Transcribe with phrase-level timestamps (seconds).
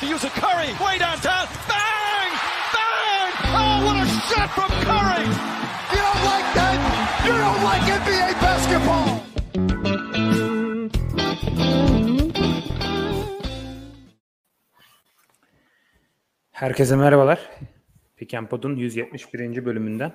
[0.00, 1.46] To use a Curry way downtown.
[1.68, 2.32] Bang!
[2.74, 3.32] Bang!
[3.52, 5.26] Oh, what a shot from Curry!
[5.92, 6.76] You don't like that?
[7.26, 9.20] You don't like NBA basketball!
[16.52, 17.50] Herkese merhabalar.
[18.16, 19.64] Pikenpod'un 171.
[19.64, 20.12] bölümünden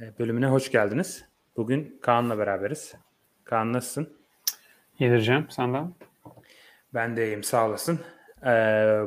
[0.00, 1.24] e, bölümüne hoş geldiniz.
[1.56, 2.94] Bugün Kaan'la beraberiz.
[3.44, 4.16] Kaan nasılsın?
[4.98, 5.94] Yedireceğim senden.
[6.94, 8.00] Ben de iyiyim sağ olasın.
[8.46, 9.00] Ee,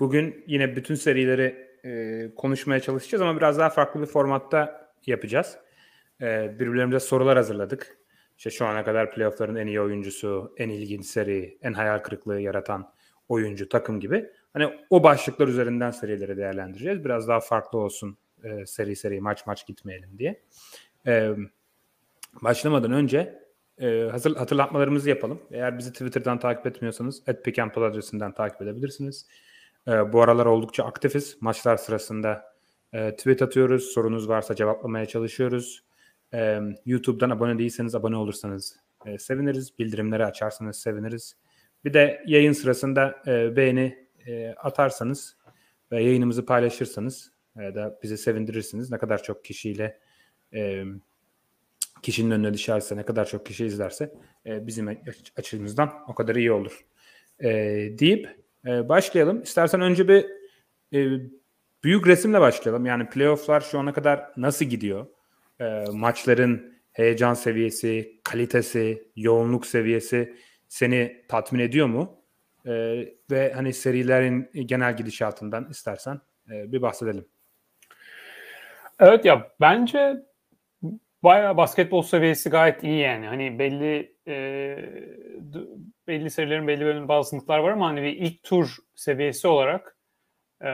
[0.00, 5.58] bugün yine bütün serileri e, konuşmaya çalışacağız ama biraz daha farklı bir formatta yapacağız.
[6.20, 7.98] Ee, birbirlerimize sorular hazırladık.
[8.38, 12.92] İşte şu ana kadar playoffların en iyi oyuncusu, en ilginç seri, en hayal kırıklığı yaratan
[13.28, 14.30] oyuncu, takım gibi.
[14.52, 17.04] Hani o başlıklar üzerinden serileri değerlendireceğiz.
[17.04, 20.42] Biraz daha farklı olsun e, seri seri maç maç gitmeyelim diye.
[21.06, 21.32] E,
[22.42, 23.47] başlamadan önce
[23.80, 25.42] e, hazır hatırlatmalarımızı yapalım.
[25.50, 29.26] Eğer bizi Twitter'dan takip etmiyorsanız @pickandpol adresinden takip edebilirsiniz.
[29.88, 31.36] E, bu aralar oldukça aktifiz.
[31.40, 32.44] Maçlar sırasında
[32.92, 33.84] e, tweet atıyoruz.
[33.84, 35.84] Sorunuz varsa cevaplamaya çalışıyoruz.
[36.34, 39.78] E, YouTube'dan abone değilseniz abone olursanız e, seviniriz.
[39.78, 41.36] Bildirimleri açarsanız seviniriz.
[41.84, 45.36] Bir de yayın sırasında e, beğeni e, atarsanız
[45.92, 48.90] ve yayınımızı paylaşırsanız e, da bizi sevindirirsiniz.
[48.90, 49.98] Ne kadar çok kişiyle
[50.54, 50.84] e,
[52.02, 54.14] kişinin önüne düşerse, ne kadar çok kişi izlerse
[54.46, 54.98] e, bizim
[55.36, 56.84] açımızdan o kadar iyi olur.
[57.40, 57.48] E,
[57.98, 58.28] deyip
[58.66, 59.42] e, başlayalım.
[59.42, 60.26] İstersen önce bir
[60.92, 61.20] e,
[61.84, 62.86] büyük resimle başlayalım.
[62.86, 65.06] Yani playofflar şu ana kadar nasıl gidiyor?
[65.60, 70.36] E, maçların heyecan seviyesi, kalitesi, yoğunluk seviyesi
[70.68, 72.22] seni tatmin ediyor mu?
[72.66, 72.72] E,
[73.30, 76.20] ve hani serilerin genel gidişatından istersen
[76.50, 77.26] e, bir bahsedelim.
[79.00, 80.16] Evet ya bence
[81.22, 83.26] bayağı basketbol seviyesi gayet iyi yani.
[83.26, 84.34] Hani belli e,
[86.08, 89.96] belli serilerin belli bölümünde bazı sınıflar var ama hani bir ilk tur seviyesi olarak
[90.62, 90.70] e,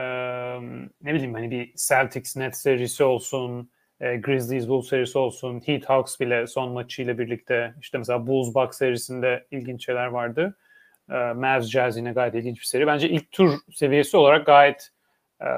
[1.01, 6.19] ne bileyim hani bir Celtics Nets serisi olsun, e, Grizzlies Bulls serisi olsun, Heat Hawks
[6.19, 10.57] bile son maçıyla birlikte işte mesela Bulls Bucks serisinde ilginç şeyler vardı.
[11.09, 12.87] E, Mavs Jazz yine gayet ilginç bir seri.
[12.87, 14.89] Bence ilk tur seviyesi olarak gayet
[15.41, 15.49] e,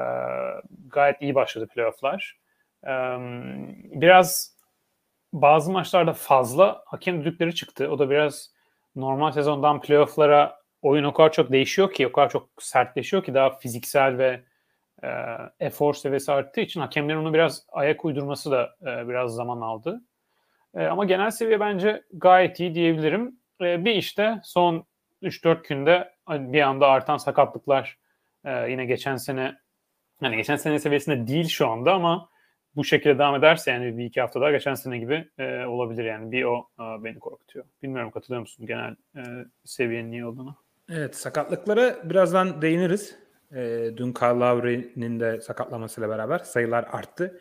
[0.87, 2.37] gayet iyi başladı playofflar.
[2.87, 2.91] E,
[4.01, 4.56] biraz
[5.41, 7.89] bazı maçlarda fazla hakem düdükleri çıktı.
[7.91, 8.51] O da biraz
[8.95, 13.49] normal sezondan playofflara oyun o kadar çok değişiyor ki, o kadar çok sertleşiyor ki daha
[13.49, 14.43] fiziksel ve
[15.03, 15.09] e,
[15.59, 20.01] efor seviyesi arttığı için hakemlerin onu biraz ayak uydurması da e, biraz zaman aldı.
[20.75, 23.39] E, ama genel seviye bence gayet iyi diyebilirim.
[23.61, 24.85] E, bir işte son
[25.23, 27.97] 3-4 günde bir anda artan sakatlıklar
[28.45, 29.55] e, yine geçen sene
[30.19, 32.29] hani geçen sene seviyesinde değil şu anda ama
[32.77, 36.31] bu şekilde devam ederse yani bir iki hafta daha geçen sene gibi e, olabilir yani.
[36.31, 37.65] Bir o e, beni korkutuyor.
[37.83, 39.21] Bilmiyorum katılıyor musun genel e,
[39.65, 40.55] seviyenin iyi olduğunu?
[40.89, 43.15] Evet sakatlıklara birazdan değiniriz.
[43.51, 47.39] E, dün Kyle Lowry'nin de sakatlamasıyla beraber sayılar arttı.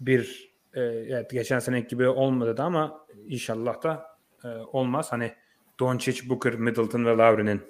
[0.00, 4.06] Bir e, evet geçen sene gibi olmadı da ama inşallah da
[4.44, 5.12] e, olmaz.
[5.12, 5.32] Hani
[5.80, 7.62] Doncic, Booker, Middleton ve Lowry'nin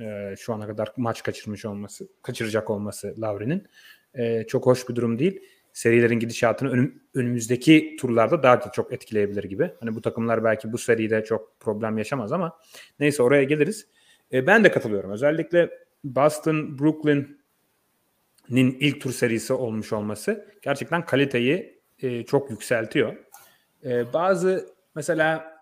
[0.00, 3.66] e, şu ana kadar maç kaçırmış olması, kaçıracak olması Lowry'nin
[4.14, 5.40] e, çok hoş bir durum değil
[5.72, 9.70] serilerin gidişatını önüm, önümüzdeki turlarda daha da çok etkileyebilir gibi.
[9.80, 12.58] Hani bu takımlar belki bu seride çok problem yaşamaz ama
[13.00, 13.86] neyse oraya geliriz.
[14.32, 15.10] E, ben de katılıyorum.
[15.10, 15.70] Özellikle
[16.04, 17.36] Boston, Brooklyn'in
[18.80, 23.16] ilk tur serisi olmuş olması gerçekten kaliteyi e, çok yükseltiyor.
[23.84, 25.60] E, bazı mesela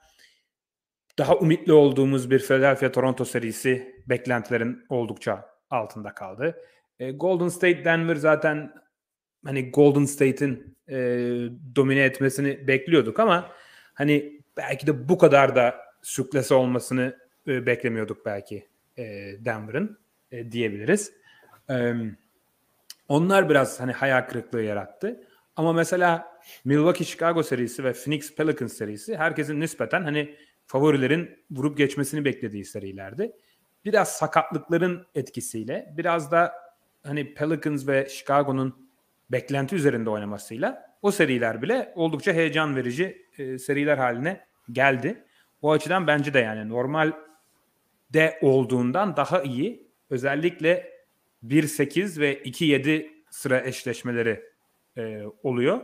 [1.19, 6.57] daha ümitli olduğumuz bir Philadelphia Toronto serisi beklentilerin oldukça altında kaldı.
[6.99, 8.73] E, Golden State Denver zaten
[9.45, 10.97] hani Golden State'in e,
[11.77, 13.51] domine etmesini bekliyorduk ama
[13.95, 17.17] hani belki de bu kadar da sürklese olmasını
[17.47, 18.69] e, beklemiyorduk belki
[18.99, 19.05] e,
[19.45, 19.99] Denver'ın
[20.33, 21.13] e, diyebiliriz.
[21.71, 21.95] E,
[23.09, 25.21] onlar biraz hani hayal kırıklığı yarattı.
[25.57, 30.35] Ama mesela Milwaukee Chicago serisi ve Phoenix Pelicans serisi herkesin nispeten hani
[30.67, 33.33] favorilerin vurup geçmesini beklediği serilerdi.
[33.85, 36.53] Biraz sakatlıkların etkisiyle biraz da
[37.03, 38.88] hani Pelicans ve Chicago'nun
[39.31, 45.25] beklenti üzerinde oynamasıyla o seriler bile oldukça heyecan verici e, seriler haline geldi.
[45.63, 47.13] O açıdan bence de yani normal
[48.13, 49.89] de olduğundan daha iyi.
[50.11, 50.93] Özellikle
[51.45, 54.45] 1-8 ve 2-7 sıra eşleşmeleri
[54.97, 55.81] e, oluyor.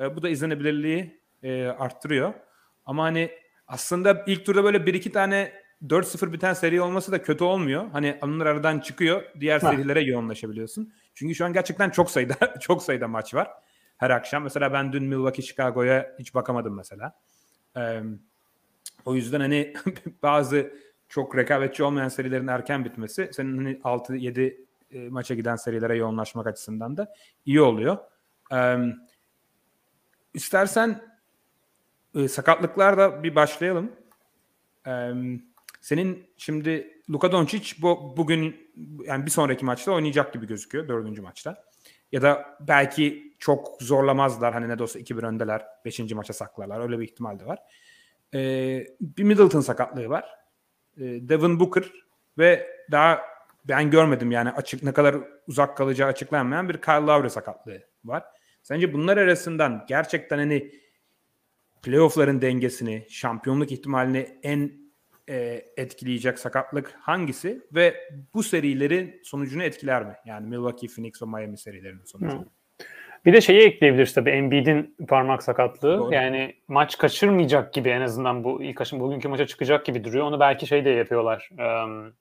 [0.00, 2.34] E, bu da izlenebilirliği e, arttırıyor.
[2.86, 3.30] Ama hani
[3.66, 5.52] aslında ilk turda böyle 1-2 tane
[5.86, 7.90] 4-0 biten seri olması da kötü olmuyor.
[7.92, 9.22] Hani onlar aradan çıkıyor.
[9.40, 9.70] Diğer ha.
[9.70, 10.92] serilere yoğunlaşabiliyorsun.
[11.20, 13.50] Çünkü şu an gerçekten çok sayıda çok sayıda maç var
[13.96, 14.42] her akşam.
[14.42, 17.20] Mesela ben dün Milwaukee Chicago'ya hiç bakamadım mesela.
[17.76, 18.02] Ee,
[19.04, 19.74] o yüzden hani
[20.22, 20.72] bazı
[21.08, 24.56] çok rekabetçi olmayan serilerin erken bitmesi senin hani 6-7
[24.90, 27.14] e, maça giden serilere yoğunlaşmak açısından da
[27.46, 27.98] iyi oluyor.
[28.52, 28.76] Ee,
[30.34, 31.02] istersen
[32.14, 33.92] e, sakatlıklarla bir başlayalım.
[34.86, 35.12] Ee,
[35.80, 38.70] senin şimdi Luka Doncic bu, bugün
[39.06, 41.64] yani bir sonraki maçta oynayacak gibi gözüküyor dördüncü maçta.
[42.12, 45.62] Ya da belki çok zorlamazlar hani ne de olsa 2-1 öndeler.
[45.84, 46.80] Beşinci maça saklarlar.
[46.80, 47.58] Öyle bir ihtimal de var.
[48.34, 50.24] Ee, bir Middleton sakatlığı var.
[50.96, 51.92] Ee, Devin Booker
[52.38, 53.20] ve daha
[53.64, 55.16] ben görmedim yani açık ne kadar
[55.46, 58.24] uzak kalacağı açıklanmayan bir Kyle Lowry sakatlığı var.
[58.62, 60.72] Sence bunlar arasından gerçekten hani
[61.82, 64.72] playoff'ların dengesini, şampiyonluk ihtimalini en
[65.30, 70.14] e, etkileyecek sakatlık hangisi ve bu serilerin sonucunu etkiler mi?
[70.26, 72.46] Yani Milwaukee, Phoenix ve Miami serilerinin sonucunu.
[73.24, 75.98] Bir de şeyi ekleyebiliriz tabii Embiid'in parmak sakatlığı.
[75.98, 76.14] Doğru.
[76.14, 80.26] Yani maç kaçırmayacak gibi en azından bu ilk aşım bugünkü maça çıkacak gibi duruyor.
[80.26, 81.50] Onu belki şey de yapıyorlar.
[81.52, 82.12] Um,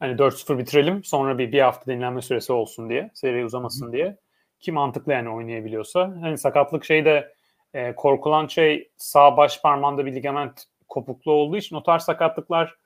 [0.00, 3.10] hani 4-0 bitirelim sonra bir, bir hafta dinlenme süresi olsun diye.
[3.14, 3.92] Seri uzamasın Hı.
[3.92, 4.16] diye.
[4.60, 6.14] Ki mantıklı yani oynayabiliyorsa.
[6.20, 7.34] Hani sakatlık şey de
[7.74, 12.76] e, korkulan şey sağ baş parmağında bir ligament kopukluğu olduğu için o tarz sakatlıklar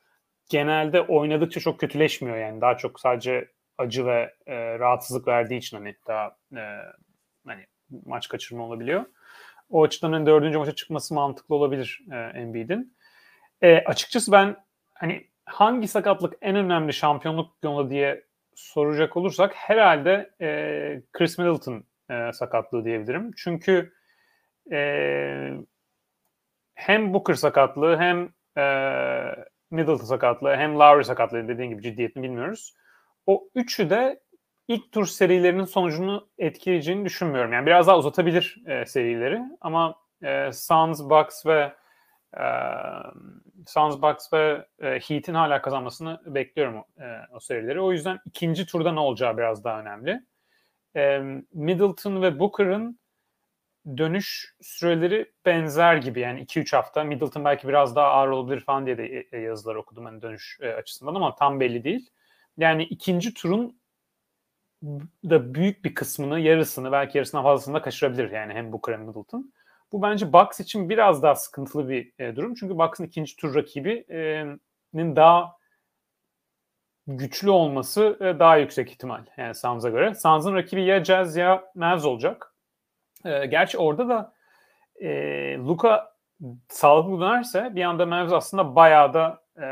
[0.50, 2.60] genelde oynadıkça çok kötüleşmiyor yani.
[2.60, 3.48] Daha çok sadece
[3.78, 6.62] acı ve e, rahatsızlık verdiği için hani daha e,
[7.46, 7.66] hani
[8.06, 9.04] maç kaçırma olabiliyor.
[9.70, 12.96] O açıdan hani dördüncü maça çıkması mantıklı olabilir e, Embiid'in.
[13.62, 14.56] E, açıkçası ben
[14.94, 18.24] hani hangi sakatlık en önemli şampiyonluk yolu diye
[18.54, 20.48] soracak olursak herhalde e,
[21.12, 23.30] Chris Middleton e, sakatlığı diyebilirim.
[23.36, 23.92] Çünkü
[24.72, 24.78] e,
[26.74, 28.28] hem Booker sakatlığı hem
[28.58, 28.64] e,
[29.70, 32.74] Middleton sakatlığı hem Lowry sakatlığı dediğin gibi ciddiyetini bilmiyoruz.
[33.26, 34.20] O üçü de
[34.68, 37.52] ilk tur serilerinin sonucunu etkileyeceğini düşünmüyorum.
[37.52, 41.72] Yani biraz daha uzatabilir e, serileri ama e, Suns, Bucks ve
[42.36, 42.44] e,
[43.66, 47.80] Suns, Bucks ve e, Heat'in hala kazanmasını bekliyorum e, o serileri.
[47.80, 50.20] O yüzden ikinci turda ne olacağı biraz daha önemli.
[50.96, 51.18] E,
[51.52, 52.98] Middleton ve Booker'ın
[53.96, 57.04] dönüş süreleri benzer gibi yani 2-3 hafta.
[57.04, 60.58] Middleton belki biraz daha ağır olabilir falan diye de e, e, yazılar okudum hani dönüş
[60.60, 62.10] e, açısından ama tam belli değil.
[62.56, 63.78] Yani ikinci turun
[65.30, 69.52] da büyük bir kısmını, yarısını belki yarısından fazlasını da kaçırabilir yani hem Booker hem Middleton.
[69.92, 72.54] Bu bence Bucks için biraz daha sıkıntılı bir durum.
[72.54, 75.56] Çünkü Bucks'ın ikinci tur rakibinin daha
[77.06, 80.14] güçlü olması daha yüksek ihtimal yani Suns'a göre.
[80.14, 82.53] Suns'ın rakibi ya Jazz ya Mavs olacak.
[83.24, 84.32] E, gerçi orada da
[85.00, 85.08] e,
[85.58, 86.14] Luka
[86.68, 89.66] sağlıklı dönerse bir anda Mavs aslında bayağı da e,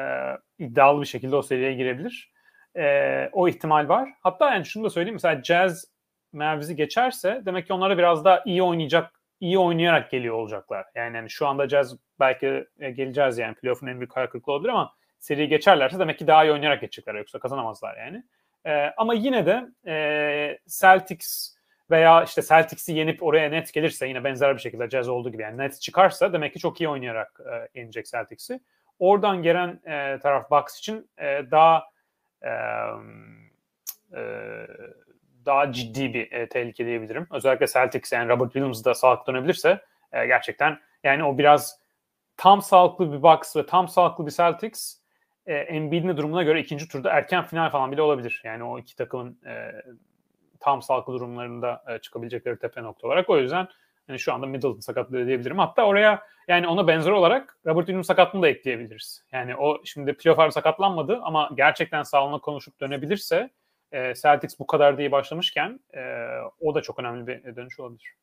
[0.65, 2.33] iddialı bir şekilde o seriye girebilir.
[2.77, 4.09] E, o ihtimal var.
[4.21, 5.15] Hatta yani şunu da söyleyeyim.
[5.15, 5.85] Mesela Jazz
[6.33, 10.87] Mavs'i geçerse demek ki onlara biraz daha iyi oynayacak iyi oynayarak geliyor olacaklar.
[10.95, 14.93] Yani, yani şu anda Jazz belki e, geleceğiz yani playoff'un en büyük hayal olabilir ama
[15.19, 18.25] seriyi geçerlerse demek ki daha iyi oynayarak geçecekler yoksa kazanamazlar yani.
[18.67, 21.57] E, ama yine de e, Celtics
[21.93, 25.59] veya işte Celtics'i yenip oraya net gelirse yine benzer bir şekilde Jazz olduğu gibi yani
[25.59, 28.61] net çıkarsa demek ki çok iyi oynayarak e, yenecek Celtics'i.
[28.99, 31.85] Oradan gelen e, taraf Bucks için e, daha
[32.43, 32.51] e,
[34.17, 34.23] e,
[35.47, 37.27] daha ciddi bir e, tehlike diyebilirim.
[37.31, 39.81] Özellikle Celtics yani Robert Williams da sağlıklı dönebilirse
[40.13, 41.81] e, gerçekten yani o biraz
[42.37, 44.97] tam sağlıklı bir Bucks ve tam sağlıklı bir Celtics
[45.47, 48.43] e, Embiid'in durumuna göre ikinci turda erken final falan bile olabilir.
[48.45, 49.73] Yani o iki takımın e,
[50.63, 53.31] tam sağlıklı durumlarında e, çıkabilecekleri tepe nokta olarak.
[53.31, 53.69] O yüzden
[54.09, 55.59] yani şu anda Middleton sakatlığı diyebilirim.
[55.59, 59.25] Hatta oraya yani ona benzer olarak Robert Williams sakatlığını da ekleyebiliriz.
[59.33, 63.51] Yani o şimdi playoff sakatlanmadı ama gerçekten sağlığına konuşup dönebilirse
[63.93, 66.27] e, Celtics bu kadar diye başlamışken e,
[66.61, 68.15] o da çok önemli bir dönüş olabilir.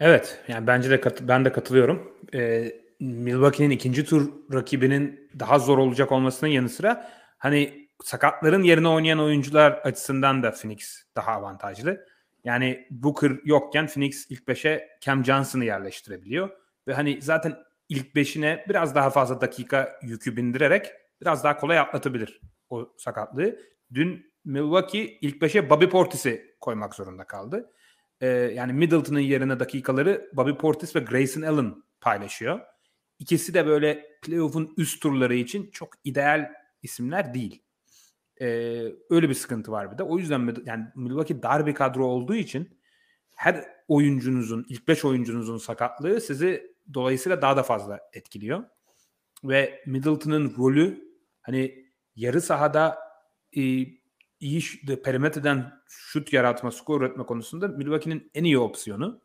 [0.00, 2.12] Evet, yani bence de kat, ben de katılıyorum.
[2.34, 9.20] Ee, Milwaukee'nin ikinci tur rakibinin daha zor olacak olmasının yanı sıra hani sakatların yerine oynayan
[9.20, 12.06] oyuncular açısından da Phoenix daha avantajlı.
[12.44, 16.50] Yani Booker yokken Phoenix ilk 5'e Cam Johnson'ı yerleştirebiliyor.
[16.86, 17.56] Ve hani zaten
[17.88, 20.86] ilk 5'ine biraz daha fazla dakika yükü bindirerek
[21.20, 22.40] biraz daha kolay atlatabilir
[22.70, 23.58] o sakatlığı.
[23.94, 27.72] Dün Milwaukee ilk 5'e Bobby Portis'i koymak zorunda kaldı.
[28.20, 32.60] Ee, yani Middleton'ın yerine dakikaları Bobby Portis ve Grayson Allen paylaşıyor.
[33.18, 36.52] İkisi de böyle playoff'un üst turları için çok ideal
[36.82, 37.62] isimler değil.
[38.40, 38.46] Ee,
[39.10, 40.02] öyle bir sıkıntı var bir de.
[40.02, 42.80] O yüzden yani Milwaukee dar bir kadro olduğu için
[43.36, 48.64] her oyuncunuzun, ilk 5 oyuncunuzun sakatlığı sizi dolayısıyla daha da fazla etkiliyor.
[49.44, 51.04] Ve Middleton'ın rolü
[51.40, 52.98] hani yarı sahada
[53.56, 53.60] e,
[54.40, 59.22] iyi de perimetreden şut yaratma, skor üretme konusunda Milwaukee'nin en iyi opsiyonu.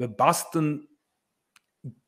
[0.00, 0.88] Ve Boston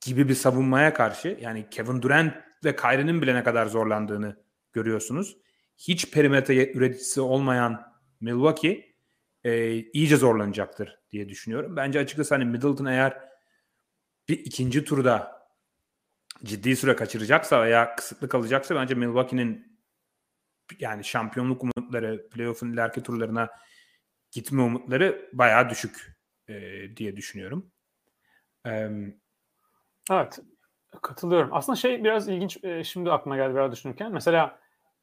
[0.01, 2.35] gibi bir savunmaya karşı yani Kevin Durant
[2.65, 5.37] ve Kyrie'nin bile ne kadar zorlandığını görüyorsunuz.
[5.79, 8.95] Hiç perimetre üreticisi olmayan Milwaukee
[9.45, 11.77] e, iyice zorlanacaktır diye düşünüyorum.
[11.77, 13.21] Bence açıkçası hani Middleton eğer
[14.29, 15.43] bir ikinci turda
[16.45, 19.79] ciddi süre kaçıracaksa veya kısıtlı kalacaksa bence Milwaukee'nin
[20.81, 23.51] yani şampiyonluk umutları, playoff'un ileriki turlarına
[24.31, 26.17] gitme umutları bayağı düşük
[26.49, 26.55] e,
[26.97, 27.73] diye düşünüyorum.
[28.67, 28.91] E,
[30.11, 30.39] evet,
[31.03, 31.51] katılıyorum.
[31.53, 34.13] Aslında şey biraz ilginç e, şimdi aklıma geldi biraz düşünürken.
[34.13, 34.62] Mesela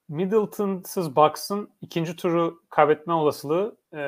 [0.10, 4.02] Middleton'sız Bucks'ın ikinci turu kaybetme olasılığı e,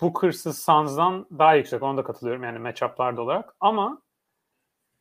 [0.00, 1.82] Booker'sız Suns'dan daha yüksek.
[1.82, 3.54] Ona da katılıyorum yani matchup'larda olarak.
[3.60, 4.02] Ama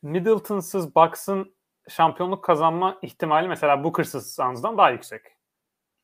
[0.01, 1.55] Middleton'sız Bucks'ın
[1.89, 5.21] şampiyonluk kazanma ihtimali mesela Booker'sız Suns'dan daha yüksek.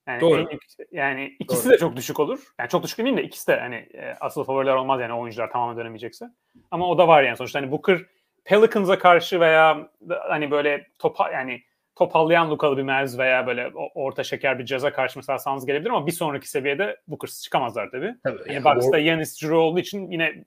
[0.08, 0.42] Yani Doğru.
[0.42, 0.60] En,
[0.92, 1.74] yani ikisi Doğru.
[1.74, 2.54] de çok düşük olur.
[2.60, 5.78] Yani çok düşük demeyeyim de ikisi de hani e, asıl favoriler olmaz yani oyuncular tamamen
[5.78, 6.26] dönemeyecekse.
[6.72, 8.06] Ama o da var yani sonuçta hani Booker
[8.44, 9.90] Pelicans'a karşı veya
[10.30, 11.64] hani böyle topa yani
[11.96, 16.08] topallayan Lukalı bir Mavs veya böyle orta şeker bir Jazz'a karşı mesela Suns gelebilir ama
[16.08, 18.16] bir sonraki seviyede Booker'sız çıkamazlar tabii.
[18.24, 18.40] Tabii.
[18.40, 20.46] Yani Yani Bucks'ta Yanis Drew olduğu için yine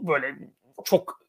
[0.00, 0.34] böyle
[0.84, 1.20] çok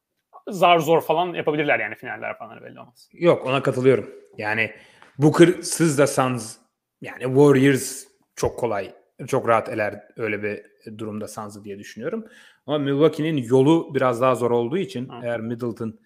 [0.50, 3.10] zar zor falan yapabilirler yani finaller falan hani belli olmaz.
[3.14, 4.10] Yok ona katılıyorum.
[4.38, 4.72] Yani
[5.18, 6.58] Booker'sız da Suns
[7.02, 8.04] yani Warriors
[8.36, 8.94] çok kolay
[9.28, 10.64] çok rahat eler öyle bir
[10.98, 12.26] durumda Suns'ı diye düşünüyorum.
[12.66, 15.14] Ama Milwaukee'nin yolu biraz daha zor olduğu için Hı.
[15.24, 16.00] eğer Middleton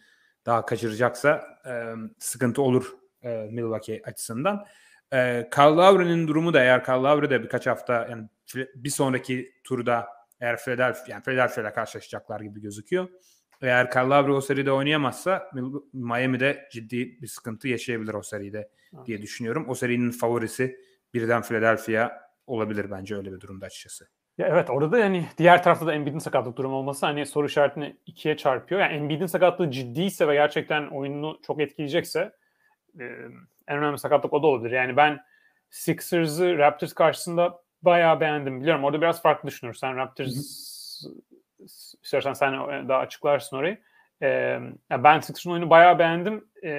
[0.46, 1.72] daha kaçıracaksa e,
[2.20, 2.94] sıkıntı olur
[3.26, 4.66] e, Milwaukee açısından.
[5.14, 8.30] E, Kyle Lowry'nin durumu da eğer Kyle Lowry de birkaç hafta yani
[8.76, 10.08] bir sonraki turda
[10.40, 13.10] eğer Philadelphia yani Philadelphia ile karşılaşacaklar gibi gözüküyor.
[13.62, 15.52] Eğer Kyle Lowry o seride oynayamazsa
[15.94, 18.70] Miami'de ciddi bir sıkıntı yaşayabilir o seride
[19.06, 19.66] diye düşünüyorum.
[19.70, 20.80] O serinin favorisi
[21.14, 22.12] birden Philadelphia
[22.48, 24.08] olabilir bence öyle bir durumda açıkçası.
[24.38, 27.98] Ya evet orada da yani diğer tarafta da Embiid'in sakatlık durumu olması hani soru işaretini
[28.06, 28.82] ikiye çarpıyor.
[28.82, 32.32] Yani Embiid'in sakatlığı ciddiyse ve gerçekten oyununu çok etkileyecekse
[33.00, 33.04] e,
[33.68, 34.72] en önemli sakatlık o da olabilir.
[34.72, 35.20] Yani ben
[35.70, 38.62] Sixers'ı Raptors karşısında bayağı beğendim.
[38.62, 40.34] Biliyorum orada biraz farklı düşünürsen Raptors
[42.04, 42.54] istersen sen
[42.90, 43.78] daha açıklarsın orayı.
[44.22, 44.60] E,
[44.92, 46.50] ben Sixers'ın oyunu bayağı beğendim.
[46.64, 46.70] E,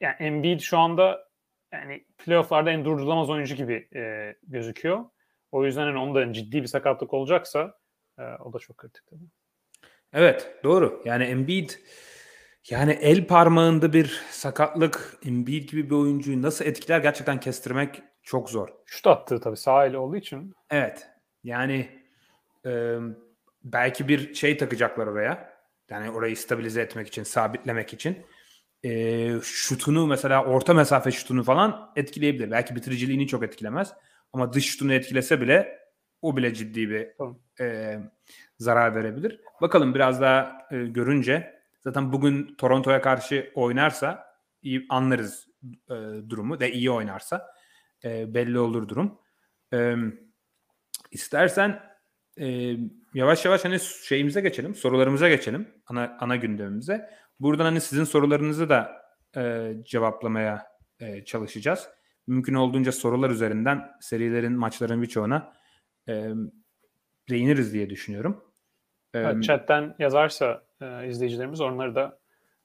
[0.00, 1.28] yani Embiid şu anda
[1.72, 5.04] yani playofflarda en durdurulamaz oyuncu gibi e, gözüküyor.
[5.52, 7.78] O yüzden hani onun da ciddi bir sakatlık olacaksa
[8.18, 9.24] e, o da çok kritik tabii.
[10.12, 11.02] Evet doğru.
[11.04, 11.70] Yani Embiid
[12.70, 18.68] yani el parmağında bir sakatlık Embiid gibi bir oyuncuyu nasıl etkiler gerçekten kestirmek çok zor.
[18.86, 20.54] Şut attığı tabii sağ eli olduğu için.
[20.70, 21.06] Evet.
[21.44, 21.88] Yani
[22.66, 22.96] e,
[23.64, 25.58] belki bir şey takacaklar oraya.
[25.90, 28.26] Yani orayı stabilize etmek için, sabitlemek için.
[28.84, 32.50] E, şutunu mesela orta mesafe şutunu falan etkileyebilir.
[32.50, 33.92] Belki bitiriciliğini çok etkilemez.
[34.32, 35.78] Ama dış şutunu etkilese bile
[36.22, 37.38] o bile ciddi bir Tamam.
[37.60, 37.98] e,
[38.58, 39.40] zarar verebilir.
[39.60, 41.57] Bakalım biraz daha e, görünce
[41.88, 44.26] zaten bugün Toronto'ya karşı oynarsa
[44.62, 45.48] iyi anlarız
[45.90, 45.94] e,
[46.28, 47.46] durumu ve iyi oynarsa
[48.04, 49.18] e, belli olur durum.
[49.72, 49.94] E,
[51.10, 51.82] istersen
[52.40, 52.76] e,
[53.14, 57.10] yavaş yavaş hani şeyimize geçelim, sorularımıza geçelim, ana ana gündemimize.
[57.40, 59.02] Buradan hani sizin sorularınızı da
[59.36, 60.66] e, cevaplamaya
[61.00, 61.88] e, çalışacağız.
[62.26, 65.52] Mümkün olduğunca sorular üzerinden serilerin, maçların birçoğuna
[66.08, 66.28] e,
[67.30, 68.44] değiniriz diye düşünüyorum.
[69.14, 72.18] E, Evet, chatten yazarsa e, izleyicilerimiz onları da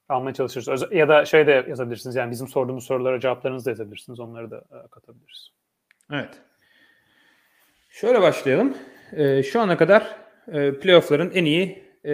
[0.08, 0.84] almaya çalışırız.
[0.92, 4.20] Ya da şey de yazabilirsiniz yani bizim sorduğumuz sorulara cevaplarınızı da yazabilirsiniz.
[4.20, 5.50] Onları da e, katabiliriz.
[6.12, 6.42] Evet.
[7.90, 8.76] Şöyle başlayalım.
[9.12, 10.16] Ee, şu ana kadar
[10.48, 12.12] e, playoff'ların en iyi e,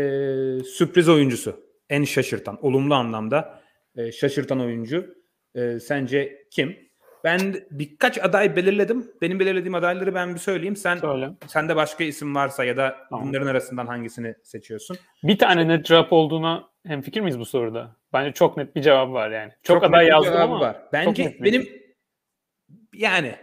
[0.64, 1.60] sürpriz oyuncusu.
[1.90, 3.60] En şaşırtan, olumlu anlamda
[3.96, 5.14] e, şaşırtan oyuncu.
[5.54, 6.89] E, sence kim?
[7.24, 9.12] Ben birkaç aday belirledim.
[9.22, 10.76] Benim belirlediğim adayları ben bir söyleyeyim.
[10.76, 11.30] Sen Söyle.
[11.46, 13.28] sende başka isim varsa ya da Tamam.
[13.28, 14.96] bunların arasından hangisini seçiyorsun?
[15.22, 17.96] Bir tane net cevap olduğuna hem fikir miyiz bu soruda?
[18.12, 19.52] Bence çok net bir cevap var yani.
[19.62, 20.82] Çok, aday net bir yazdım ama var.
[20.92, 21.68] Bence benim
[22.94, 23.34] yani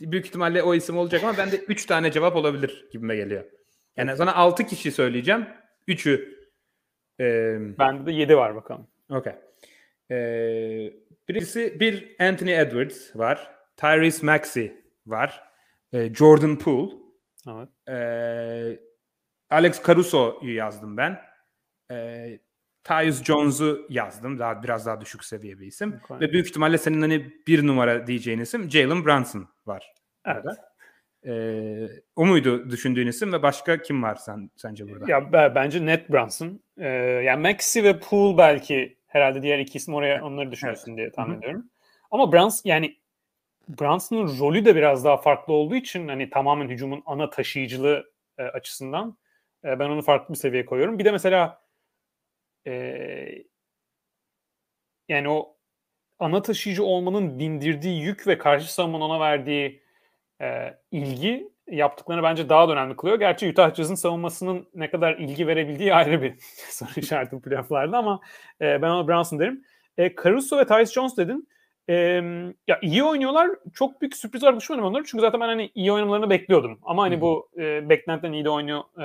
[0.00, 3.44] büyük ihtimalle o isim olacak ama bende 3 tane cevap olabilir gibime geliyor.
[3.96, 5.46] Yani sana 6 kişi söyleyeceğim.
[5.88, 6.34] 3'ü
[7.20, 8.86] e, bende de 7 var bakalım.
[9.10, 9.32] okey.
[10.10, 10.16] E,
[11.28, 13.50] birisi bir Anthony Edwards var.
[13.76, 14.72] Tyrese Maxey
[15.06, 15.44] var.
[15.92, 16.92] e, Jordan Poole.
[17.48, 17.68] Evet.
[17.88, 18.78] e,
[19.50, 21.20] Alex Caruso'yu yazdım ben.
[21.90, 22.26] E,
[22.84, 24.38] Tyus Jones'u yazdım.
[24.38, 26.00] Daha biraz daha düşük seviye bir isim.
[26.04, 26.20] Okay.
[26.20, 29.94] Ve büyük ihtimalle senin hani bir numara diyeceğin isim Jalen Brunson var.
[30.26, 30.44] Evet.
[31.26, 35.10] Ee, o muydu düşündüğün isim ve başka kim var sen sence burada?
[35.10, 36.60] Ya be- bence net Brunson.
[36.78, 36.88] Ee,
[37.24, 41.36] yani Maxi ve Poole belki herhalde diğer iki isim oraya onları düşünüyorsun diye tahmin Hı
[41.36, 41.38] hı.
[41.38, 41.70] ediyorum.
[42.10, 42.96] Ama Brunson yani
[43.68, 49.18] Brunson'ın rolü de biraz daha farklı olduğu için hani tamamen hücumun ana taşıyıcılığı e, açısından
[49.64, 50.98] e, ben onu farklı bir seviyeye koyuyorum.
[50.98, 51.62] Bir de mesela
[52.66, 53.44] e,
[55.08, 55.56] yani o
[56.18, 59.82] ana taşıyıcı olmanın bindirdiği yük ve karşı savunmanın ona verdiği
[60.40, 63.18] e, ilgi yaptıklarını bence daha da önemli kılıyor.
[63.18, 66.34] Gerçi Utah Jazz'ın savunmasının ne kadar ilgi verebildiği ayrı bir
[66.70, 68.20] soru işareti playofflarda ama
[68.60, 69.64] e, ben ona Brunson derim.
[69.98, 71.48] E, Caruso ve Tyus Jones dedin.
[71.88, 71.94] E,
[72.68, 73.50] ya iyi oynuyorlar.
[73.74, 75.04] Çok büyük sürpriz var düşünmedim onları.
[75.04, 76.78] Çünkü zaten ben hani iyi oynamalarını bekliyordum.
[76.82, 79.04] Ama hani bu e, beklentiden iyi de oynuyor e,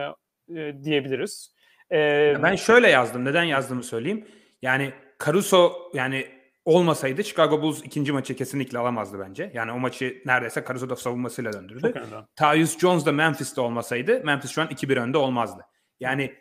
[0.59, 1.55] e, diyebiliriz.
[1.91, 1.97] E,
[2.43, 3.25] ben şöyle yazdım.
[3.25, 4.27] Neden yazdığımı söyleyeyim.
[4.61, 4.91] Yani
[5.25, 6.25] Caruso yani
[6.69, 9.51] olmasaydı Chicago Bulls ikinci maçı kesinlikle alamazdı bence.
[9.53, 11.93] Yani o maçı neredeyse da savunmasıyla döndürdü.
[12.35, 15.65] Tyus Jones da Memphis'te olmasaydı Memphis şu an 2-1 önde olmazdı.
[15.99, 16.33] Yani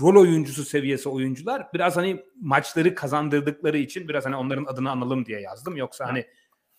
[0.00, 5.40] rol oyuncusu seviyesi oyuncular biraz hani maçları kazandırdıkları için biraz hani onların adını analım diye
[5.40, 5.76] yazdım.
[5.76, 6.26] Yoksa hani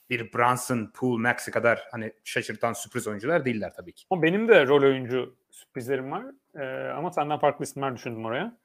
[0.09, 4.05] bir Brunson, Poole, Maxi kadar hani şaşırtan sürpriz oyuncular değiller tabii ki.
[4.09, 6.25] Ama benim de rol oyuncu sürprizlerim var.
[6.55, 8.57] Ee, ama senden farklı isimler düşündüm oraya.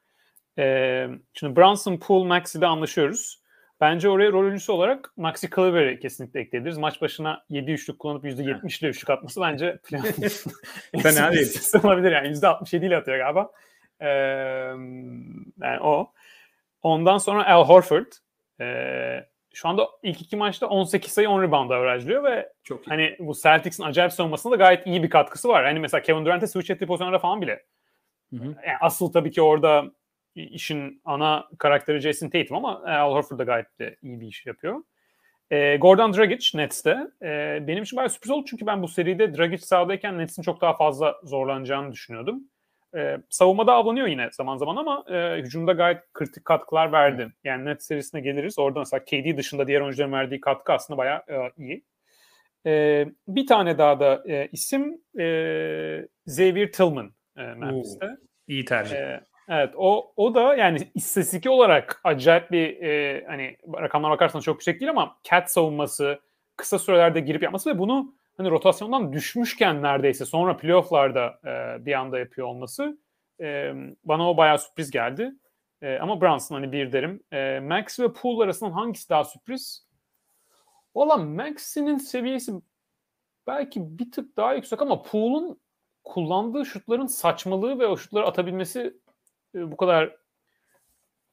[0.59, 3.44] Ee, şimdi Brunson, Poole, Maxi'de anlaşıyoruz.
[3.85, 6.79] Bence oraya rol oyuncusu olarak Maxi Cleaver'ı kesinlikle ekleyebiliriz.
[6.79, 9.79] Maç başına 7 üçlük kullanıp %70 ile üçlük atması bence
[11.03, 11.85] Fena değil.
[11.85, 12.29] olabilir yani.
[12.29, 13.51] %67 ile atıyor galiba.
[14.01, 14.09] Ee,
[15.63, 16.13] yani o.
[16.83, 18.07] Ondan sonra Al Horford.
[18.61, 22.89] Ee, şu anda ilk iki maçta 18 sayı 10 rebound averajlıyor ve Çok iyi.
[22.89, 25.65] hani bu Celtics'in acayip savunmasında da gayet iyi bir katkısı var.
[25.65, 27.65] Hani mesela Kevin Durant'e switch ettiği pozisyonlarda falan bile.
[28.31, 28.45] Hı hı.
[28.47, 29.85] Yani asıl tabii ki orada
[30.35, 34.83] işin ana karakteri Jason Tatum ama Al Horford da gayet de iyi bir iş yapıyor.
[35.51, 36.99] E, Gordon Dragic Nets'te.
[37.23, 40.77] E, benim için bayağı sürpriz oldu çünkü ben bu seride Dragic sahadayken Nets'in çok daha
[40.77, 42.45] fazla zorlanacağını düşünüyordum.
[42.97, 47.33] E, savunmada avlanıyor yine zaman zaman ama e, hücumda gayet kritik katkılar verdi.
[47.45, 48.59] Yani net serisine geliriz.
[48.59, 51.85] Orada mesela KD dışında diğer oyuncuların verdiği katkı aslında bayağı e, iyi.
[52.67, 55.27] E, bir tane daha da e, isim e,
[56.27, 58.07] Xavier Tillman e, Memphis'te.
[58.07, 58.17] Oo,
[58.49, 58.97] iyi tercih.
[58.97, 64.55] E, Evet o o da yani istatistik olarak acayip bir e, hani rakamlar bakarsanız çok
[64.55, 66.21] yüksek değil ama cat savunması
[66.57, 72.19] kısa sürelerde girip yapması ve bunu hani rotasyondan düşmüşken neredeyse sonra playofflarda e, bir anda
[72.19, 72.99] yapıyor olması
[73.41, 73.73] e,
[74.05, 75.35] bana o bayağı sürpriz geldi.
[75.83, 77.23] E, ama Brunson hani bir derim.
[77.33, 79.87] E, Max ve Poole arasından hangisi daha sürpriz?
[80.95, 82.53] Valla Max'inin seviyesi
[83.47, 85.61] belki bir tık daha yüksek ama Poole'un
[86.05, 88.95] kullandığı şutların saçmalığı ve o şutları atabilmesi
[89.55, 90.17] e, bu kadar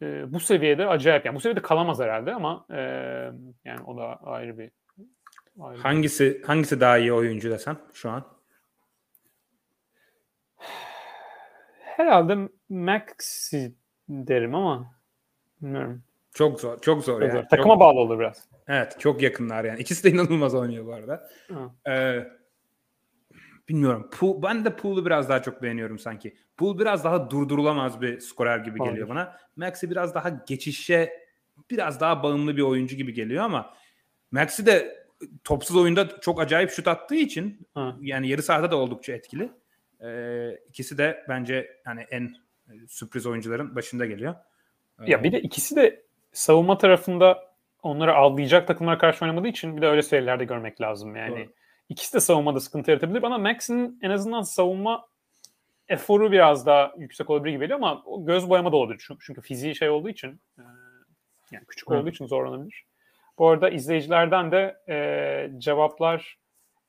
[0.02, 1.26] e, bu seviyede acayip.
[1.26, 2.80] Yani bu seviyede kalamaz herhalde ama e,
[3.66, 4.72] yani o da ayrı bir
[5.60, 6.44] ayrı hangisi bir...
[6.44, 8.24] hangisi daha iyi oyuncu desem şu an?
[11.80, 13.76] Herhalde Maxi
[14.10, 14.96] derim ama
[15.62, 16.04] bilmiyorum.
[16.34, 16.82] Çok zor.
[16.82, 17.14] Çok zor.
[17.14, 17.32] Çok yani.
[17.32, 17.50] zor.
[17.50, 17.80] Takıma çok...
[17.80, 18.48] bağlı olur biraz.
[18.68, 18.96] Evet.
[19.00, 19.80] Çok yakınlar yani.
[19.80, 21.30] İkisi de inanılmaz oynuyor bu arada.
[21.88, 22.28] Ee,
[23.72, 24.10] bilmiyorum.
[24.20, 26.36] Pool, ben de Pool'u biraz daha çok beğeniyorum sanki.
[26.58, 28.94] Pool biraz daha durdurulamaz bir skorer gibi Aynen.
[28.94, 29.38] geliyor bana.
[29.56, 31.14] Maxi biraz daha geçişe
[31.72, 33.74] biraz daha bağımlı bir oyuncu gibi geliyor ama
[34.32, 35.06] Maxi de
[35.44, 37.98] topsuz oyunda çok acayip şut attığı için ha.
[38.02, 39.52] yani yarı sahada da oldukça etkili.
[40.04, 42.24] Ee, ikisi de bence yani en
[42.70, 44.36] e, sürpriz oyuncuların başında geliyor.
[45.00, 47.52] Ee, ya bir de ikisi de savunma tarafında
[47.84, 51.16] onları avlayacak takımlara karşı oynamadığı için bir de öyle serilerde görmek lazım.
[51.16, 51.54] Yani Doğru.
[51.91, 53.21] İkisi de savunmada sıkıntı yaratabilir.
[53.21, 55.08] Bana Max'in en azından savunma
[55.88, 59.04] eforu biraz daha yüksek olabilir gibi geliyor ama göz boyama da olabilir.
[59.08, 60.63] Çünkü, çünkü fiziği şey olduğu için e,
[61.51, 62.86] yani küçük olduğu için zorlanabilir.
[63.38, 66.38] Bu arada izleyicilerden de e, cevaplar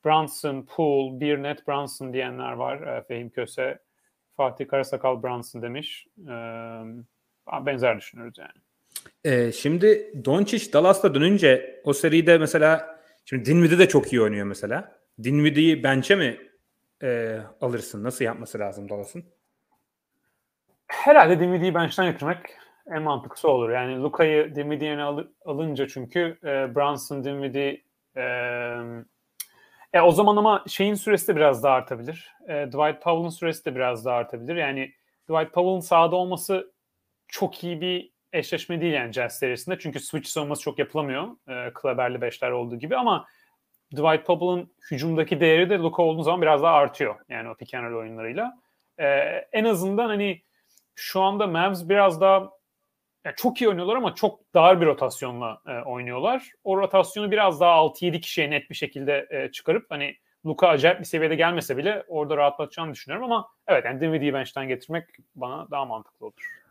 [0.05, 2.81] Brunson, Pool, bir net Brunson diyenler var.
[2.81, 3.79] E, Fehim Köse,
[4.37, 6.07] Fatih Karasakal Brunson demiş.
[6.29, 6.35] E,
[7.67, 8.61] benzer düşünüyoruz yani.
[9.25, 12.92] E, şimdi Doncic Dallas'ta dönünce o seride mesela
[13.25, 14.99] şimdi Dinwiddie de çok iyi oynuyor mesela.
[15.23, 16.39] Dinwiddie'yi bench'e mi
[17.03, 18.05] e, alırsın?
[18.05, 19.25] Nasıl yapması lazım Dallas'ın?
[20.87, 22.39] Herhalde Dinwiddie'yi bench'ten getirmek
[22.91, 23.71] en mantıklısı olur.
[23.71, 27.83] Yani Luka'yı Dinwiddie'ye al- alınca çünkü e, Brunson, Dinwiddie
[28.17, 28.23] e,
[29.93, 32.33] e, o zaman ama şeyin süresi de biraz daha artabilir.
[32.49, 34.57] E, Dwight Powell'ın süresi de biraz daha artabilir.
[34.57, 34.93] Yani
[35.31, 36.73] Dwight Powell'ın sahada olması
[37.29, 39.79] çok iyi bir eşleşme değil yani Jazz serisinde.
[39.79, 41.29] Çünkü switch savunması çok yapılamıyor.
[41.49, 43.27] E, Kleber'li beşler olduğu gibi ama
[43.93, 47.15] Dwight Powell'ın hücumdaki değeri de Luka olduğu zaman biraz daha artıyor.
[47.29, 48.59] Yani o pick and roll oyunlarıyla.
[48.99, 49.07] Ee,
[49.53, 50.43] en azından hani
[50.95, 52.51] şu anda Mavs biraz daha
[53.25, 56.51] yani çok iyi oynuyorlar ama çok dar bir rotasyonla e, oynuyorlar.
[56.65, 60.17] O rotasyonu biraz daha 6-7 kişiye net bir şekilde e, çıkarıp hani
[60.47, 65.05] Luka acayip bir seviyede gelmese bile orada rahatlatacağını düşünüyorum ama evet yani Dinwiddie'yi bench'ten getirmek
[65.35, 66.62] bana daha mantıklı olur.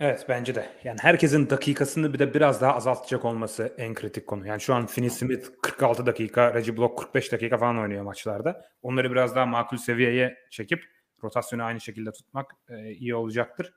[0.00, 0.68] Evet bence de.
[0.84, 4.46] Yani herkesin dakikasını bir de biraz daha azaltacak olması en kritik konu.
[4.46, 8.64] Yani şu an Finney Smith 46 dakika, Reggie Block 45 dakika falan oynuyor maçlarda.
[8.82, 10.84] Onları biraz daha makul seviyeye çekip
[11.22, 13.74] rotasyonu aynı şekilde tutmak e, iyi olacaktır.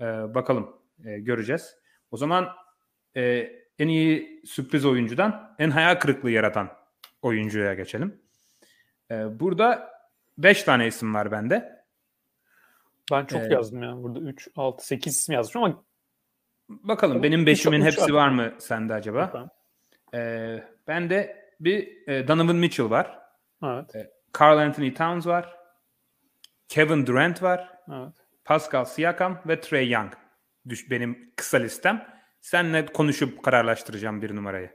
[0.00, 1.76] E, bakalım e, göreceğiz.
[2.10, 2.48] O zaman
[3.16, 6.70] e, en iyi sürpriz oyuncudan en hayal kırıklığı yaratan
[7.22, 8.20] oyuncuya geçelim.
[9.10, 9.90] Ee, burada
[10.38, 11.83] 5 tane isim var bende.
[13.12, 14.02] Ben çok Ee, yazdım ya.
[14.02, 15.84] Burada 3, 6, 8 isim yazmışım ama
[16.68, 18.28] Bakalım benim Üç- beşimin üç hepsi var.
[18.28, 19.30] mı sende acaba?
[19.30, 19.48] Tamam.
[20.14, 23.18] Ee, bende bir e, Donovan Mitchell var.
[23.62, 24.10] evet.
[24.40, 25.56] Carl Anthony Towns var.
[26.68, 27.78] Kevin Durant var.
[27.92, 28.12] Evet.
[28.44, 30.12] Pascal Siakam ve Trey Young.
[30.68, 32.06] Düş benim kısa listem.
[32.40, 34.70] Seninle konuşup kararlaştıracağım bir numarayı.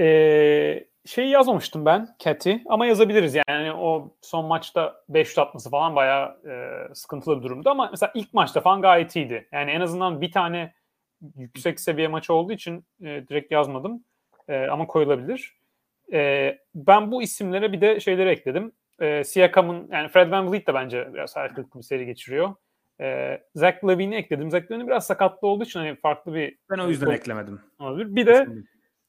[0.00, 5.96] Ee, şeyi yazmamıştım ben Cat'i ama yazabiliriz yani o son maçta 5 şut atması falan
[5.96, 6.54] bayağı e,
[6.94, 9.48] sıkıntılı bir durumdu ama mesela ilk maçta falan gayet iyiydi.
[9.52, 10.72] Yani en azından bir tane
[11.36, 14.04] yüksek seviye maçı olduğu için e, direkt yazmadım
[14.48, 15.56] E, ama koyulabilir.
[16.12, 18.72] E, ben bu isimlere bir de şeyleri ekledim.
[19.00, 22.54] E, Siakam'ın yani Fred VanVleet de bence biraz harikalıklı bir seri geçiriyor.
[23.00, 24.50] E, Zach Lavine'i ekledim.
[24.50, 27.60] Zach Lavine biraz sakatlı olduğu için hani farklı bir Ben o yüzden eklemedim.
[27.78, 28.16] olabilir.
[28.16, 28.46] Bir de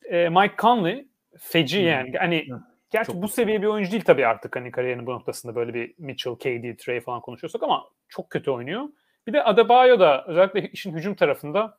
[0.03, 2.17] e, Mike Conley feci yani.
[2.17, 2.47] Hani
[2.89, 5.95] gerçi Çok bu seviye bir oyuncu değil tabii artık hani kariyerinin bu noktasında böyle bir
[5.97, 8.89] Mitchell, KD, Trey falan konuşuyorsak ama çok kötü oynuyor.
[9.27, 11.77] Bir de Adebayo da özellikle işin hücum tarafında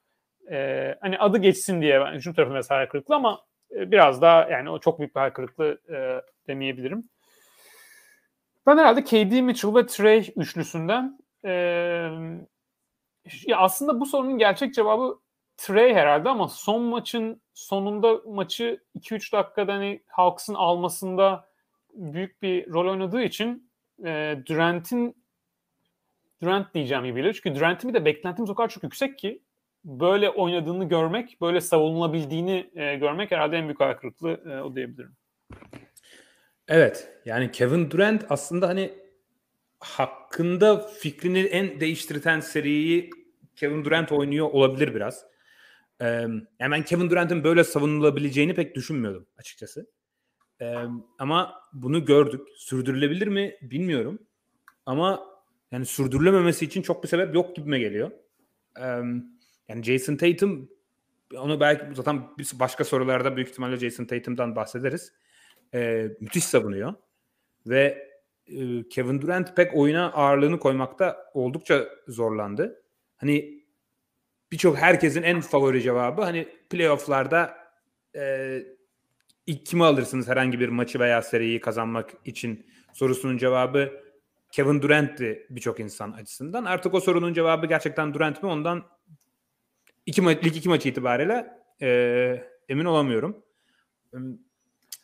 [0.50, 3.44] e, hani adı geçsin diye ben hücum tarafında mesela hayal kırıklığı ama
[3.76, 7.08] e, biraz daha yani o çok büyük bir hayal kırıklığı e, demeyebilirim.
[8.66, 11.50] Ben herhalde KD, Mitchell ve Trey üçlüsünden e,
[13.46, 15.18] ya aslında bu sorunun gerçek cevabı
[15.60, 21.48] Trey herhalde ama son maçın sonunda maçı 2-3 dakikada hani Hawks'ın almasında
[21.94, 23.70] büyük bir rol oynadığı için
[24.04, 25.16] e, Durant'in
[26.42, 27.34] Durant diyeceğim gibi geliyor.
[27.42, 29.42] Çünkü Durant'in bir de beklentimiz o kadar çok yüksek ki
[29.84, 35.16] böyle oynadığını görmek, böyle savunulabildiğini e, görmek herhalde en büyük hayal kırıklığı e, o diyebilirim.
[36.68, 37.08] Evet.
[37.24, 38.92] Yani Kevin Durant aslında hani
[39.80, 43.10] hakkında fikrini en değiştirten seriyi
[43.56, 45.30] Kevin Durant oynuyor olabilir biraz.
[46.00, 46.06] Ee,
[46.58, 49.90] yani ben Kevin Durant'in böyle savunulabileceğini pek düşünmüyordum açıkçası.
[51.18, 52.48] Ama bunu gördük.
[52.56, 54.18] Sürdürülebilir mi bilmiyorum.
[54.86, 55.26] Ama
[55.72, 58.10] yani sürdürülememesi için çok bir sebep yok gibime geliyor.
[59.68, 60.68] Yani Jason Tatum
[61.36, 62.22] onu belki zaten
[62.54, 65.12] başka sorularda büyük ihtimalle Jason Tatum'dan bahsederiz.
[66.20, 66.94] Müthiş savunuyor.
[67.66, 68.10] Ve
[68.90, 72.82] Kevin Durant pek oyuna ağırlığını koymakta oldukça zorlandı.
[73.16, 73.59] Hani
[74.52, 77.56] birçok herkesin en favori cevabı hani playofflarda
[78.16, 78.62] e,
[79.46, 83.92] ilk kimi alırsınız herhangi bir maçı veya seriyi kazanmak için sorusunun cevabı
[84.52, 86.64] Kevin Durant'ti birçok insan açısından.
[86.64, 88.82] Artık o sorunun cevabı gerçekten Durant mi ondan
[90.06, 91.50] iki ma- lig iki maçı itibariyle
[91.82, 93.44] e, emin olamıyorum.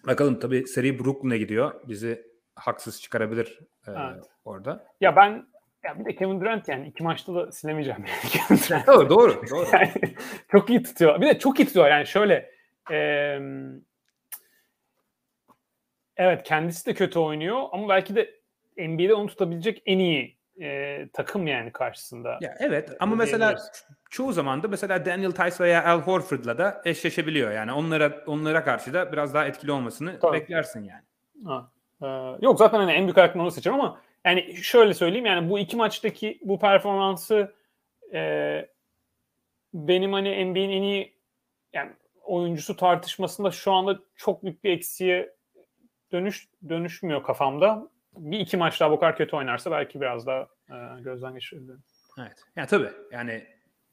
[0.06, 1.88] Bakalım tabii seri Brooklyn'e gidiyor.
[1.88, 4.24] Bizi haksız çıkarabilir e, Evet.
[4.44, 4.86] orada.
[5.00, 5.46] Ya ben
[5.86, 8.86] ya bir de Kevin Durant yani iki maçta da silemeyeceğim yani Kevin Durant.
[8.86, 9.66] Doğru, doğru, doğru.
[9.72, 9.92] Yani
[10.50, 11.20] çok iyi tutuyor.
[11.20, 11.88] Bir de çok iyi tutuyor.
[11.88, 12.50] Yani şöyle
[12.90, 12.98] e,
[16.16, 18.30] evet kendisi de kötü oynuyor ama belki de
[18.78, 22.38] NBA'de onu tutabilecek en iyi e, takım yani karşısında.
[22.40, 23.56] Ya evet ama mesela
[24.10, 27.52] çoğu zaman da mesela Daniel Tice veya Al Horford'la da eşleşebiliyor.
[27.52, 30.32] Yani onlara onlara karşı da biraz daha etkili olmasını Tabii.
[30.32, 31.02] beklersin yani.
[31.44, 31.70] Ha.
[32.02, 32.06] Ee,
[32.40, 35.76] yok zaten hani en büyük ayaklarını onu seçerim ama yani şöyle söyleyeyim yani bu iki
[35.76, 37.54] maçtaki bu performansı
[38.14, 38.68] e,
[39.74, 41.16] benim hani NBA'in en iyi
[41.72, 45.34] yani oyuncusu tartışmasında şu anda çok büyük bir eksiğe
[46.12, 47.88] dönüş dönüşmüyor kafamda.
[48.16, 51.82] Bir iki maç daha bu kadar kötü oynarsa belki biraz daha e, gözden geçirebilirim.
[52.18, 52.42] Evet.
[52.56, 53.46] Ya tabii yani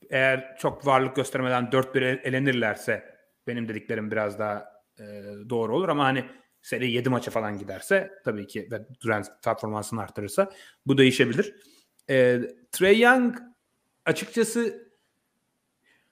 [0.10, 3.16] eğer çok varlık göstermeden 4-1 elenirlerse
[3.48, 5.04] benim dediklerim biraz daha e,
[5.50, 6.26] doğru olur ama hani
[6.64, 10.52] seri 7 maça falan giderse tabii ki ve Durant performansını arttırırsa
[10.86, 11.56] bu değişebilir.
[12.10, 13.38] E, Trey Young
[14.06, 14.90] açıkçası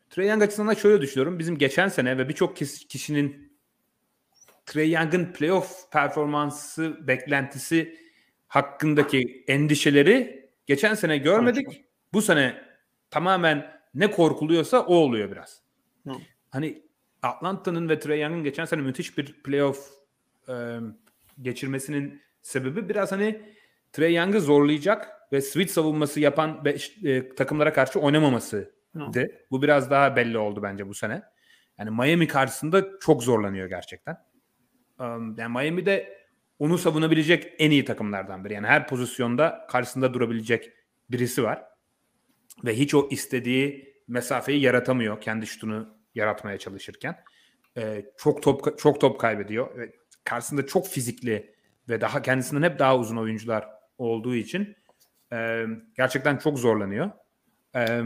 [0.10, 1.40] Trey Young açısından şöyle düşünüyorum.
[1.40, 2.58] Bizim geçen sene ve birçok
[2.90, 3.58] kişinin
[4.66, 7.98] Trey Young'ın playoff performansı beklentisi
[8.48, 11.86] hakkındaki endişeleri geçen sene görmedik.
[12.14, 12.64] Bu sene
[13.10, 15.62] tamamen ne korkuluyorsa o oluyor biraz.
[16.08, 16.12] Hı.
[16.50, 16.82] Hani
[17.22, 20.01] Atlanta'nın ve Trey Young'ın geçen sene müthiş bir playoff
[20.52, 20.80] e,
[21.42, 23.42] geçirmesinin sebebi biraz hani
[23.92, 28.74] Trey Young'ı zorlayacak ve switch savunması yapan ve, e, takımlara karşı oynamaması.
[28.96, 29.30] Hı.
[29.52, 31.24] Bu biraz daha belli oldu bence bu sene.
[31.80, 34.18] Yani Miami karşısında çok zorlanıyor gerçekten.
[35.00, 36.22] Um, yani Miami'de
[36.60, 38.54] onu savunabilecek en iyi takımlardan biri.
[38.54, 40.72] Yani her pozisyonda karşısında durabilecek
[41.10, 41.64] birisi var.
[42.66, 47.18] Ve hiç o istediği mesafeyi yaratamıyor kendi şutunu yaratmaya çalışırken.
[47.78, 49.90] Ee, çok top çok top kaybediyor
[50.24, 51.56] karşısında çok fizikli
[51.90, 54.76] ve daha kendisinden hep daha uzun oyuncular olduğu için
[55.34, 55.66] e,
[55.98, 57.12] gerçekten çok zorlanıyor.
[57.76, 58.02] E,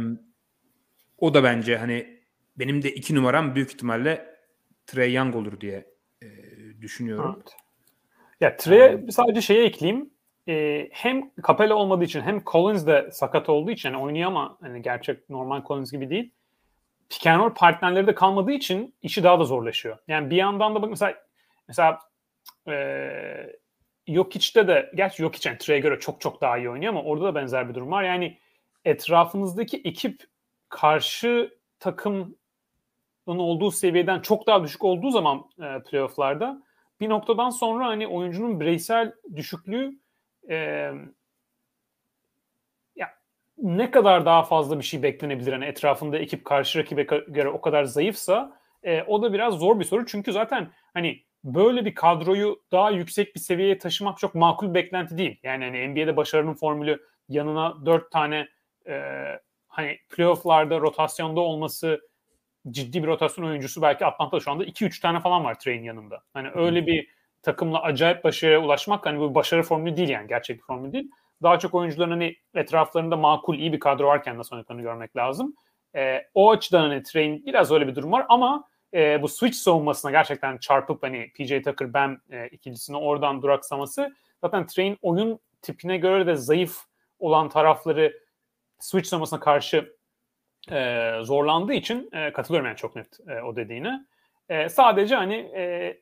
[1.18, 2.20] o da bence hani
[2.58, 4.36] benim de iki numaram büyük ihtimalle
[4.88, 5.86] Trey Young olur diye
[6.24, 6.28] e,
[6.82, 7.36] düşünüyorum.
[7.38, 7.56] Evet.
[8.42, 10.10] Ya Trey'e sadece şeye ekleyeyim.
[10.48, 14.82] E, hem Capella olmadığı için hem Collins de sakat olduğu için yani oynuyor ama hani
[14.82, 16.32] gerçek normal Collins gibi değil.
[17.10, 19.98] Pick partnerleri de kalmadığı için işi daha da zorlaşıyor.
[20.08, 21.25] Yani bir yandan da bak mesela
[21.68, 22.00] mesela
[22.68, 23.56] e,
[24.08, 27.36] Jokic'te de gerçi Jokic yani Trey'e göre çok çok daha iyi oynuyor ama orada da
[27.36, 28.04] benzer bir durum var.
[28.04, 28.38] Yani
[28.86, 30.24] etrafınızdaki ekip
[30.70, 32.38] karşı takımın
[33.28, 36.64] olduğu seviyeden çok daha düşük olduğu zaman e, playofflarda
[37.00, 40.00] bir noktadan sonra hani oyuncunun bireysel düşüklüğü
[40.50, 40.56] e,
[42.96, 43.14] ya
[43.58, 47.84] ne kadar daha fazla bir şey beklenebilir hani etrafında ekip karşı rakibe göre o kadar
[47.84, 52.92] zayıfsa e, o da biraz zor bir soru çünkü zaten hani böyle bir kadroyu daha
[52.92, 55.40] yüksek bir seviyeye taşımak çok makul beklenti değil.
[55.44, 58.48] Yani hani NBA'de başarının formülü yanına dört tane
[58.88, 59.02] e,
[59.68, 62.02] hani playofflarda rotasyonda olması
[62.70, 66.24] ciddi bir rotasyon oyuncusu belki Atlanta'da şu anda 2-3 tane falan var Trey'in yanında.
[66.34, 67.08] Hani öyle bir
[67.42, 71.10] takımla acayip başarıya ulaşmak hani bu başarı formülü değil yani gerçek bir formül değil.
[71.44, 75.56] Daha çok oyuncuların hani etraflarında makul iyi bir kadro varken nasıl oynadıklarını görmek lazım.
[75.96, 80.12] E, o açıdan hani Trey'in biraz öyle bir durum var ama e, bu switch savunmasına
[80.12, 86.28] gerçekten çarpıp hani PJ Tucker Bam e, ikilisini oradan duraksaması zaten Trey'in oyun tipine göre
[86.28, 86.78] de zayıf
[87.20, 88.20] olan tarafları
[88.80, 89.96] switch savunmasına karşı
[90.72, 94.06] e, zorlandığı için e, katılıyorum yani çok net e, o dediğine.
[94.50, 95.98] E, sadece hani e,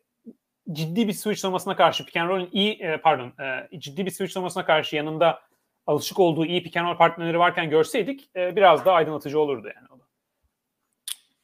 [0.72, 4.34] ciddi bir switch savunmasına karşı pick and roll'ün iyi e, pardon e, ciddi bir switch
[4.34, 5.42] savunmasına karşı yanında
[5.88, 9.88] alışık olduğu iyi pick and roll partnerleri varken görseydik e, biraz daha aydınlatıcı olurdu yani
[9.92, 10.00] o.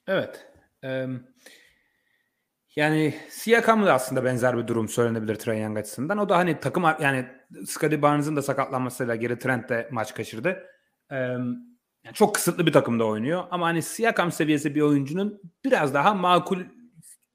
[0.08, 0.50] Evet.
[0.84, 1.24] Um,
[2.76, 6.18] yani Siakam'la da aslında benzer bir durum söylenebilir Trae Young açısından.
[6.18, 7.26] O da hani takım yani
[7.66, 10.68] Scottie Barnes'ın da sakatlanmasıyla geri Trent de maç kaçırdı.
[12.04, 13.44] Yani çok kısıtlı bir takımda oynuyor.
[13.52, 16.64] Ama hani Siakam seviyesi bir oyuncunun biraz daha makul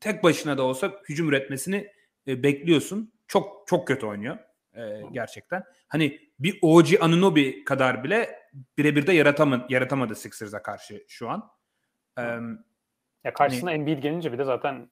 [0.00, 1.90] tek başına da olsa hücum üretmesini
[2.26, 3.12] e, bekliyorsun.
[3.28, 4.38] Çok çok kötü oynuyor
[4.74, 5.64] e, gerçekten.
[5.88, 8.38] Hani bir OG Anunobi kadar bile
[8.78, 11.50] birebir de yaratamadı, yaratamadı Sixers'a karşı şu an.
[12.18, 12.38] E,
[13.24, 14.90] ya karşısına hani, Embiid gelince bir de zaten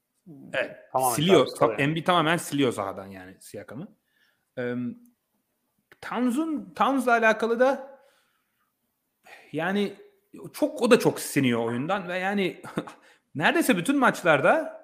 [0.53, 0.77] evet,
[1.14, 1.47] siliyor.
[1.47, 3.88] Ta, Embiid tamamen siliyor sahadan yani Siakam'ı.
[4.59, 4.75] E,
[6.01, 7.99] Towns'un Towns'la alakalı da
[9.53, 9.95] yani
[10.53, 12.62] çok o da çok siniyor oyundan ve yani
[13.35, 14.83] neredeyse bütün maçlarda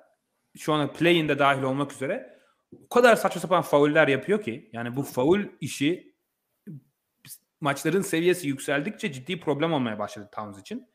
[0.57, 2.39] şu an play-in'de dahil olmak üzere
[2.85, 6.15] o kadar saçma sapan fauller yapıyor ki yani bu faul işi
[7.61, 10.89] maçların seviyesi yükseldikçe ciddi problem olmaya başladı Towns için.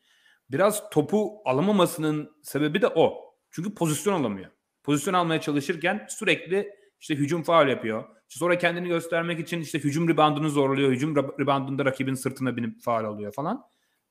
[0.52, 3.34] Biraz topu alamamasının sebebi de o.
[3.52, 4.52] Çünkü pozisyon alamıyor.
[4.84, 8.04] Pozisyon almaya çalışırken sürekli işte hücum faul yapıyor.
[8.28, 10.92] Sonra kendini göstermek için işte hücum reboundunu zorluyor.
[10.92, 13.64] Hücum reboundunda rakibin sırtına binip faal alıyor falan.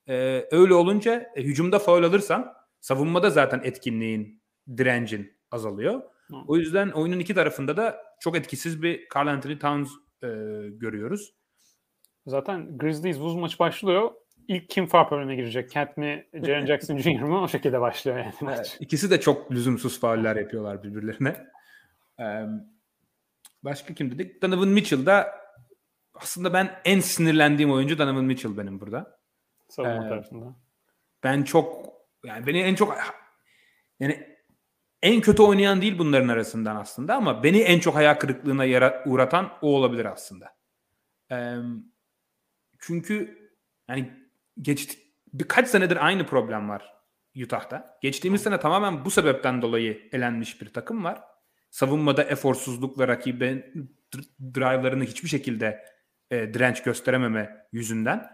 [0.08, 4.42] Ee, öyle olunca e, hücumda faul alırsan savunmada zaten etkinliğin,
[4.76, 6.02] direncin azalıyor.
[6.28, 6.36] Hı.
[6.46, 9.90] O yüzden oyunun iki tarafında da çok etkisiz bir Carl Anthony Towns
[10.22, 10.28] e,
[10.70, 11.34] görüyoruz.
[12.26, 14.10] Zaten Grizzlies buz maçı başlıyor.
[14.48, 15.70] İlk kim faul problemine girecek?
[15.70, 17.22] Kent mi, Jaren Jackson Jr.
[17.22, 17.42] mı?
[17.42, 18.58] O şekilde başlıyor yani maç.
[18.58, 21.46] Evet, ikisi de çok lüzumsuz fauller yapıyorlar birbirlerine.
[22.20, 22.44] Ee,
[23.62, 24.42] Başka kim dedik?
[24.42, 25.40] Donovan Mitchell da
[26.14, 29.18] aslında ben en sinirlendiğim oyuncu Donovan Mitchell benim burada.
[29.68, 30.56] Savunma ee, tarafında.
[31.22, 31.92] Ben çok
[32.24, 32.98] yani beni en çok
[34.00, 34.36] yani
[35.02, 39.52] en kötü oynayan değil bunların arasından aslında ama beni en çok hayal kırıklığına yara, uğratan
[39.62, 40.56] o olabilir aslında.
[41.32, 41.56] Ee,
[42.78, 43.38] çünkü
[43.88, 44.21] yani
[44.60, 44.98] geçti
[45.32, 46.94] birkaç senedir aynı problem var
[47.44, 47.98] Utah'ta.
[48.02, 51.22] Geçtiğimiz sene tamamen bu sebepten dolayı elenmiş bir takım var
[51.72, 53.64] savunmada eforsuzluk ve rakibin
[54.54, 55.84] drive'larını hiçbir şekilde
[56.30, 58.30] e, direnç gösterememe yüzünden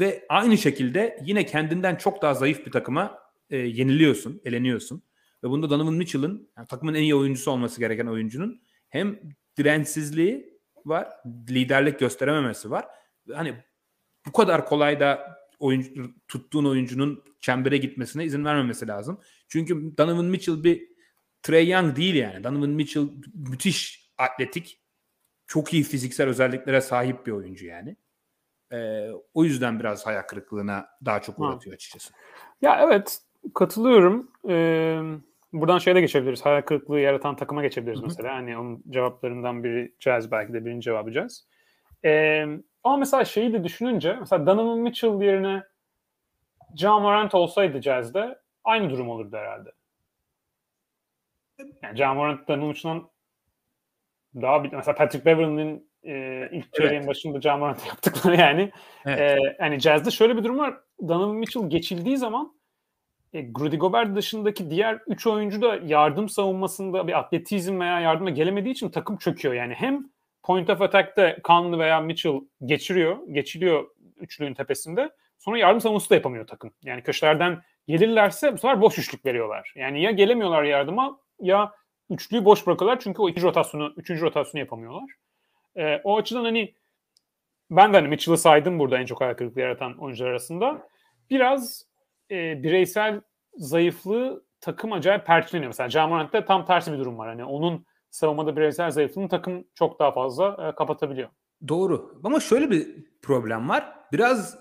[0.00, 3.18] ve aynı şekilde yine kendinden çok daha zayıf bir takıma
[3.50, 5.02] e, yeniliyorsun, eleniyorsun.
[5.44, 9.20] Ve bunda Donovan Mitchell'ın yani takımın en iyi oyuncusu olması gereken oyuncunun hem
[9.58, 11.08] dirençsizliği var,
[11.50, 12.86] liderlik gösterememesi var.
[13.32, 13.54] Hani
[14.26, 19.20] bu kadar kolay da oyuncu, tuttuğun oyuncunun çembere gitmesine izin vermemesi lazım.
[19.48, 20.88] Çünkü Donovan Mitchell bir
[21.42, 22.44] Trey Young değil yani.
[22.44, 24.82] Donovan Mitchell müthiş atletik,
[25.46, 27.96] çok iyi fiziksel özelliklere sahip bir oyuncu yani.
[28.72, 32.12] Ee, o yüzden biraz hayal kırıklığına daha çok uğratıyor açıkçası.
[32.62, 33.18] Ya evet
[33.54, 34.30] katılıyorum.
[34.48, 35.00] Ee,
[35.52, 36.44] buradan şeye de geçebiliriz.
[36.44, 38.06] Hayal kırıklığı yaratan takıma geçebiliriz Hı-hı.
[38.06, 38.34] mesela.
[38.34, 41.46] Hani onun cevaplarından biri Jazz belki de birinci cevabı Jazz.
[42.04, 42.46] Ee,
[42.86, 45.62] ama mesela şeyi de düşününce mesela Donovan Mitchell yerine
[46.76, 49.72] John Morant olsaydı Jazz'de aynı durum olurdu herhalde.
[51.82, 53.10] Yani John Morant'tan uçulan
[54.34, 57.08] daha bir, mesela Patrick Beverly'nin e, ilk çeyreğin evet.
[57.08, 58.72] başında John Morant yaptıkları yani.
[59.06, 59.20] Evet.
[59.20, 60.74] E, yani Jazz'de şöyle bir durum var.
[61.08, 62.56] Donovan Mitchell geçildiği zaman
[63.32, 68.72] e, Rudy Gobert dışındaki diğer 3 oyuncu da yardım savunmasında bir atletizm veya yardıma gelemediği
[68.72, 69.54] için takım çöküyor.
[69.54, 70.10] Yani hem
[70.46, 75.10] point of attack'te Conley veya Mitchell geçiriyor, geçiliyor üçlüğün tepesinde.
[75.38, 76.72] Sonra yardım savunması da yapamıyor takım.
[76.82, 79.72] Yani köşelerden gelirlerse bu sefer boş üçlük veriyorlar.
[79.76, 81.72] Yani ya gelemiyorlar yardıma ya
[82.10, 85.10] üçlüyü boş bırakıyorlar çünkü o ikinci rotasyonu, üçüncü rotasyonu yapamıyorlar.
[85.76, 86.74] Ee, o açıdan hani
[87.70, 90.88] ben de hani Mitchell'ı saydım burada en çok ayak kırıklığı yaratan oyuncular arasında.
[91.30, 91.86] Biraz
[92.30, 93.20] e, bireysel
[93.54, 95.68] zayıflığı takım acayip perçinleniyor.
[95.68, 97.28] Mesela Jamorant'ta tam tersi bir durum var.
[97.28, 101.28] Hani onun savunmada bireysel zayıflığını takım çok daha fazla e, kapatabiliyor.
[101.68, 102.20] Doğru.
[102.24, 102.88] Ama şöyle bir
[103.22, 103.92] problem var.
[104.12, 104.58] Biraz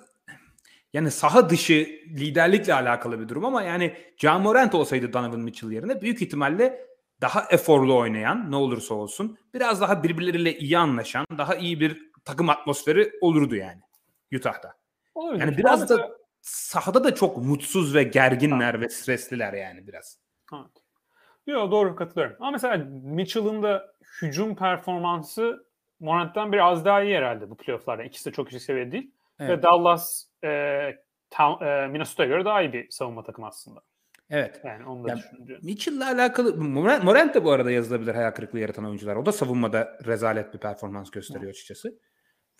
[0.93, 6.21] yani saha dışı liderlikle alakalı bir durum ama yani Jamorant olsaydı Donovan Mitchell yerine büyük
[6.21, 6.85] ihtimalle
[7.21, 12.49] daha eforlu oynayan ne olursa olsun biraz daha birbirleriyle iyi anlaşan daha iyi bir takım
[12.49, 13.81] atmosferi olurdu yani
[14.35, 14.73] Utah'da.
[15.15, 15.41] Olabilir.
[15.41, 20.19] Yani biraz da sahada da çok mutsuz ve gerginler ve stresliler yani biraz.
[20.53, 20.84] Evet.
[21.47, 22.35] Yok doğru katılıyorum.
[22.39, 25.65] Ama mesela Mitchell'ın da hücum performansı
[25.99, 28.03] Morant'tan biraz daha iyi herhalde bu playoff'larda.
[28.03, 29.11] İkisi de çok yüksek seviyede değil.
[29.39, 29.49] Evet.
[29.49, 30.49] Ve Dallas e,
[31.29, 33.81] ta, e, Minnesota'ya göre daha iyi bir savunma takımı aslında.
[34.29, 34.61] Evet.
[34.63, 35.57] Yani onu da Ya, düşününce.
[35.63, 39.15] Mitchell'la alakalı Morant, Morant de bu arada yazılabilir hayal kırıklığı yaratan oyuncular.
[39.15, 41.99] O da savunmada rezalet bir performans gösteriyor açıkçası.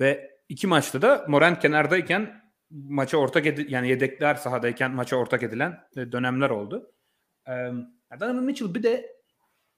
[0.02, 5.80] Ve iki maçta da Morant kenardayken maça ortak edi yani yedekler sahadayken maça ortak edilen
[5.98, 6.91] e, dönemler oldu.
[7.50, 7.71] Ee,
[8.20, 9.15] Donovan Mitchell bir de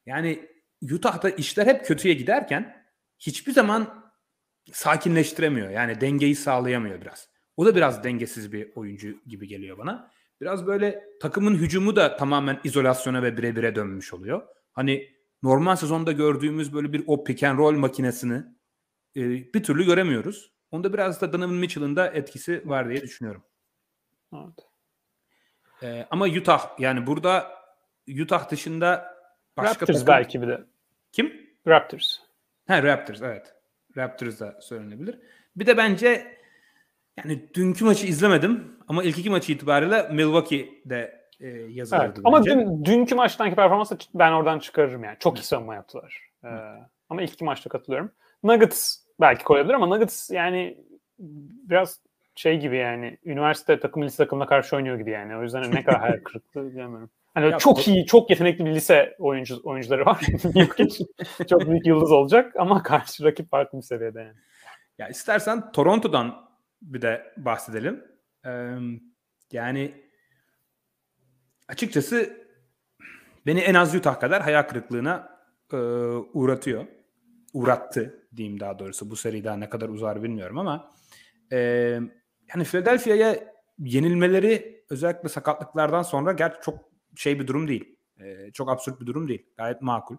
[0.05, 0.49] yani
[0.91, 2.85] Utah'da işler hep kötüye giderken
[3.19, 4.11] hiçbir zaman
[4.71, 5.69] sakinleştiremiyor.
[5.69, 7.29] Yani dengeyi sağlayamıyor biraz.
[7.57, 10.11] O da biraz dengesiz bir oyuncu gibi geliyor bana.
[10.41, 14.47] Biraz böyle takımın hücumu da tamamen izolasyona ve bire dönmüş oluyor.
[14.73, 15.09] Hani
[15.43, 18.43] normal sezonda gördüğümüz böyle bir o pick and roll makinesini
[19.15, 19.21] e,
[19.53, 20.53] bir türlü göremiyoruz.
[20.71, 23.43] Onda biraz da Donovan Mitchell'ın da etkisi var diye düşünüyorum.
[24.33, 24.67] Evet.
[25.83, 27.51] E, ama Utah yani burada
[28.21, 29.15] Utah dışında
[29.57, 30.63] başka Raptors takım- belki bir de.
[31.11, 31.33] Kim?
[31.67, 32.19] Raptors.
[32.67, 33.53] Ha Raptors evet.
[33.97, 35.19] Raptors da söylenebilir.
[35.55, 36.37] Bir de bence
[37.17, 42.19] yani dünkü maçı izlemedim ama ilk iki maçı itibariyle Milwaukee'de e, yazılırdı Evet.
[42.23, 42.51] Ama bence.
[42.51, 45.17] dün, dünkü maçtanki performansı ben oradan çıkarırım yani.
[45.19, 46.21] Çok iyi savunma yaptılar.
[46.43, 46.47] Ee,
[47.09, 48.11] ama ilk iki maçta katılıyorum.
[48.43, 50.77] Nuggets belki koyabilir ama Nuggets yani
[51.69, 51.99] biraz
[52.35, 55.37] şey gibi yani üniversite takım lise takımına karşı oynuyor gibi yani.
[55.37, 57.09] O yüzden ne kadar hayal kırıklığı bilmiyorum.
[57.37, 60.21] Hani Ya çok bu- iyi, çok yetenekli bir lise oyuncu oyuncuları var.
[61.49, 64.37] Çok büyük yıldız olacak ama karşı rakip farklı bir seviyede yani.
[64.97, 66.49] Ya istersen Toronto'dan
[66.81, 68.05] bir de bahsedelim.
[68.45, 68.75] Ee,
[69.51, 69.93] yani
[71.67, 72.37] açıkçası
[73.45, 75.39] beni en az Utah kadar hayal kırıklığına
[75.73, 75.77] e,
[76.33, 76.85] uğratıyor.
[77.53, 79.09] Uğrattı diyeyim daha doğrusu.
[79.09, 80.91] Bu seri daha ne kadar uzar bilmiyorum ama
[81.51, 81.57] e,
[82.55, 87.95] yani Philadelphia'ya yenilmeleri özellikle sakatlıklardan sonra gerçi çok şey bir durum değil.
[88.19, 89.45] E, çok absürt bir durum değil.
[89.57, 90.17] Gayet makul.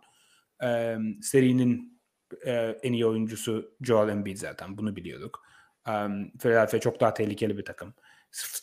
[0.63, 2.01] E, serinin
[2.47, 5.43] e, en iyi oyuncusu Joel Embiid zaten bunu biliyorduk.
[5.89, 7.95] Um, Philadelphia çok daha tehlikeli bir takım.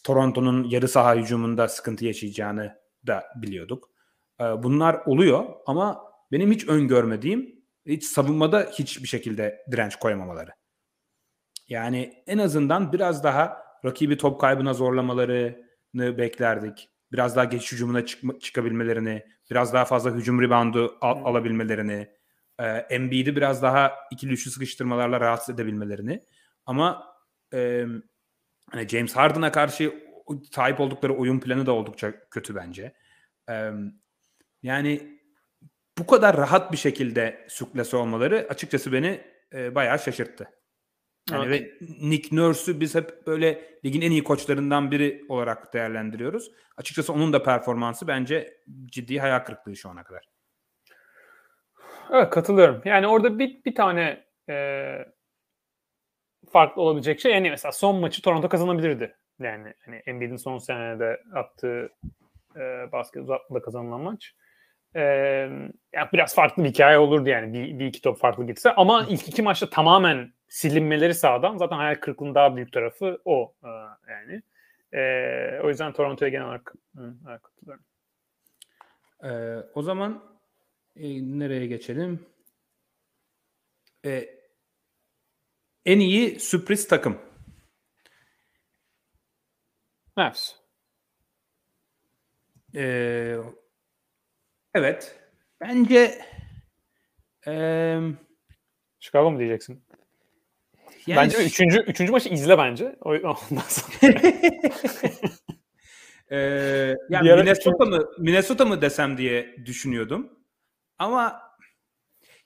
[0.04, 3.90] Toronto'nun yarı saha hücumunda sıkıntı yaşayacağını da biliyorduk.
[4.40, 10.52] E, bunlar oluyor ama benim hiç öngörmediğim hiç savunmada hiçbir şekilde direnç koyamamaları.
[11.70, 16.90] Yani en azından biraz daha rakibi top kaybına zorlamalarını beklerdik.
[17.12, 21.26] Biraz daha geçiş hücumuna çıkma, çıkabilmelerini, biraz daha fazla hücum reboundu al- Hmm.
[21.26, 22.10] alabilmelerini,
[22.60, 26.26] e, Embiid'i biraz daha ikili üçlü sıkıştırmalarla rahatsız edebilmelerini.
[26.66, 27.16] Ama
[27.54, 27.86] e,
[28.72, 29.94] hani James Harden'a karşı
[30.52, 32.96] sahip oldukları oyun planı da oldukça kötü bence.
[33.50, 33.72] E,
[34.64, 35.20] yani
[35.98, 39.22] bu kadar rahat bir şekilde süklese olmaları açıkçası beni
[39.54, 40.50] e, bayağı şaşırttı.
[41.32, 41.62] Yani Evet.
[41.62, 46.52] ve Nick Nurse'ü biz hep böyle ligin en iyi koçlarından biri olarak değerlendiriyoruz.
[46.78, 50.26] Açıkçası onun da performansı bence ciddi hayal kırıklığı şu ana kadar.
[52.12, 52.82] Evet katılıyorum.
[52.86, 54.56] Yani orada bir, bir tane e,
[56.52, 59.16] farklı olabilecek şey yani mesela son maçı Toronto kazanabilirdi.
[59.40, 61.90] Yani hani Embiid'in son senede attığı
[62.56, 64.36] e, basket uzatmada kazanılan maç.
[64.96, 65.02] E,
[65.94, 69.28] yani biraz farklı bir hikaye olurdu yani bir, bir iki top farklı gitse ama ilk
[69.28, 73.68] iki maçta tamamen silinmeleri sağdan zaten hayal kırıklığının daha büyük tarafı o e,
[74.12, 74.42] yani.
[74.94, 76.66] E, o yüzden Toronto'ya genel olarak
[77.44, 77.84] katılıyorum.
[79.24, 80.24] Ee, o zaman
[80.96, 81.04] e,
[81.40, 82.26] nereye geçelim?
[84.06, 84.30] Ee,
[85.86, 87.22] en iyi sürpriz takım.
[90.16, 90.56] Mavs.
[92.76, 93.38] Ee,
[94.74, 95.20] evet.
[95.62, 96.22] Bence
[97.48, 98.02] eee
[99.00, 99.85] Chicago mu diyeceksin?
[101.08, 102.96] Yani bence üçüncü, üçüncü maçı izle bence.
[103.02, 104.22] Ondan sonra.
[106.32, 110.40] Ee, yani Minnesota mı Minnesota mı desem diye düşünüyordum.
[111.00, 111.42] Ama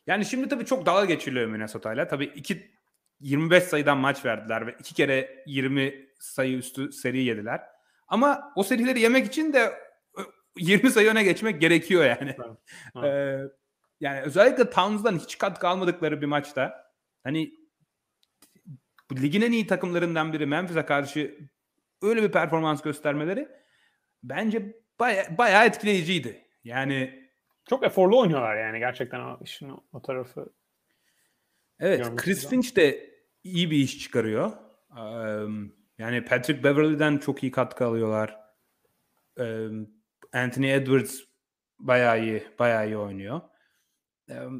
[0.07, 2.07] yani şimdi tabii çok dalga geçiliyor Minnesota'yla.
[2.07, 2.71] Tabii iki
[3.19, 7.61] 25 sayıdan maç verdiler ve iki kere 20 sayı üstü seri yediler.
[8.07, 9.73] Ama o serileri yemek için de
[10.57, 12.35] 20 sayı öne geçmek gerekiyor yani.
[12.95, 13.03] Evet.
[13.05, 13.39] ee,
[13.99, 16.91] yani özellikle Towns'dan hiç katkı almadıkları bir maçta
[17.23, 17.51] hani
[19.15, 21.37] ligin en iyi takımlarından biri Memphis'e karşı
[22.01, 23.47] öyle bir performans göstermeleri
[24.23, 26.45] bence baya, bayağı etkileyiciydi.
[26.63, 27.29] Yani
[27.69, 30.49] çok eforlu oynuyorlar yani gerçekten o işin o tarafı.
[31.79, 33.09] Evet, Chris Finch de
[33.43, 34.51] iyi bir iş çıkarıyor.
[35.97, 38.37] yani Patrick Beverly'den çok iyi katkı alıyorlar.
[40.33, 41.19] Anthony Edwards
[41.79, 43.41] bayağı iyi, bayağı iyi oynuyor.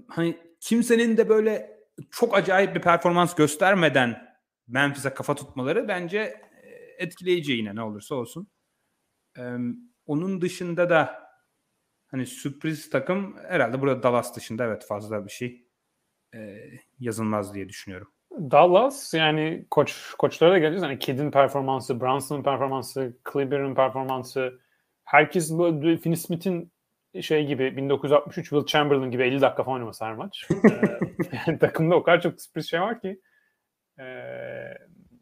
[0.08, 1.80] hani kimsenin de böyle
[2.12, 4.29] çok acayip bir performans göstermeden
[4.70, 6.42] Memphis'e kafa tutmaları bence
[6.98, 8.48] etkileyici yine ne olursa olsun.
[10.06, 11.30] onun dışında da
[12.08, 15.68] hani sürpriz takım herhalde burada Dallas dışında evet fazla bir şey
[17.00, 18.14] yazılmaz diye düşünüyorum.
[18.32, 20.84] Dallas yani koç koçlara da geleceğiz.
[20.84, 24.60] Hani Kidd'in performansı, Brunson'ın performansı, Kleber'ın performansı
[25.04, 26.72] herkes böyle Finney Smith'in
[27.22, 30.48] şey gibi 1963 Will Chamberlain gibi 50 dakika falan oynaması her maç.
[30.72, 31.00] ee,
[31.48, 33.22] yani takımda o kadar çok sürpriz şey var ki
[34.00, 34.78] ee,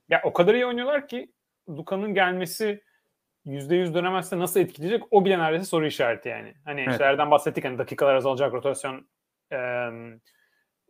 [0.10, 1.32] ya o kadar iyi oynuyorlar ki
[1.70, 2.84] Luka'nın gelmesi
[3.46, 6.54] %100 dönemezse nasıl etkileyecek o bile neredeyse soru işareti yani.
[6.66, 6.98] Hani evet.
[6.98, 9.08] şeylerden bahsettik hani dakikalar azalacak rotasyon
[9.52, 9.58] e,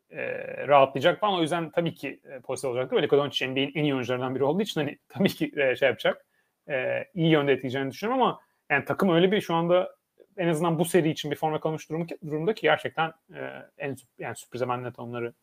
[0.10, 1.40] e, rahatlayacak falan.
[1.40, 3.04] O yüzden tabii ki e, pozitif olacaktır.
[3.04, 6.26] Luka Doncic NBA'in en iyi oyuncularından biri olduğu için hani tabii ki e, şey yapacak.
[6.70, 9.96] E, iyi yönde etkileyeceğini düşünüyorum ama yani takım öyle bir şu anda
[10.38, 14.36] en azından bu seri için bir forma kalmış durum, durumda ki gerçekten e, en yani
[14.36, 15.34] sürprize ben net onları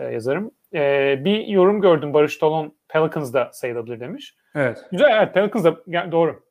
[0.00, 0.50] e, yazarım.
[0.74, 4.36] E, bir yorum gördüm Barış Tolon Pelicans'da sayılabilir demiş.
[4.54, 4.84] Evet.
[4.92, 6.42] Güzel evet Pelicans'da yani doğru.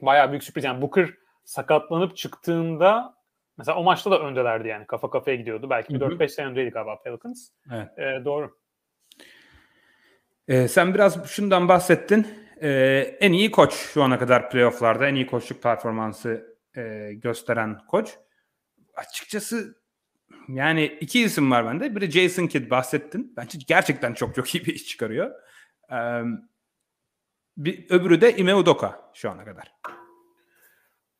[0.00, 0.64] Bayağı büyük sürpriz.
[0.64, 1.08] Yani Booker
[1.44, 3.14] sakatlanıp çıktığında
[3.58, 4.86] mesela o maçta da öndelerdi yani.
[4.86, 5.70] Kafa kafaya gidiyordu.
[5.70, 7.48] Belki bir 4-5 sene öndeydi galiba Pelicans.
[7.72, 7.98] Evet.
[7.98, 8.58] E, doğru.
[10.48, 12.26] Ee, sen biraz şundan bahsettin.
[12.62, 18.18] Ee, en iyi koç şu ana kadar playofflarda en iyi koçluk performansı e, gösteren koç.
[18.94, 19.77] Açıkçası
[20.48, 21.96] yani iki isim var bende.
[21.96, 23.34] Biri Jason Kidd bahsettin.
[23.36, 25.30] Bence gerçekten çok çok iyi bir iş çıkarıyor.
[25.92, 26.22] Ee,
[27.56, 29.72] bir, öbürü de Ime Udoka şu ana kadar.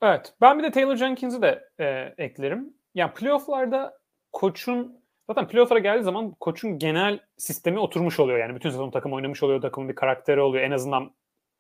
[0.03, 0.35] Evet.
[0.41, 2.74] Ben bir de Taylor Jenkins'i de e, eklerim.
[2.95, 3.99] Yani playofflarda
[4.33, 8.39] koçun zaten playoff'lara geldiği zaman koçun genel sistemi oturmuş oluyor.
[8.39, 9.61] Yani bütün sezon takım oynamış oluyor.
[9.61, 10.64] Takımın bir karakteri oluyor.
[10.64, 11.14] En azından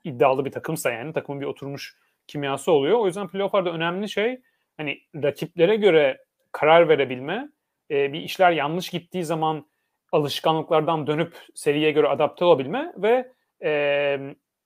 [0.04, 1.96] iddialı bir takımsa yani takımın bir oturmuş
[2.26, 2.98] kimyası oluyor.
[2.98, 4.40] O yüzden playoff'larda önemli şey
[4.76, 7.48] hani rakiplere göre karar verebilme.
[7.90, 9.66] E, bir işler yanlış gittiği zaman
[10.12, 13.32] alışkanlıklardan dönüp seriye göre adapte olabilme ve
[13.64, 13.70] e,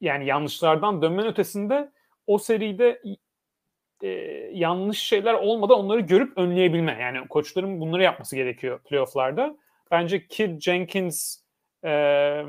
[0.00, 1.92] yani yanlışlardan dönmenin ötesinde
[2.26, 3.02] o seride
[4.02, 4.08] e,
[4.52, 6.98] yanlış şeyler olmadan onları görüp önleyebilme.
[7.00, 9.56] Yani koçların bunları yapması gerekiyor playofflarda.
[9.90, 11.36] Bence Kid Jenkins
[11.84, 12.42] e,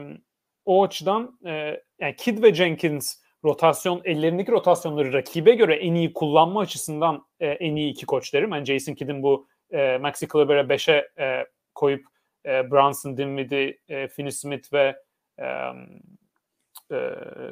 [0.66, 6.60] o açıdan e, yani Kid ve Jenkins rotasyon ellerindeki rotasyonları rakibe göre en iyi kullanma
[6.60, 8.52] açısından e, en iyi iki koç derim.
[8.52, 11.46] Yani Jason Kidd'in bu e, Maxi Kleber'e 5'e e,
[11.76, 12.06] koyup
[12.46, 14.96] e, Brunson, Dinwiddie, e, Finney Smith ve
[15.40, 15.46] e,
[16.92, 16.98] e,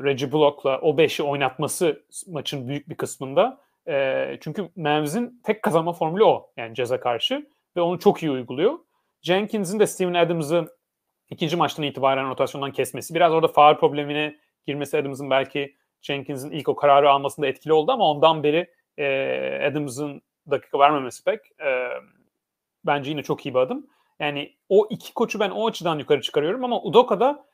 [0.03, 3.61] Reggie Block'la o 5'i oynatması maçın büyük bir kısmında.
[3.87, 6.51] E, çünkü Mavs'in tek kazanma formülü o.
[6.57, 8.79] Yani ceza karşı ve onu çok iyi uyguluyor.
[9.21, 10.77] Jenkins'in de Steven Adams'ı
[11.29, 13.15] ikinci maçtan itibaren rotasyondan kesmesi.
[13.15, 14.35] Biraz orada faal problemine
[14.67, 20.21] girmesi Adams'ın belki Jenkins'in ilk o kararı almasında etkili oldu ama ondan beri e, Adams'ın
[20.49, 21.89] dakika vermemesi pek e,
[22.85, 23.87] bence yine çok iyi bir adım.
[24.19, 27.45] Yani o iki koçu ben o açıdan yukarı çıkarıyorum ama Udoka'da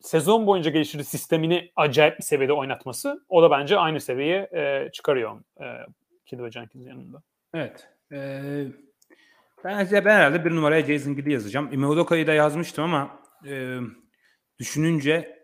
[0.00, 5.40] sezon boyunca geliştirdiği sistemini acayip bir seviyede oynatması o da bence aynı seviyeye e, çıkarıyor
[5.60, 5.66] e,
[6.26, 7.22] Kidd ve Jenkins yanında.
[7.54, 7.88] Evet.
[8.12, 8.64] Ee,
[9.64, 11.72] ben, ben herhalde bir numaraya Jason Kidd'i yazacağım.
[11.72, 13.78] Ime Udoka'yı da yazmıştım ama e,
[14.58, 15.42] düşününce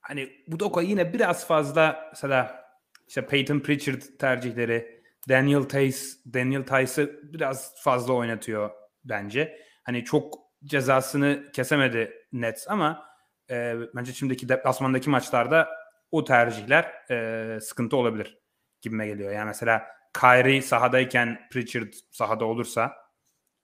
[0.00, 2.64] hani Udoka yine biraz fazla mesela
[3.08, 5.98] işte Peyton Pritchard tercihleri Daniel Tice
[6.34, 8.70] Daniel Tice'ı biraz fazla oynatıyor
[9.04, 9.58] bence.
[9.84, 13.06] Hani çok cezasını kesemedi Nets ama
[13.50, 15.68] e, bence şimdiki deplasmandaki maçlarda
[16.10, 18.38] o tercihler e, sıkıntı olabilir
[18.80, 19.32] gibime geliyor.
[19.32, 19.86] Yani mesela
[20.20, 22.92] Kyrie sahadayken Pritchard sahada olursa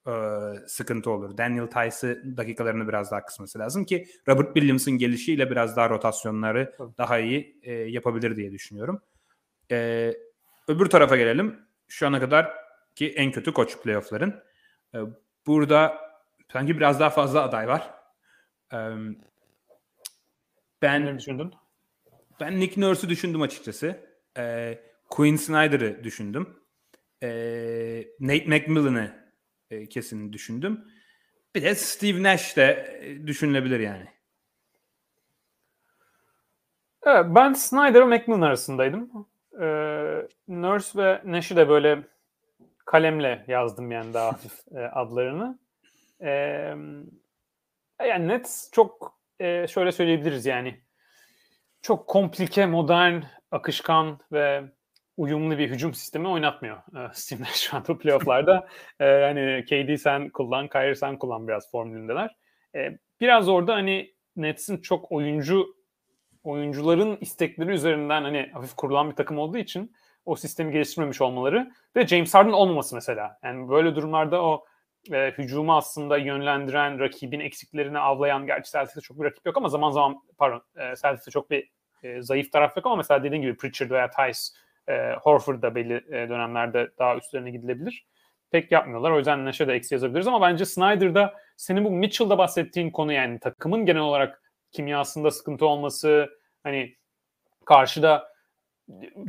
[0.07, 0.13] e,
[0.67, 1.39] sıkıntı olur.
[1.39, 7.19] Daniel Tice'ı dakikalarını biraz daha kısması lazım ki Robert Williams'ın gelişiyle biraz daha rotasyonları daha
[7.19, 9.03] iyi e, yapabilir diye düşünüyorum.
[9.71, 10.13] E,
[10.69, 11.61] öbür tarafa gelelim.
[11.89, 12.55] Şu ana kadar
[12.95, 14.43] ki en kötü koç playoff'ların.
[14.95, 14.99] E,
[15.47, 15.99] burada
[16.53, 17.95] sanki biraz daha fazla aday var.
[18.73, 18.79] E,
[20.83, 21.55] ben ne düşündün?
[22.41, 23.97] Ben Nick Nurse'u düşündüm açıkçası.
[24.39, 24.79] E,
[25.11, 26.63] Quinn Snyder'ı düşündüm.
[27.23, 27.29] E,
[28.21, 29.33] Nate McMillan'ı
[29.71, 30.85] e, kesin düşündüm.
[31.55, 34.09] Bir de Steve Nash de e, düşünülebilir yani.
[37.03, 39.28] Evet, ben Snyder ve McMillan arasındaydım.
[39.61, 42.03] Ee, Nurse ve Nash'i de böyle
[42.87, 45.59] kalemle yazdım yani daha hafif e, adlarını.
[46.21, 46.75] Ee,
[48.07, 50.81] yani Nets çok e, şöyle söyleyebiliriz yani
[51.83, 54.65] çok komplike, modern, akışkan ve
[55.17, 56.99] uyumlu bir hücum sistemi oynatmıyor e,
[57.43, 58.69] Nash şu anda playofflarda.
[59.01, 62.37] e, hani KD sen kullan, Kyrie sen kullan biraz formülündeler.
[62.75, 65.78] E, biraz orada hani Nets'in çok oyuncu
[66.49, 69.93] oyuncuların istekleri üzerinden hani hafif kurulan bir takım olduğu için
[70.25, 73.39] o sistemi geliştirmemiş olmaları ve James Harden olmaması mesela.
[73.45, 74.65] Yani böyle durumlarda o
[75.13, 79.91] e, hücumu aslında yönlendiren, rakibin eksiklerini avlayan, gerçi Celtics'te çok bir rakip yok ama zaman
[79.91, 81.71] zaman pardon e, Celtics'te çok bir
[82.03, 84.41] e, zayıf taraf yok ama mesela dediğin gibi Pritchard veya Tice,
[84.89, 88.07] e, Horford da belli e, dönemlerde daha üstlerine gidilebilir.
[88.51, 89.11] Pek yapmıyorlar.
[89.11, 93.39] O yüzden Nash'e de eksi yazabiliriz ama bence Snyder'da senin bu Mitchell'da bahsettiğin konu yani
[93.41, 94.43] takımın genel olarak
[94.73, 96.29] kimyasında sıkıntı olması,
[96.63, 96.97] hani
[97.65, 98.33] karşıda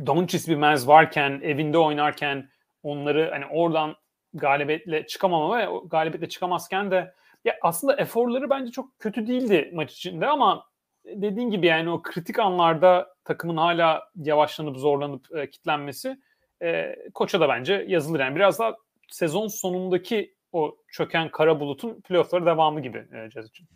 [0.06, 2.48] Doncic bir mez varken, evinde oynarken
[2.82, 3.96] onları hani oradan
[4.34, 7.14] galibiyetle çıkamama ve galibiyetle çıkamazken de
[7.44, 10.66] ya aslında eforları bence çok kötü değildi maç içinde ama
[11.04, 16.20] dediğin gibi yani o kritik anlarda takımın hala yavaşlanıp zorlanıp e, kitlenmesi
[16.62, 18.20] e, koça da bence yazılır.
[18.20, 18.76] Yani biraz daha
[19.08, 23.68] sezon sonundaki o çöken kara bulutun playoffları devamı gibi e, için.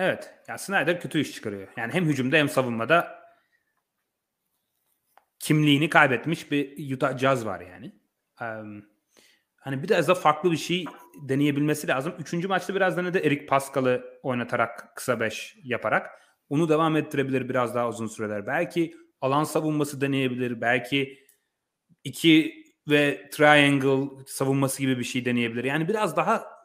[0.00, 0.34] Evet.
[0.48, 1.68] Ya Snyder kötü iş çıkarıyor.
[1.76, 3.20] Yani hem hücumda hem savunmada
[5.38, 7.92] kimliğini kaybetmiş bir Utah Jazz var yani.
[8.40, 8.84] Um,
[9.56, 10.84] hani biraz da farklı bir şey
[11.22, 12.14] deneyebilmesi lazım.
[12.18, 16.10] Üçüncü maçta biraz da ne de Erik Pascal'ı oynatarak kısa beş yaparak
[16.48, 18.46] onu devam ettirebilir biraz daha uzun süreler.
[18.46, 20.60] Belki alan savunması deneyebilir.
[20.60, 21.18] Belki
[22.04, 25.64] iki ve triangle savunması gibi bir şey deneyebilir.
[25.64, 26.59] Yani biraz daha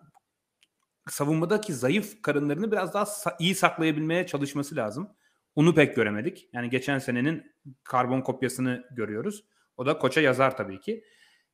[1.09, 3.05] savunmadaki zayıf karınlarını biraz daha
[3.39, 5.09] iyi saklayabilmeye çalışması lazım.
[5.55, 6.49] Onu pek göremedik.
[6.53, 9.43] Yani geçen senenin karbon kopyasını görüyoruz.
[9.77, 11.03] O da koça yazar tabii ki.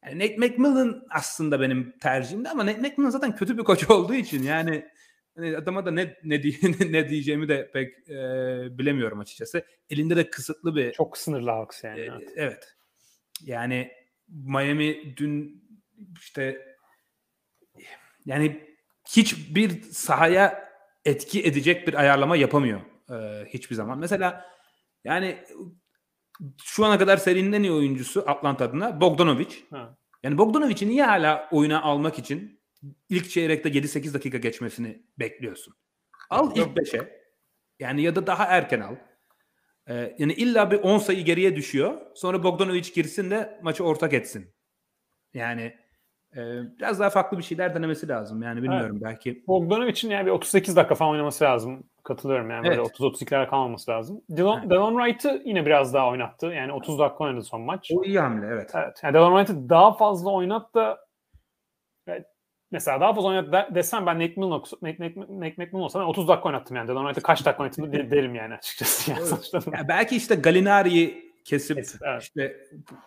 [0.05, 4.43] Yani Nate McMillan aslında benim tercihimdi ama Nate McMillan zaten kötü bir koç olduğu için
[4.43, 4.85] yani
[5.35, 6.41] hani adama da ne ne,
[6.91, 8.15] ne diyeceğimi de pek e,
[8.77, 9.65] bilemiyorum açıkçası.
[9.89, 11.99] Elinde de kısıtlı bir çok sınırlı Hawks yani.
[11.99, 12.33] E, evet.
[12.35, 12.75] evet.
[13.45, 13.91] Yani
[14.27, 15.63] Miami dün
[16.19, 16.75] işte
[18.25, 18.70] yani
[19.15, 20.71] hiçbir sahaya
[21.05, 23.99] etki edecek bir ayarlama yapamıyor e, hiçbir zaman.
[23.99, 24.45] Mesela
[25.03, 25.37] yani
[26.63, 29.55] şu ana kadar serinin en iyi oyuncusu Atlanta adına Bogdanovic.
[29.69, 29.97] Ha.
[30.23, 32.61] Yani Bogdanovic'i niye hala oyuna almak için
[33.09, 35.73] ilk çeyrekte 7-8 dakika geçmesini bekliyorsun?
[36.29, 37.21] Al ilk 5'e.
[37.79, 38.95] Yani ya da daha erken al.
[39.89, 42.01] Ee, yani illa bir 10 sayı geriye düşüyor.
[42.15, 44.53] Sonra Bogdanovic girsin de maçı ortak etsin.
[45.33, 45.77] Yani
[46.37, 48.41] ee, biraz daha farklı bir şeyler denemesi lazım.
[48.41, 49.03] Yani bilmiyorum evet.
[49.03, 49.43] belki.
[49.47, 51.83] Bogdanovic'in yani bir 38 dakika falan oynaması lazım.
[52.03, 52.77] Katılıyorum yani evet.
[52.77, 54.21] böyle 30-32'lere kalmaması lazım.
[54.29, 54.69] Delon, evet.
[54.69, 56.47] Delon Wright'ı yine biraz daha oynattı.
[56.47, 57.91] Yani 30 dakika oynadı son maç.
[57.95, 58.71] O iyi hamle evet.
[58.75, 58.99] Evet.
[59.03, 60.97] Yani Delon Wright'ı daha fazla oynat da
[62.07, 62.25] evet,
[62.71, 66.07] mesela daha fazla oynat de, desem ben Nate McMillan, Nate, Nate, Nate McMillan olsam ben
[66.07, 66.87] 30 dakika oynattım yani.
[66.87, 69.11] Delon Wright'ı kaç dakika oynattım derim yani açıkçası.
[69.11, 72.21] Yani ya belki işte Galinari'yi kesip evet.
[72.21, 72.57] işte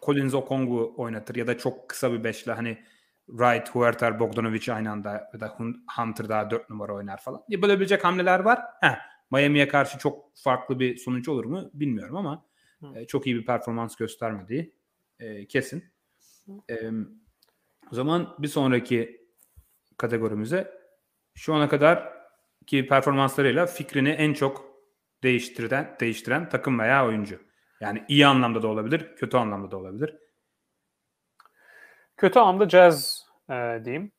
[0.03, 2.79] Collins Okongu oynatır ya da çok kısa bir beşle hani
[3.27, 5.59] Wright, Huerter, Bogdanovic aynı anda ya da
[5.97, 7.45] Hunter daha 4 numara oynar falan.
[7.49, 8.61] Diye bölebilecek hamleler var.
[8.81, 8.99] Heh,
[9.31, 12.47] Miami'ye karşı çok farklı bir sonuç olur mu bilmiyorum ama
[12.95, 14.75] e, çok iyi bir performans göstermediği
[15.19, 15.85] e, kesin.
[16.71, 16.91] E,
[17.93, 19.27] o zaman bir sonraki
[19.97, 20.79] kategorimize
[21.35, 22.13] şu ana kadar
[22.67, 24.65] ki performanslarıyla fikrini en çok
[25.23, 27.41] değiştiren değiştiren takım veya oyuncu.
[27.81, 30.17] Yani iyi anlamda da olabilir, kötü anlamda da olabilir.
[32.17, 33.14] Kötü anlamda Jazz
[33.51, 34.13] e, diyeyim.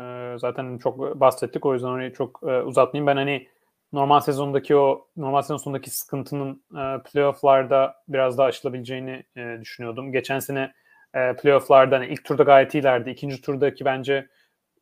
[0.00, 3.06] E, zaten çok bahsettik o yüzden orayı çok e, uzatmayayım.
[3.06, 3.48] Ben hani
[3.92, 10.12] normal sezondaki o normal sezon sonundaki sıkıntının e, playofflarda biraz daha aşılabileceğini e, düşünüyordum.
[10.12, 10.72] Geçen sene
[11.14, 13.10] e, playofflarda hani ilk turda gayet iyilerdi.
[13.10, 14.28] İkinci turdaki bence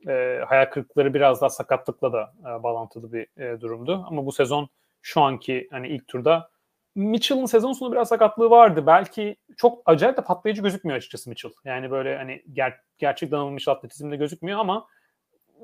[0.08, 4.04] e, hayal kırıklıkları biraz daha sakatlıkla da e, bağlantılı bir e, durumdu.
[4.08, 4.68] Ama bu sezon
[5.02, 6.50] şu anki hani ilk turda
[6.96, 8.86] Mitchell'ın sezon sonu biraz sakatlığı vardı.
[8.86, 11.52] Belki çok acayip de patlayıcı gözükmüyor açıkçası Mitchell.
[11.64, 14.86] Yani böyle hani ger- gerçek danılmış atletizmde gözükmüyor ama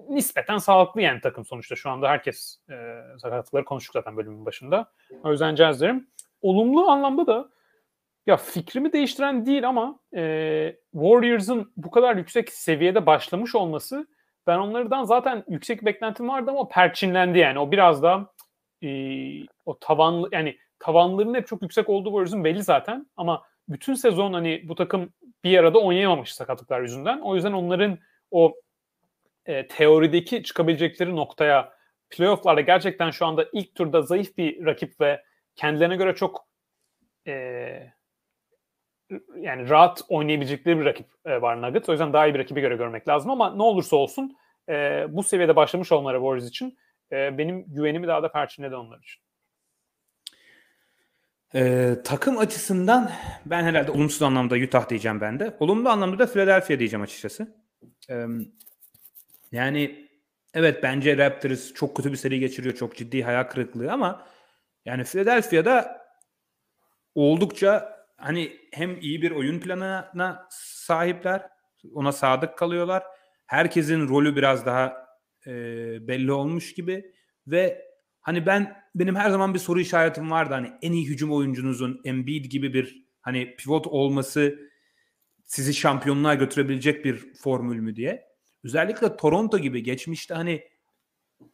[0.09, 1.77] nispeten sağlıklı yani takım sonuçta.
[1.77, 4.93] Şu anda herkes e, sakatlıkları konuştuk zaten bölümün başında.
[5.25, 5.83] O yüzden Jazz.
[6.43, 7.49] Olumlu anlamda da
[8.27, 14.07] ya fikrimi değiştiren değil ama e, Warriors'ın bu kadar yüksek seviyede başlamış olması
[14.47, 17.59] ben onlardan zaten yüksek beklentim vardı ama perçinlendi yani.
[17.59, 18.33] O biraz da
[18.83, 18.89] e,
[19.67, 24.69] o tavanlı yani tavanlarının hep çok yüksek olduğu Warriors'ın belli zaten ama bütün sezon hani
[24.69, 25.13] bu takım
[25.45, 27.21] bir arada oynayamamış sakatlıklar yüzünden.
[27.21, 27.99] O yüzden onların
[28.31, 28.55] o
[29.47, 31.73] e, teorideki çıkabilecekleri noktaya
[32.11, 35.23] playofflarda gerçekten şu anda ilk turda zayıf bir rakip ve
[35.57, 36.47] kendilerine göre çok
[37.27, 37.33] e,
[39.37, 41.89] yani rahat oynayabilecekleri bir rakip e, var Nuggets.
[41.89, 44.37] O yüzden daha iyi bir rakibi göre görmek lazım ama ne olursa olsun
[44.69, 46.79] e, bu seviyede başlamış olmaları Warriors için
[47.13, 49.23] e, benim güvenimi daha da perçinledi onlar için.
[51.55, 53.11] Ee, takım açısından
[53.47, 55.57] ben herhalde olumsuz anlamda Utah diyeceğim ben de.
[55.61, 57.57] Olumlu anlamda da Philadelphia diyeceğim açıkçası.
[58.11, 58.27] Ee,
[59.53, 60.09] yani
[60.55, 62.75] evet bence Raptors çok kötü bir seri geçiriyor.
[62.75, 64.27] Çok ciddi hayal kırıklığı ama
[64.85, 66.03] yani Philadelphia'da
[67.15, 71.49] oldukça hani hem iyi bir oyun planına sahipler.
[71.95, 73.03] Ona sadık kalıyorlar.
[73.47, 75.07] Herkesin rolü biraz daha
[75.47, 75.53] e,
[76.09, 77.15] belli olmuş gibi
[77.47, 77.92] ve
[78.23, 82.45] hani ben benim her zaman bir soru işaretim vardı hani en iyi hücum oyuncunuzun Embiid
[82.45, 84.59] gibi bir hani pivot olması
[85.45, 88.27] sizi şampiyonluğa götürebilecek bir formül mü diye.
[88.65, 90.63] Özellikle Toronto gibi geçmişte hani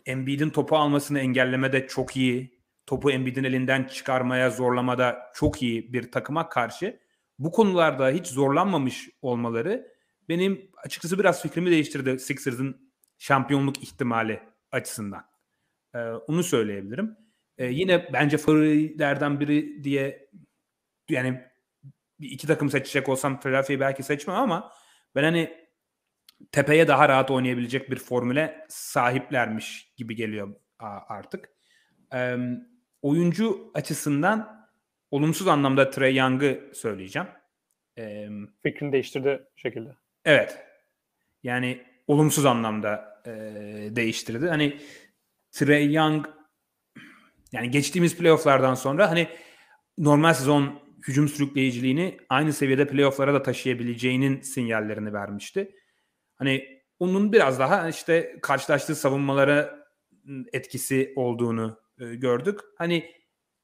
[0.07, 6.49] Embiid'in topu almasını engellemede çok iyi, topu Embiid'in elinden çıkarmaya zorlamada çok iyi bir takıma
[6.49, 7.01] karşı
[7.39, 9.93] bu konularda hiç zorlanmamış olmaları
[10.29, 14.41] benim açıkçası biraz fikrimi değiştirdi Sixers'ın şampiyonluk ihtimali
[14.73, 15.38] açısından.
[15.95, 17.17] Ee, onu söyleyebilirim.
[17.59, 20.29] Ee, yine bence favorilerden biri diye
[21.11, 21.43] yani
[22.19, 24.73] iki takım seçecek olsam Philadelphia'yı belki seçmem ama
[25.15, 25.69] ben hani
[26.53, 30.55] tepeye daha rahat oynayabilecek bir formüle sahiplermiş gibi geliyor
[31.09, 31.51] artık.
[32.15, 32.37] Ee,
[33.03, 34.69] oyuncu açısından
[35.11, 37.29] olumsuz anlamda Trey Young'ı söyleyeceğim.
[37.99, 38.29] Ee,
[38.63, 39.91] Fikrini değiştirdi şekilde.
[40.25, 40.59] Evet.
[41.43, 43.31] Yani olumsuz anlamda e,
[43.97, 44.49] değiştirdi.
[44.49, 44.81] Hani
[45.53, 46.27] Trey Young
[47.53, 49.29] yani geçtiğimiz playofflardan sonra hani
[49.99, 55.75] normal sezon hücum sürükleyiciliğini aynı seviyede playofflara da taşıyabileceğinin sinyallerini vermişti.
[56.37, 59.79] Hani onun biraz daha işte karşılaştığı savunmalara
[60.53, 62.61] etkisi olduğunu e, gördük.
[62.79, 63.11] Hani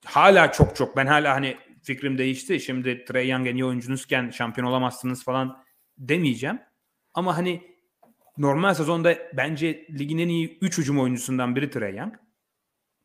[0.05, 2.61] hala çok çok ben hala hani fikrim değişti.
[2.61, 5.64] Şimdi Trey Young en iyi oyuncunuzken şampiyon olamazsınız falan
[5.99, 6.59] demeyeceğim.
[7.14, 7.74] Ama hani
[8.39, 12.14] normal sezonda bence ligin en iyi 3 hücum oyuncusundan biri Trey Young.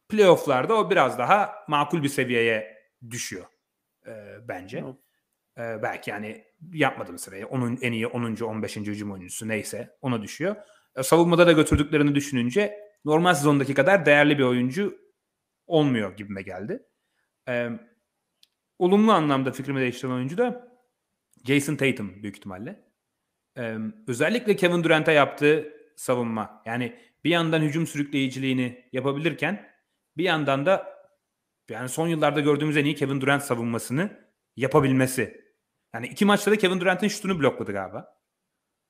[0.10, 2.78] Playoff'larda o biraz daha makul bir seviyeye
[3.10, 3.46] düşüyor
[4.08, 4.12] e,
[4.48, 4.84] bence.
[5.58, 7.48] E, belki yani yapmadım sırayı.
[7.48, 8.36] Onun en iyi 10.
[8.36, 8.76] 15.
[8.78, 10.56] hücum oyuncusu neyse ona düşüyor.
[10.96, 14.98] E, savunmada da götürdüklerini düşününce normal sezondaki kadar değerli bir oyuncu
[15.68, 16.84] olmuyor gibime geldi.
[17.48, 17.70] E,
[18.80, 20.78] olumlu anlamda fikrimi değiştiren oyuncu da
[21.46, 22.89] Jason Tatum büyük ihtimalle.
[23.60, 26.62] Ee, özellikle Kevin Durant'a yaptığı savunma.
[26.66, 29.72] Yani bir yandan hücum sürükleyiciliğini yapabilirken
[30.18, 31.00] bir yandan da
[31.70, 35.50] yani son yıllarda gördüğümüz en iyi Kevin Durant savunmasını yapabilmesi.
[35.94, 38.20] Yani iki maçta da Kevin Durant'ın şutunu blokladı galiba.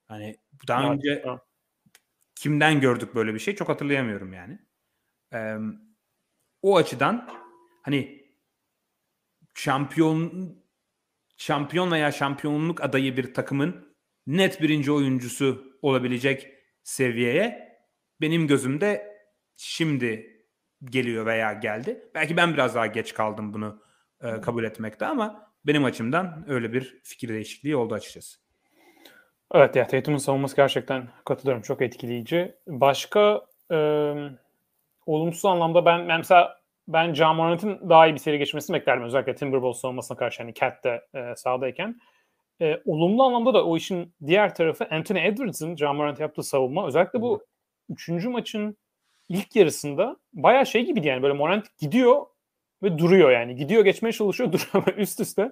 [0.08, 0.36] Hani
[0.68, 1.40] daha evet, önce evet.
[2.36, 4.60] kimden gördük böyle bir şey çok hatırlayamıyorum yani.
[5.34, 5.58] Ee,
[6.62, 7.30] o açıdan
[7.82, 8.30] hani
[9.54, 10.50] şampiyon
[11.38, 13.89] şampiyon veya şampiyonluk adayı bir takımın
[14.30, 16.48] net birinci oyuncusu olabilecek
[16.84, 17.78] seviyeye
[18.22, 19.18] benim gözümde
[19.58, 20.40] şimdi
[20.84, 22.10] geliyor veya geldi.
[22.16, 23.84] Belki ben biraz daha geç kaldım bunu
[24.22, 28.40] e, kabul etmekte ama benim açımdan öyle bir fikir değişikliği oldu açıkçası.
[29.54, 32.56] Evet ya Tatum'un savunması gerçekten katılıyorum çok etkileyici.
[32.68, 33.78] Başka e,
[35.06, 39.04] olumsuz anlamda ben mesela ben John Morant'ın daha iyi bir seri geçmesini beklerdim.
[39.04, 42.00] Özellikle Timberwolves savunmasına karşı hani Cat'te e, sahadayken.
[42.62, 46.88] E, olumlu anlamda da o işin diğer tarafı Anthony Edwards'ın John Morant yaptığı savunma.
[46.88, 47.46] Özellikle bu
[47.90, 48.78] üçüncü maçın
[49.30, 52.26] ilk yarısında bayağı şey gibiydi yani böyle Morant gidiyor
[52.84, 53.56] ve duruyor yani.
[53.56, 55.52] Gidiyor geçmeye çalışıyor duruyor üst üste.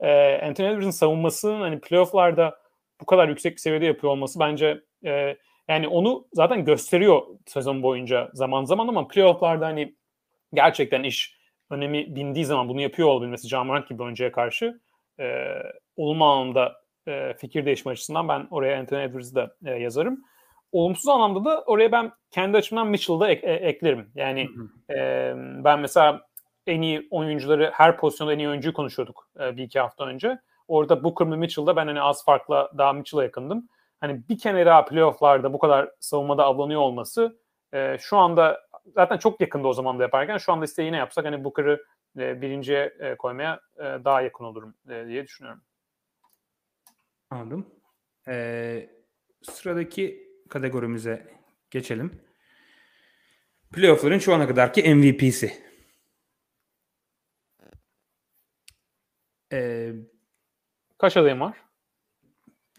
[0.00, 2.58] E, Anthony Edwards'ın savunmasının hani playofflarda
[3.00, 5.36] bu kadar yüksek bir seviyede yapıyor olması bence e,
[5.68, 9.94] yani onu zaten gösteriyor sezon boyunca zaman zaman ama playofflarda hani
[10.54, 11.36] gerçekten iş
[11.70, 14.80] önemi bindiği zaman bunu yapıyor olabilmesi John Morant gibi oyuncuya karşı
[15.20, 15.56] e,
[15.96, 16.72] olumlu anlamda
[17.08, 20.24] e, fikir değişme açısından ben oraya Anthony Edwards'ı da e, yazarım.
[20.72, 24.10] Olumsuz anlamda da oraya ben kendi açımdan Mitchell'da ek, e, eklerim.
[24.14, 24.48] Yani
[24.90, 25.32] e,
[25.64, 26.26] ben mesela
[26.66, 30.38] en iyi oyuncuları her pozisyonda en iyi oyuncuyu konuşuyorduk e, bir iki hafta önce.
[30.68, 33.68] Orada Booker ve Mitchell'da ben hani az farkla daha Mitchell'a yakındım.
[34.00, 37.38] Hani bir kere daha playofflarda bu kadar savunmada avlanıyor olması
[37.72, 38.60] e, şu anda
[38.94, 41.84] zaten çok yakında o zaman da yaparken şu anda iste yine yapsak hani Booker'ı
[42.18, 45.62] e, birinciye e, koymaya e, daha yakın olurum e, diye düşünüyorum.
[47.30, 47.66] Anladım.
[48.28, 48.90] Ee,
[49.42, 51.26] sıradaki kategorimize
[51.70, 52.20] geçelim.
[53.72, 55.52] Playoff'ların şu ana kadarki MVP'si.
[59.52, 59.92] Ee,
[60.98, 61.56] Kaç adayım var?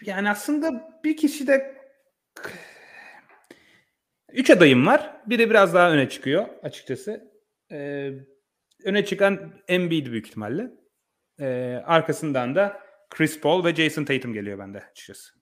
[0.01, 1.77] Yani aslında bir kişi de
[4.29, 5.21] üç adayım var.
[5.25, 7.31] Biri biraz daha öne çıkıyor açıkçası.
[7.71, 8.11] Ee,
[8.84, 10.71] öne çıkan Embiid büyük ihtimalle.
[11.39, 15.34] Ee, arkasından da Chris Paul ve Jason Tatum geliyor bende açıkçası.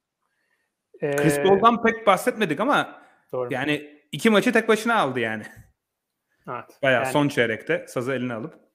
[1.02, 3.54] Ee, Chris Paul'dan pek bahsetmedik ama doğru.
[3.54, 5.44] yani iki maçı tek başına aldı yani.
[6.50, 6.80] evet.
[6.84, 8.66] Bayağı Yani son çeyrekte sazı eline alıp.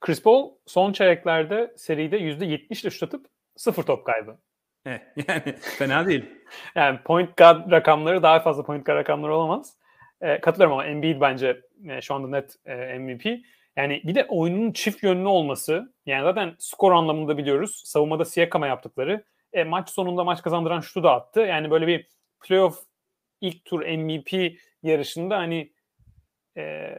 [0.00, 3.26] Chris Paul son çeyreklerde seride %70 ile şut atıp
[3.56, 4.38] sıfır top kaybı.
[4.86, 6.24] Eh, yani fena değil.
[6.74, 9.76] Yani point guard rakamları daha fazla point guard rakamları olamaz.
[10.20, 13.26] E, katılıyorum ama Embiid bence e, şu anda net e, MVP.
[13.76, 15.94] Yani bir de oyunun çift yönlü olması.
[16.06, 17.82] Yani zaten skor anlamında biliyoruz.
[17.84, 19.24] Savunmada Siakam'a yaptıkları.
[19.52, 21.40] E, maç sonunda maç kazandıran şutu da attı.
[21.40, 22.08] Yani böyle bir
[22.40, 22.78] playoff
[23.40, 25.72] ilk tur MVP yarışında hani
[26.56, 26.94] e,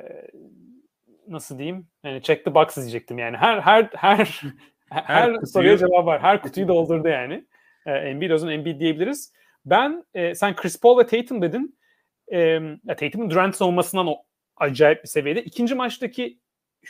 [1.27, 1.87] nasıl diyeyim?
[2.03, 3.37] Yani check the box diyecektim yani.
[3.37, 4.41] Her her her
[4.89, 6.21] her, kutuyu- soruya cevap var.
[6.21, 7.45] Her kutuyu doldurdu yani.
[7.85, 9.33] E, Embiid o zaman Embiid diyebiliriz.
[9.65, 11.77] Ben e, sen Chris Paul ve Tatum dedin.
[12.31, 14.17] E, Tatum'un Durant savunmasından o
[14.57, 15.43] acayip bir seviyede.
[15.43, 16.39] İkinci maçtaki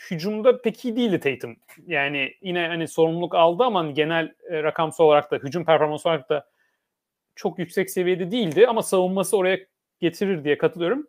[0.09, 1.57] hücumda pek iyi değildi Tatum.
[1.87, 6.29] Yani yine hani sorumluluk aldı ama hani genel e, rakamsal olarak da hücum performansı olarak
[6.29, 6.49] da
[7.35, 9.59] çok yüksek seviyede değildi ama savunması oraya
[9.99, 11.07] getirir diye katılıyorum.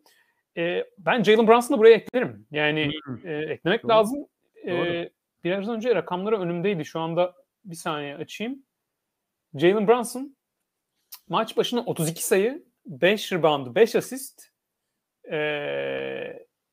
[0.57, 2.47] E, ben Jalen Brunson'ı buraya eklerim.
[2.51, 2.91] Yani
[3.24, 3.93] e, eklemek Doğru.
[3.93, 4.26] lazım.
[4.64, 5.09] E, Doğru.
[5.45, 6.85] biraz önce rakamları önümdeydi.
[6.85, 8.62] Şu anda bir saniye açayım.
[9.55, 10.37] Jalen Brunson
[11.29, 14.43] maç başına 32 sayı, 5 rebound, 5 asist,
[15.30, 15.36] e,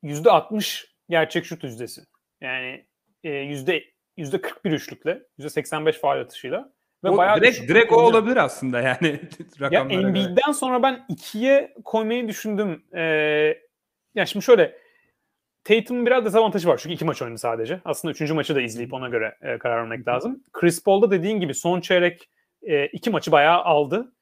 [0.02, 2.02] %60 gerçek şut yüzdesi.
[2.40, 2.86] Yani
[3.24, 3.84] e, yüzde
[4.16, 6.72] yüzde 41 üçlükle, yüzde 85 faal atışıyla
[7.04, 9.20] ve O bayağı direkt direkt o olabilir aslında yani
[9.60, 9.94] Ya göre.
[9.94, 12.84] Embiid'den sonra ben ikiye koymayı düşündüm.
[12.94, 13.58] Ee,
[14.14, 14.78] ya şimdi şöyle
[15.64, 17.80] Tatum'un biraz dezavantajı var çünkü iki maç oynadı sadece.
[17.84, 20.42] Aslında üçüncü maçı da izleyip ona göre e, karar vermek lazım.
[20.52, 22.30] Chris Paul'da dediğin gibi son çeyrek
[22.62, 24.12] e, iki maçı bayağı aldı.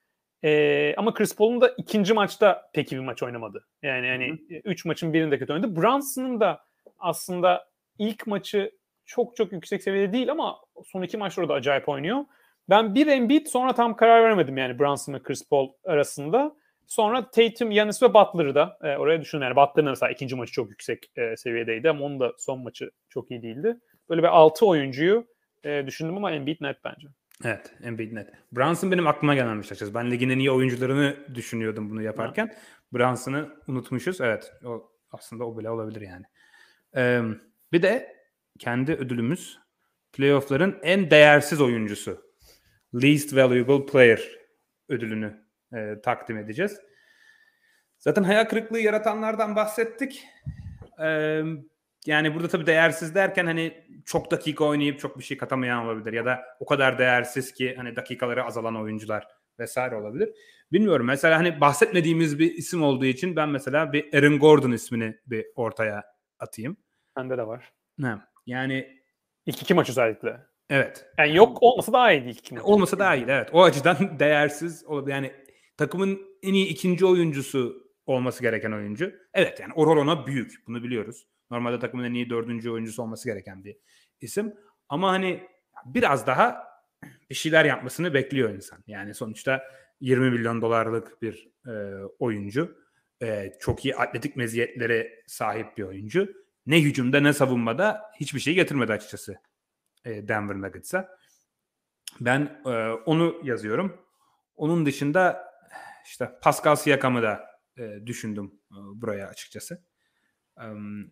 [0.44, 3.66] E, ama Chris Paul'un da ikinci maçta pek iyi bir maç oynamadı.
[3.82, 5.76] Yani yani e, üç maçın birinde kötü oynadı.
[5.76, 6.64] Brunson'ın da
[6.98, 7.68] aslında
[7.98, 8.70] ilk maçı
[9.04, 12.24] çok çok yüksek seviyede değil ama son iki maçta da acayip oynuyor.
[12.70, 16.56] Ben bir Embiid sonra tam karar veremedim yani Brunson ve Chris Paul arasında.
[16.86, 19.42] Sonra Tatum, Yanis ve Butler'ı da e, oraya düşündüm.
[19.42, 23.30] Yani Butler'ın mesela ikinci maçı çok yüksek e, seviyedeydi ama onun da son maçı çok
[23.30, 23.76] iyi değildi.
[24.10, 25.26] Böyle bir altı oyuncuyu
[25.64, 27.08] e, düşündüm ama Embiid net bence.
[27.44, 28.28] Evet, Embiid net.
[28.52, 29.94] Brunson benim aklıma gelmemiş açıkçası.
[29.94, 32.54] Ben ligin en iyi oyuncularını düşünüyordum bunu yaparken.
[32.92, 34.20] Brunson'ı unutmuşuz.
[34.20, 36.24] Evet, o aslında o bile olabilir yani.
[36.96, 37.22] Ee,
[37.72, 38.16] bir de
[38.58, 39.58] kendi ödülümüz
[40.12, 42.24] playoff'ların en değersiz oyuncusu.
[42.94, 44.22] Least Valuable Player
[44.88, 46.80] ödülünü e, takdim edeceğiz.
[47.98, 50.24] Zaten hayal kırıklığı yaratanlardan bahsettik.
[51.00, 51.42] Ee,
[52.06, 56.24] yani burada tabii değersiz derken hani çok dakika oynayıp çok bir şey katamayan olabilir ya
[56.24, 59.26] da o kadar değersiz ki hani dakikaları azalan oyuncular
[59.58, 60.30] vesaire olabilir.
[60.72, 65.46] Bilmiyorum mesela hani bahsetmediğimiz bir isim olduğu için ben mesela bir Aaron Gordon ismini bir
[65.56, 66.02] ortaya
[66.38, 66.76] atayım.
[67.16, 67.72] Bende de var.
[67.98, 68.16] Ne?
[68.46, 69.04] Yani
[69.46, 70.40] İlk iki maç özellikle.
[70.70, 72.62] evet Yani yok olmasa daha iyiydi ilk iki maç.
[72.64, 73.48] olmasa daha iyi evet.
[73.52, 75.14] O açıdan değersiz olabilir.
[75.14, 75.32] Yani
[75.76, 79.12] takımın en iyi ikinci oyuncusu olması gereken oyuncu.
[79.34, 80.66] Evet yani o rol ona büyük.
[80.66, 81.26] Bunu biliyoruz.
[81.54, 83.76] Normalde takımın en iyi dördüncü oyuncusu olması gereken bir
[84.20, 84.54] isim.
[84.88, 85.48] Ama hani
[85.86, 86.64] biraz daha
[87.30, 88.84] bir şeyler yapmasını bekliyor insan.
[88.86, 89.62] Yani sonuçta
[90.00, 92.78] 20 milyon dolarlık bir e, oyuncu.
[93.22, 96.28] E, çok iyi atletik meziyetlere sahip bir oyuncu.
[96.66, 99.36] Ne hücumda ne savunmada hiçbir şey getirmedi açıkçası
[100.04, 101.18] e, Denver Nuggets'a.
[102.20, 104.06] Ben e, onu yazıyorum.
[104.56, 105.44] Onun dışında
[106.04, 107.46] işte Pascal Siakam'ı da
[107.78, 109.84] e, düşündüm e, buraya açıkçası.
[110.60, 110.64] E,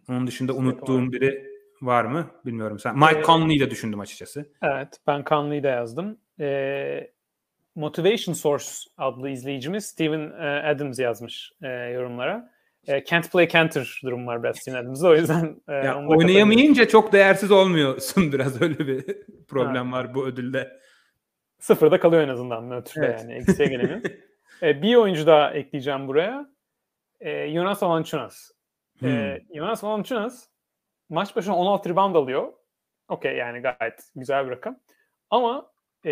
[0.08, 2.78] onun dışında unuttuğum biri var mı bilmiyorum.
[2.78, 4.52] Sen Mike Ee, Conley'i de düşündüm açıkçası.
[4.62, 6.18] Evet, ben Conley'i de yazdım.
[6.40, 7.10] Ee,
[7.74, 8.66] Motivation Source
[8.98, 10.30] adlı izleyicimiz Steven
[10.64, 12.52] Adams yazmış e, yorumlara.
[12.86, 15.08] E, can't play canter durum var biraz Steven Adams'da.
[15.08, 19.04] O yüzden e, Ya, oynayamayınca çok değersiz olmuyorsun biraz öyle bir
[19.48, 19.98] problem Ha.
[19.98, 20.80] var bu ödülde.
[21.58, 23.20] Sıfırda kalıyor en azından nötrde Evet.
[23.20, 24.00] yani eksiye gelemiyor.
[24.62, 26.46] e, bir oyuncu daha ekleyeceğim buraya.
[27.20, 28.50] E, Jonas Valanciunas.
[29.02, 29.60] Hmm.
[29.60, 30.46] Valanciunas
[31.08, 32.52] maç başına 16 rebound alıyor.
[33.08, 34.76] Okey yani gayet güzel bir rakam.
[35.30, 35.70] Ama
[36.04, 36.10] e,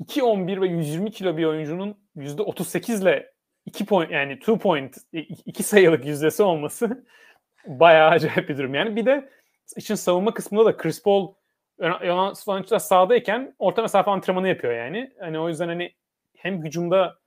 [0.00, 3.32] 2-11 ve 120 kilo bir oyuncunun %38 ile
[3.66, 7.06] 2 point yani 2 point 2 sayılık yüzdesi olması
[7.66, 8.74] bayağı acayip bir durum.
[8.74, 9.30] Yani bir de
[9.76, 11.34] için savunma kısmında da Chris Paul
[11.80, 15.12] Jonas Valanciunas sahadayken orta mesafe antrenmanı yapıyor yani.
[15.20, 15.94] Hani o yüzden hani
[16.36, 17.18] hem hücumda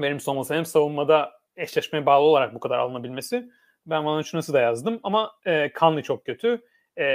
[0.00, 3.50] verimsiz olması hem savunmada eşleşmeye bağlı olarak bu kadar alınabilmesi.
[3.86, 6.62] Ben Valanciunas'ı da yazdım ama e, Conley çok kötü.
[6.98, 7.06] E,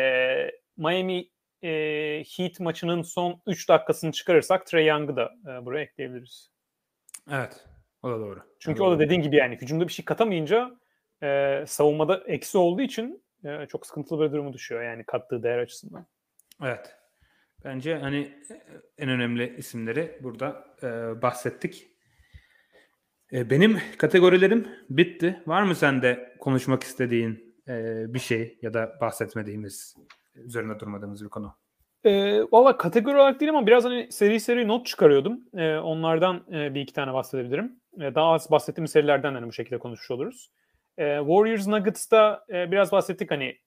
[0.78, 1.30] Miami
[1.64, 1.70] e,
[2.38, 6.52] Heat maçının son 3 dakikasını çıkarırsak Trey Young'ı da e, buraya ekleyebiliriz.
[7.32, 7.66] Evet.
[8.04, 8.40] O da doğru.
[8.60, 10.72] Çünkü o da, o da dediğin gibi yani hücumda bir şey katamayınca
[11.24, 16.06] e, savunmada eksi olduğu için e, çok sıkıntılı bir durumu düşüyor yani kattığı değer açısından.
[16.64, 16.96] Evet.
[17.66, 18.34] Bence hani
[18.98, 21.93] en önemli isimleri burada e, bahsettik.
[23.34, 25.42] E, benim kategorilerim bitti.
[25.48, 29.96] Var mı sende konuşmak istediğin e, bir şey ya da bahsetmediğimiz,
[30.36, 31.56] üzerine durmadığımız bir konu?
[32.04, 35.40] E, Valla kategori olarak değil ama biraz hani seri seri not çıkarıyordum.
[35.58, 37.80] E, onlardan e, bir iki tane bahsedebilirim.
[38.02, 40.52] E, daha az bahsettiğim serilerden hani bu şekilde konuşmuş oluruz.
[40.98, 43.58] E, Warriors Nuggets'ta e, biraz bahsettik hani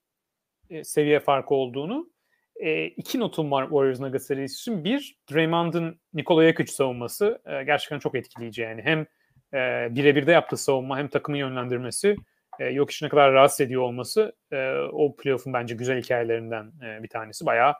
[0.70, 2.10] e, seviye farkı olduğunu.
[2.56, 4.84] E, iki notum var Warriors Nuggets serisi için.
[4.84, 8.82] Bir, Draymond'ın Nikola Jokic savunması e, gerçekten çok etkileyici yani.
[8.82, 9.06] Hem
[9.54, 12.16] e, birebir de yaptığı savunma hem takımı yönlendirmesi
[12.58, 17.08] e, Jokic'i ne kadar rahatsız ediyor olması e, o playoff'un bence güzel hikayelerinden e, bir
[17.08, 17.46] tanesi.
[17.46, 17.74] Bayağı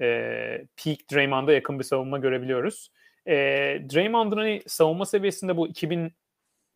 [0.00, 0.06] e,
[0.84, 2.92] peak Draymond'a yakın bir savunma görebiliyoruz.
[3.26, 3.34] E,
[3.94, 6.12] Draymond'ın hani savunma seviyesinde bu 2000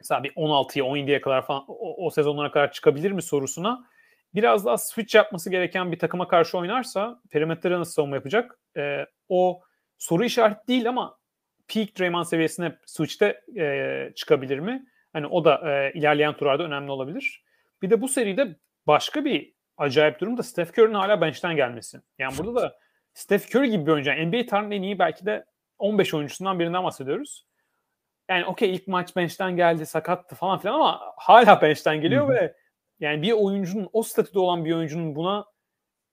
[0.01, 3.87] mesela bir 16'ya 17'ye kadar falan o, o sezonlara kadar çıkabilir mi sorusuna
[4.35, 8.59] biraz daha switch yapması gereken bir takıma karşı oynarsa perimetre nasıl savunma yapacak?
[8.77, 9.61] E, o
[9.99, 11.16] soru işareti değil ama
[11.69, 14.87] peak Draymond seviyesine switch'te e, çıkabilir mi?
[15.13, 17.45] Hani o da e, ilerleyen turlarda önemli olabilir.
[17.83, 18.57] Bir de bu seride
[18.87, 22.01] başka bir acayip durum da Steph Curry'nin hala bench'ten gelmesi.
[22.19, 22.79] Yani burada da
[23.15, 24.11] Steph Curry gibi bir oyuncu.
[24.11, 25.45] Yani NBA tarihinin en iyi belki de
[25.79, 27.47] 15 oyuncusundan birinden bahsediyoruz.
[28.29, 32.35] Yani okey ilk maç bench'ten geldi, sakattı falan filan ama hala bench'ten geliyor Hı-hı.
[32.35, 32.55] ve
[33.01, 35.45] yani bir oyuncunun o statüde olan bir oyuncunun buna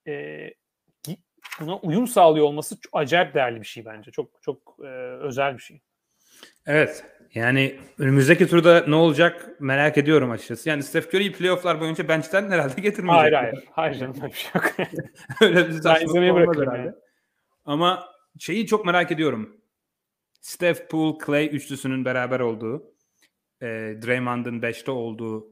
[0.08, 0.14] e,
[1.62, 4.12] buna uyum sağlıyor olması çok acayip değerli bir şey bence.
[4.12, 4.88] Çok çok e,
[5.22, 5.82] özel bir şey.
[6.66, 7.06] Evet.
[7.34, 10.70] Yani önümüzdeki turda ne olacak merak ediyorum açıkçası.
[10.70, 13.22] Yani Steph Curry'i playofflar boyunca bench'ten herhalde getirmeyecek.
[13.22, 13.64] Hayır hayır.
[13.72, 14.74] Hayır canım öyle bir şey yok.
[15.41, 16.80] öyle bir saçmalık olmaz herhalde.
[16.80, 16.94] Yani.
[17.66, 19.58] Ama şeyi çok merak ediyorum.
[20.41, 22.94] Steph, Poole, Clay üçlüsünün beraber olduğu,
[23.62, 23.68] e,
[24.06, 25.48] Draymond'ın 5'te olduğu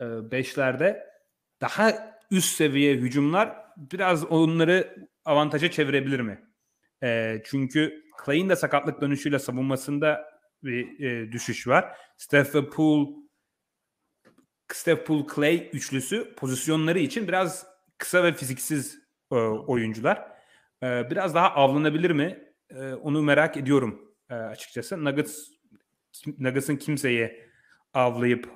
[0.00, 1.06] e, beşlerde
[1.60, 6.50] daha üst seviye hücumlar biraz onları avantaja çevirebilir mi?
[7.02, 10.30] E, çünkü Clay'in de sakatlık dönüşüyle savunmasında
[10.62, 11.96] bir e, düşüş var.
[12.16, 13.10] Steph ve Poole
[14.72, 17.66] Steph Poole Clay üçlüsü pozisyonları için biraz
[17.98, 18.98] kısa ve fiziksiz
[19.32, 20.28] e, oyuncular.
[20.82, 22.52] E, biraz daha avlanabilir mi?
[22.70, 25.04] E, onu merak ediyorum e, açıkçası.
[25.04, 25.48] Nuggets
[26.38, 27.50] Nuggets'ın kimseyi
[27.94, 28.50] avlayıp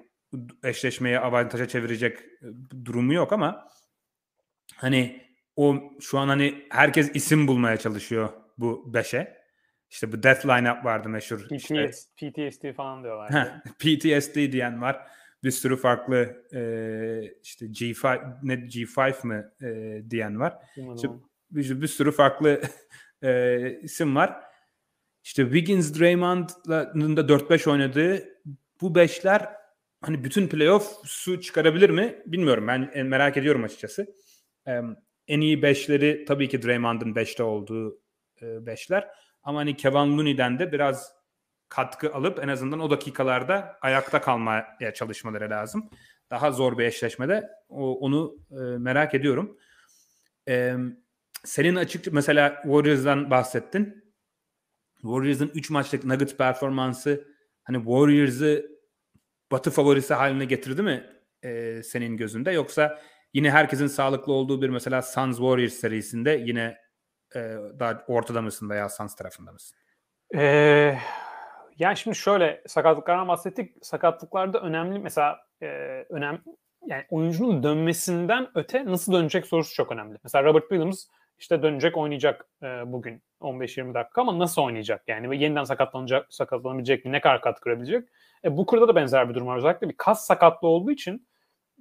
[0.64, 2.18] eşleşmeye avantaja çevirecek
[2.84, 3.68] durumu yok ama
[4.76, 5.23] hani
[5.56, 8.28] o şu an hani herkes isim bulmaya çalışıyor
[8.58, 9.44] bu 5'e.
[9.90, 11.38] İşte bu Death Lineup vardı meşhur.
[11.38, 11.90] PTS, işte.
[12.16, 13.52] PTSD falan diyorlar.
[13.78, 15.06] PTSD diyen var.
[15.44, 16.60] Bir sürü farklı e,
[17.42, 20.58] işte G5 ne G5 mı e, diyen var.
[20.96, 21.08] İşte,
[21.50, 22.60] bir, bir sürü farklı
[23.22, 24.42] e, isim var.
[25.24, 28.24] İşte Wiggins, Draymond'ın da 4-5 oynadığı
[28.80, 29.48] bu beşler
[30.00, 32.66] hani bütün playoff su çıkarabilir mi bilmiyorum.
[32.66, 34.06] Ben merak ediyorum açıkçası.
[34.68, 34.80] E,
[35.28, 38.00] en iyi beşleri tabii ki Draymond'ın 5'te olduğu
[38.42, 39.08] e, beşler.
[39.42, 41.12] Ama hani Kevin Looney'den de biraz
[41.68, 45.90] katkı alıp en azından o dakikalarda ayakta kalmaya çalışmaları lazım.
[46.30, 49.58] Daha zor bir eşleşmede o, onu e, merak ediyorum.
[50.48, 50.76] E,
[51.44, 54.04] senin açık mesela Warriors'dan bahsettin.
[54.94, 57.28] Warriors'ın 3 maçlık Nuggets performansı
[57.62, 58.70] hani Warriors'ı
[59.52, 61.06] batı favorisi haline getirdi mi
[61.42, 63.00] e, senin gözünde yoksa
[63.34, 66.78] yine herkesin sağlıklı olduğu bir mesela Suns Warriors serisinde yine
[67.34, 67.40] e,
[67.78, 69.76] daha ortada mısın veya Suns tarafında mısın?
[70.34, 70.98] Ee,
[71.78, 73.76] yani şimdi şöyle sakatlıklardan bahsettik.
[73.82, 75.66] Sakatlıklarda önemli mesela e,
[76.10, 76.42] önem
[76.86, 80.18] yani oyuncunun dönmesinden öte nasıl dönecek sorusu çok önemli.
[80.24, 81.06] Mesela Robert Williams
[81.38, 85.02] işte dönecek oynayacak e, bugün 15-20 dakika ama nasıl oynayacak?
[85.08, 87.12] Yani yeniden sakatlanacak, sakatlanabilecek mi?
[87.12, 88.08] Ne kadar katkı görebilecek?
[88.44, 89.56] E, Booker'da da benzer bir durum var.
[89.56, 91.26] Özellikle bir kas sakatlığı olduğu için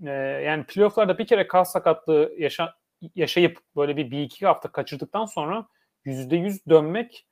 [0.06, 0.10] e,
[0.46, 2.76] yani playofflarda bir kere kas sakatlığı yaşa,
[3.16, 5.68] yaşayıp böyle bir, bir iki hafta kaçırdıktan sonra
[6.06, 7.28] yüzde yüz dönmek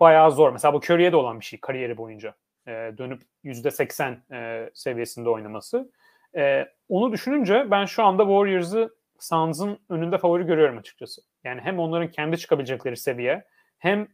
[0.00, 0.52] bayağı zor.
[0.52, 2.34] Mesela bu Curry'e de olan bir şey kariyeri boyunca.
[2.66, 5.92] E, dönüp yüzde seksen e, seviyesinde oynaması.
[6.36, 11.22] E, onu düşününce ben şu anda Warriors'ı Suns'ın önünde favori görüyorum açıkçası.
[11.44, 13.44] Yani hem onların kendi çıkabilecekleri seviye
[13.78, 14.08] hem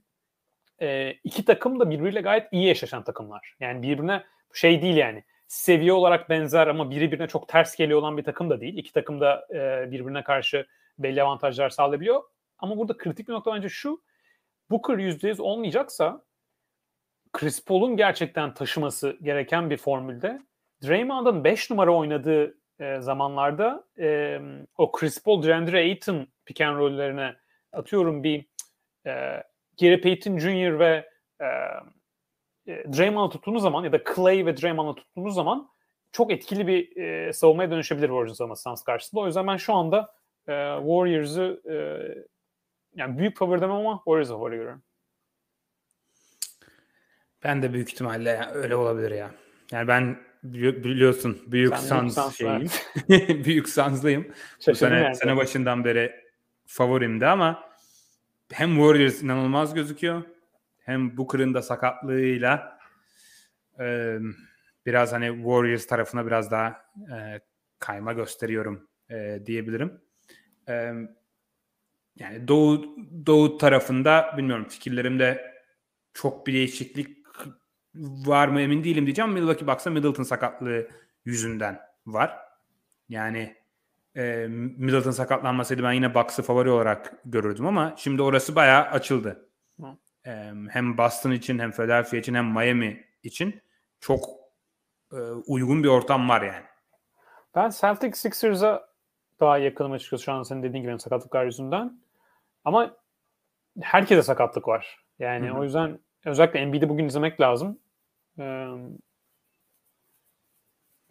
[0.80, 3.56] e, iki takım da birbiriyle gayet iyi eşleşen takımlar.
[3.60, 5.24] Yani birbirine şey değil yani
[5.54, 8.76] seviye olarak benzer ama biri birine çok ters geliyor olan bir takım da değil.
[8.76, 10.66] İki takım da e, birbirine karşı
[10.98, 12.22] belli avantajlar sağlayabiliyor.
[12.58, 14.02] Ama burada kritik bir nokta bence şu.
[14.70, 16.24] Booker %100 olmayacaksa
[17.32, 20.42] Chris Paul'un gerçekten taşıması gereken bir formülde
[20.82, 24.38] Draymond'ın 5 numara oynadığı e, zamanlarda e,
[24.78, 27.36] o Chris Paul, DeAndre Ayton pick and roll'lerine
[27.72, 28.46] atıyorum bir
[29.06, 29.42] e,
[29.80, 30.78] Gary Payton Jr.
[30.78, 31.08] ve
[31.40, 31.46] e,
[32.66, 35.68] Draymond'u tuttuğunuz zaman ya da Clay ve Draymond'u tuttuğunuz zaman
[36.12, 39.20] çok etkili bir e, savunmaya dönüşebilir Warriors ama Suns karşısında.
[39.20, 40.14] O yüzden ben şu anda
[40.48, 41.76] e, Warriors'ı e,
[42.94, 44.82] yani büyük favori demem ama Warriors'ı favori görüyorum.
[47.44, 49.30] Ben de büyük ihtimalle öyle olabilir ya.
[49.72, 52.68] Yani ben biliyorsun büyük Suns şeyim.
[53.44, 54.32] büyük Suns'lıyım.
[54.66, 55.16] Bu sene, yani.
[55.16, 56.12] sene başından beri
[56.66, 57.70] favorimdi ama
[58.52, 60.22] hem Warriors inanılmaz gözüküyor
[60.84, 62.78] hem Booker'ın da sakatlığıyla
[63.80, 64.18] e,
[64.86, 66.68] biraz hani Warriors tarafına biraz daha
[67.16, 67.40] e,
[67.78, 70.00] kayma gösteriyorum e, diyebilirim.
[70.68, 70.92] E,
[72.16, 75.54] yani Doğu Doğu tarafında bilmiyorum fikirlerimde
[76.14, 77.24] çok bir değişiklik
[77.94, 79.32] var mı emin değilim diyeceğim.
[79.32, 80.88] Milwaukee Bucks'a Middleton sakatlığı
[81.24, 82.38] yüzünden var.
[83.08, 83.56] Yani
[84.16, 89.48] e, Middleton sakatlanmasaydı ben yine Bucks'ı favori olarak görürdüm ama şimdi orası bayağı açıldı.
[90.70, 93.62] Hem Boston için hem Philadelphia için hem Miami için
[94.00, 94.24] çok
[95.12, 95.16] e,
[95.46, 96.64] uygun bir ortam var yani.
[97.54, 98.88] Ben Celtics Sixers'a
[99.40, 102.00] daha yakınım açıkçası şu an senin dediğin gibi sakatlıklar yüzünden.
[102.64, 102.96] Ama
[103.80, 105.04] herkese sakatlık var.
[105.18, 105.58] Yani Hı-hı.
[105.58, 107.78] o yüzden özellikle Embiid'i bugün izlemek lazım.
[108.38, 108.66] Ee,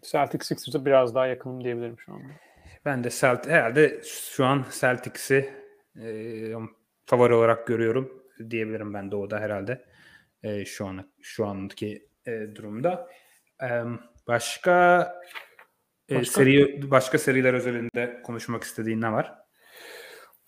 [0.01, 2.33] Celtics Sixers'a biraz daha yakınım diyebilirim şu anda.
[2.85, 5.53] Ben de Celt herhalde şu an Celtics'i
[5.95, 6.05] e,
[7.05, 9.85] favori olarak görüyorum diyebilirim ben Doğu'da herhalde
[10.43, 13.09] e, şu an şu anki e, durumda.
[13.63, 13.69] E,
[14.27, 15.13] başka,
[16.11, 19.33] başka seri başka seriler özelinde konuşmak istediğin ne var?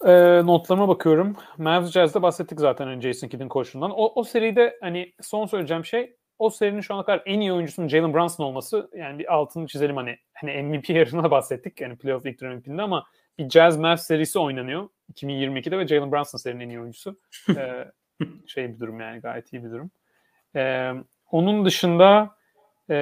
[0.06, 0.12] E,
[0.46, 1.36] notlarıma bakıyorum.
[1.58, 3.92] Mavs Jazz'da bahsettik zaten hani Jason Kidd'in koşundan.
[3.92, 7.88] O, o seride hani son söyleyeceğim şey o serinin şu ana kadar en iyi oyuncusunun
[7.88, 12.42] Jalen Brunson olması yani bir altını çizelim hani hani MVP yarışına bahsettik yani playoff ilk
[12.42, 13.06] MVP'inde ama
[13.38, 17.20] bir Jazz Mavs serisi oynanıyor 2022'de ve Jalen Brunson serinin en iyi oyuncusu.
[17.58, 17.92] ee,
[18.48, 19.92] şey bir durum yani gayet iyi bir durum.
[20.56, 20.94] Ee,
[21.32, 22.36] onun dışında
[22.90, 22.98] e,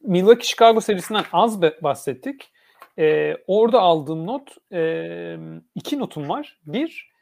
[0.00, 2.52] Milwaukee Chicago serisinden az bahsettik.
[2.98, 5.36] Ee, orada aldığım not e,
[5.74, 6.60] iki notum var.
[6.66, 7.12] Bir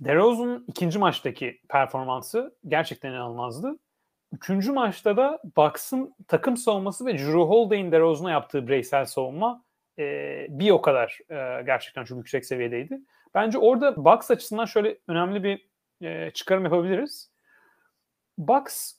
[0.00, 3.78] DeRozan'ın ikinci maçtaki performansı gerçekten inanılmazdı.
[4.34, 9.64] Üçüncü maçta da Bucks'ın takım savunması ve Drew Holiday'in DeRozan'a yaptığı bireysel savunma
[9.98, 10.02] e,
[10.48, 13.00] bir o kadar e, gerçekten çok yüksek seviyedeydi.
[13.34, 15.68] Bence orada Bucks açısından şöyle önemli bir
[16.06, 17.30] e, çıkarım yapabiliriz.
[18.38, 18.92] Bucks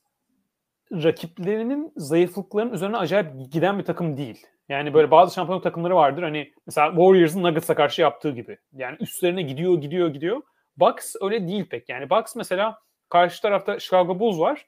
[0.91, 4.45] rakiplerinin zayıflıklarının üzerine acayip giden bir takım değil.
[4.69, 6.23] Yani böyle bazı şampiyonluk takımları vardır.
[6.23, 8.57] Hani mesela Warriors'ın Nuggets'a karşı yaptığı gibi.
[8.73, 10.41] Yani üstlerine gidiyor, gidiyor, gidiyor.
[10.77, 11.89] Bucks öyle değil pek.
[11.89, 12.79] Yani Bucks mesela
[13.09, 14.65] karşı tarafta Chicago Bulls var.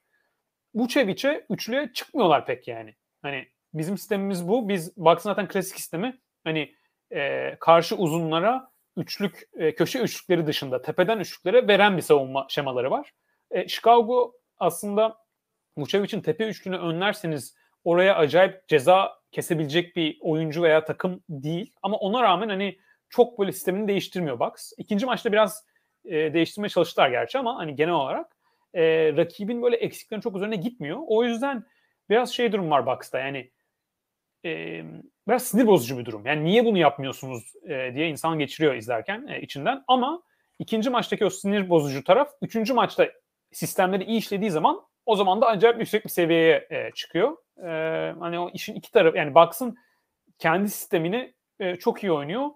[0.78, 2.96] Vucevic'e üçlüye çıkmıyorlar pek yani.
[3.22, 4.70] Hani bizim sistemimiz bu.
[4.70, 6.76] Biz Bucks'ın zaten klasik sistemi hani
[7.12, 13.14] e, karşı uzunlara üçlük e, köşe üçlükleri dışında tepeden üçlüklere veren bir savunma şemaları var.
[13.52, 15.18] E, Chicago aslında
[15.78, 21.74] Vucevic'in tepe üçlüğünü önlerseniz oraya acayip ceza kesebilecek bir oyuncu veya takım değil.
[21.82, 24.72] Ama ona rağmen hani çok böyle sistemini değiştirmiyor Bucks.
[24.78, 25.66] İkinci maçta biraz
[26.06, 28.37] e, değiştirmeye çalıştılar gerçi ama hani genel olarak
[28.78, 31.00] e, rakibin böyle eksiklerin çok üzerine gitmiyor.
[31.08, 31.64] O yüzden
[32.10, 33.52] biraz şey durum var Bucks'ta yani
[34.46, 34.84] e,
[35.28, 36.26] biraz sinir bozucu bir durum.
[36.26, 40.22] Yani niye bunu yapmıyorsunuz e, diye insan geçiriyor izlerken e, içinden ama
[40.60, 43.10] ikinci maçtaki o sinir bozucu taraf üçüncü maçta
[43.52, 47.38] sistemleri iyi işlediği zaman o zaman da acayip yüksek bir seviyeye e, çıkıyor.
[47.64, 47.70] E,
[48.20, 49.78] hani o işin iki tarafı yani Bucks'ın
[50.40, 52.50] kendi sistemini e, çok iyi oynuyor.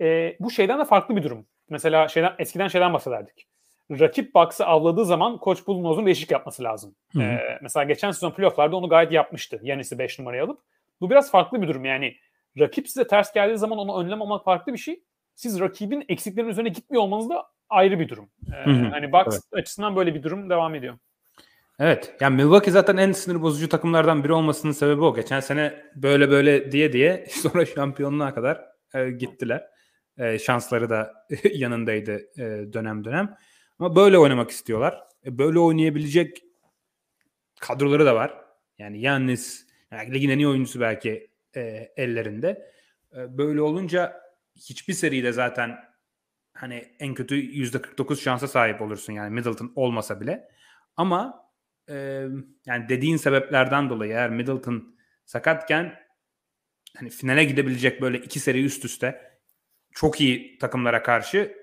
[0.00, 1.46] E, bu şeyden de farklı bir durum.
[1.68, 3.48] Mesela şeyden eskiden şeyden bahsederdik.
[3.90, 6.94] Rakip Bucks'ı avladığı zaman Koç Bullnoz'un değişik yapması lazım.
[7.20, 9.60] Ee, mesela geçen sezon playofflarda onu gayet yapmıştı.
[9.62, 10.60] Yanis'i 5 numaraya alıp.
[11.00, 12.16] Bu biraz farklı bir durum yani.
[12.58, 15.02] Rakip size ters geldiği zaman onu önlem almak farklı bir şey.
[15.34, 18.28] Siz rakibin eksiklerinin üzerine gitmiyor olmanız da ayrı bir durum.
[18.52, 19.62] Ee, Hani Bucks evet.
[19.62, 20.94] açısından böyle bir durum devam ediyor.
[21.78, 22.14] Evet.
[22.20, 25.14] Yani Milwaukee zaten en sinir bozucu takımlardan biri olmasının sebebi o.
[25.14, 28.64] Geçen sene böyle böyle diye diye sonra şampiyonluğa kadar
[28.94, 29.66] e, gittiler.
[30.18, 31.12] E, şansları da
[31.54, 33.36] yanındaydı e, dönem dönem.
[33.78, 35.02] Ama böyle oynamak istiyorlar.
[35.26, 36.42] E, böyle oynayabilecek
[37.60, 38.34] kadroları da var.
[38.78, 41.60] Yani Yannis, yani ligin en iyi oyuncusu belki e,
[41.96, 42.72] ellerinde.
[43.16, 44.20] E, böyle olunca
[44.56, 45.78] hiçbir seride zaten
[46.54, 50.48] hani en kötü %49 şansa sahip olursun yani Middleton olmasa bile.
[50.96, 51.50] Ama
[51.88, 52.26] e,
[52.66, 55.94] yani dediğin sebeplerden dolayı eğer Middleton sakatken
[56.96, 59.38] hani finale gidebilecek böyle iki seri üst üste
[59.92, 61.56] çok iyi takımlara karşı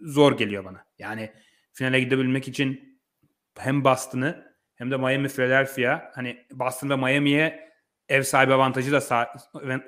[0.00, 0.86] zor geliyor bana.
[0.98, 1.32] Yani
[1.72, 3.00] finale gidebilmek için
[3.58, 7.70] hem Boston'ı hem de Miami Philadelphia hani Boston ve Miami'ye
[8.08, 9.32] ev sahibi avantajı da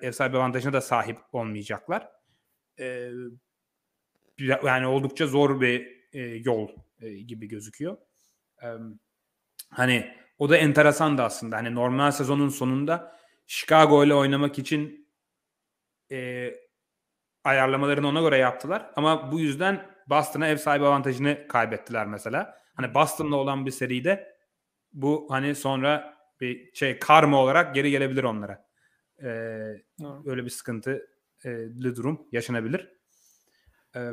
[0.03, 2.09] ev sahibi avantajına da sahip olmayacaklar.
[2.79, 3.11] e,
[4.65, 6.69] yani oldukça zor bir e, yol
[7.01, 7.97] e, gibi gözüküyor.
[8.63, 8.67] E,
[9.71, 11.57] hani o da enteresan da aslında.
[11.57, 13.17] Hani normal sezonun sonunda
[13.47, 15.09] Chicago ile oynamak için
[16.11, 16.51] e,
[17.45, 18.91] ayarlamalarını ona göre yaptılar.
[18.97, 22.59] Ama bu yüzden Boston'a ev sahibi avantajını kaybettiler mesela.
[22.75, 24.37] Hani Boston'la olan bir seride
[24.93, 28.65] bu hani sonra bir şey karma olarak geri gelebilir onlara.
[29.23, 29.27] Ee,
[30.27, 31.07] öyle bir sıkıntılı
[31.97, 32.89] durum yaşanabilir.
[33.97, 34.11] Ee,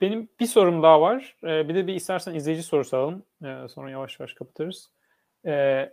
[0.00, 1.36] benim bir sorum daha var.
[1.42, 3.26] Ee, bir de bir istersen izleyici sorusu alalım.
[3.44, 4.90] Ee, sonra yavaş yavaş kapatırız.
[5.46, 5.92] Ee,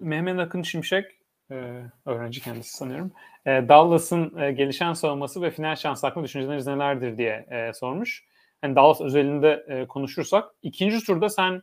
[0.00, 3.12] Mehmet Akın Şimşek e, öğrenci kendisi sanıyorum.
[3.46, 8.24] E, Dallas'ın e, gelişen savunması ve final şansı hakkında düşünceleriniz nelerdir diye e, sormuş.
[8.62, 11.62] Yani Dallas özelinde e, konuşursak ikinci turda sen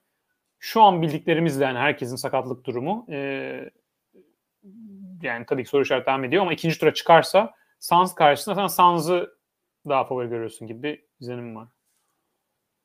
[0.59, 3.69] şu an bildiklerimizle yani herkesin sakatlık durumu e,
[5.21, 9.37] yani tabii ki soru işareti devam ediyor ama ikinci tura çıkarsa Suns karşısında sen Suns'ı
[9.89, 11.67] daha favori görüyorsun gibi bir izlenim var.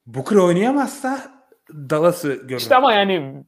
[0.06, 1.32] Booker oynayamazsa
[1.70, 2.56] Dallas'ı görürüm.
[2.56, 3.44] İşte ama yani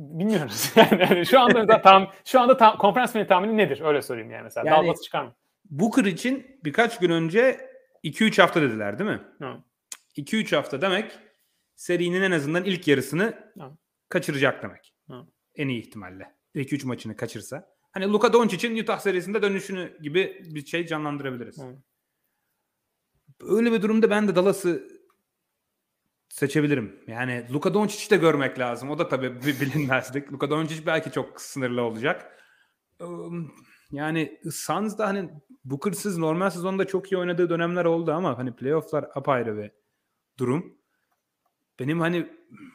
[0.00, 0.72] bilmiyoruz.
[0.76, 3.80] Yani, yani şu anda tam şu anda tam konferans finali tahmini nedir?
[3.80, 4.70] Öyle sorayım yani mesela.
[4.70, 5.34] Yani, Dallas çıkar mı?
[5.64, 7.70] Booker için birkaç gün önce
[8.04, 9.20] 2-3 hafta dediler değil mi?
[10.16, 11.18] 2-3 hafta demek
[11.76, 13.64] serinin en azından ilk yarısını Hı.
[14.08, 14.94] kaçıracak demek.
[15.10, 15.26] Hı.
[15.54, 16.34] En iyi ihtimalle.
[16.54, 17.68] 2-3 maçını kaçırsa.
[17.92, 21.58] Hani Luka Doncic'in Utah serisinde dönüşünü gibi bir şey canlandırabiliriz.
[21.58, 21.76] Hı.
[23.40, 24.88] Öyle bir durumda ben de Dallas'ı
[26.30, 26.96] seçebilirim.
[27.06, 28.90] Yani Luka Doncic'i de görmek lazım.
[28.90, 30.32] O da tabii bir bilinmezlik.
[30.32, 32.36] Luka Doncic belki çok sınırlı olacak.
[33.92, 35.30] Yani Suns da hani
[35.64, 39.70] Booker'sız normal sezonda çok iyi oynadığı dönemler oldu ama hani playoff'lar apayrı bir
[40.38, 40.76] durum.
[41.78, 42.26] Benim hani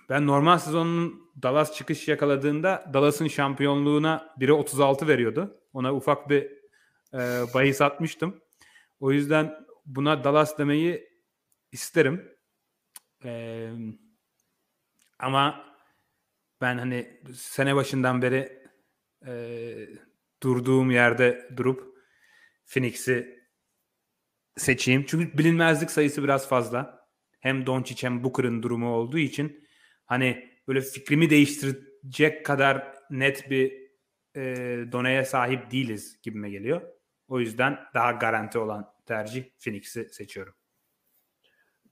[0.10, 5.62] ben normal sezonun Dallas çıkış yakaladığında Dallas'ın şampiyonluğuna biri 36 veriyordu.
[5.74, 6.44] Ona ufak bir
[7.14, 8.42] e, bahis atmıştım.
[9.00, 11.10] O yüzden buna Dallas demeyi
[11.72, 12.35] isterim.
[13.26, 13.72] Ee,
[15.20, 15.66] ama
[16.62, 18.64] ben hani sene başından beri
[19.28, 19.34] e,
[20.44, 21.96] durduğum yerde durup
[22.66, 23.46] Phoenix'i
[24.58, 25.06] seçeyim.
[25.08, 27.08] Çünkü bilinmezlik sayısı biraz fazla.
[27.40, 29.68] Hem Doncic hem Booker'ın durumu olduğu için
[30.06, 33.86] hani böyle fikrimi değiştirecek kadar net bir
[34.36, 34.42] e,
[34.92, 36.82] donaya sahip değiliz gibime geliyor.
[37.28, 40.54] O yüzden daha garanti olan tercih Phoenix'i seçiyorum.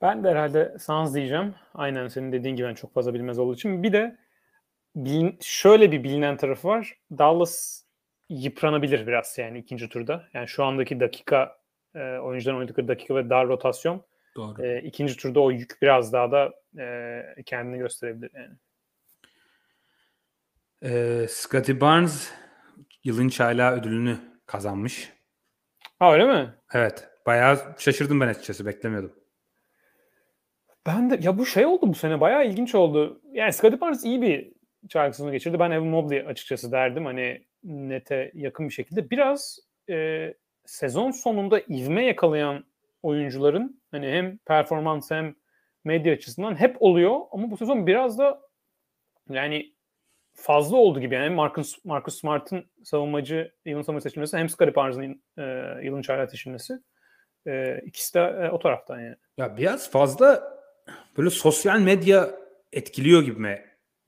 [0.03, 1.55] Ben de herhalde Suns diyeceğim.
[1.73, 3.83] Aynen senin dediğin gibi ben çok fazla bilmez olduğu için.
[3.83, 4.17] Bir de
[4.95, 6.97] bilin, şöyle bir bilinen tarafı var.
[7.11, 7.83] Dallas
[8.29, 10.23] yıpranabilir biraz yani ikinci turda.
[10.33, 11.57] Yani şu andaki dakika
[11.95, 14.05] e, oyuncuların oynadıkları dakika ve dar rotasyon.
[14.35, 14.65] Doğru.
[14.65, 18.55] E, ikinci turda o yük biraz daha da e, kendini gösterebilir yani.
[20.83, 22.33] E, Scotty Barnes
[23.03, 25.13] yılın çaylağı ödülünü kazanmış.
[25.99, 26.53] Ha öyle mi?
[26.73, 27.09] Evet.
[27.25, 28.65] Bayağı şaşırdım ben açıkçası.
[28.65, 29.22] Beklemiyordum.
[30.85, 33.21] Ben de ya bu şey oldu bu sene bayağı ilginç oldu.
[33.31, 34.51] Yani Scottie Barnes iyi bir
[34.89, 35.59] çaylak geçirdi.
[35.59, 39.09] Ben Evan Mobley açıkçası derdim hani nete yakın bir şekilde.
[39.09, 39.59] Biraz
[39.89, 40.33] e,
[40.65, 42.65] sezon sonunda ivme yakalayan
[43.03, 45.35] oyuncuların hani hem performans hem
[45.83, 48.41] medya açısından hep oluyor ama bu sezon biraz da
[49.29, 49.73] yani
[50.33, 51.15] fazla oldu gibi.
[51.15, 55.43] Yani Marcus, Marcus Smart'ın savunmacı yılın savunmacı seçilmesi hem Scottie Barnes'ın e,
[55.85, 56.73] yılın çaylak seçilmesi.
[57.47, 59.15] E, ikisi de e, o taraftan yani.
[59.37, 60.52] Ya biraz fazla
[61.17, 62.35] böyle sosyal medya
[62.71, 63.65] etkiliyor gibime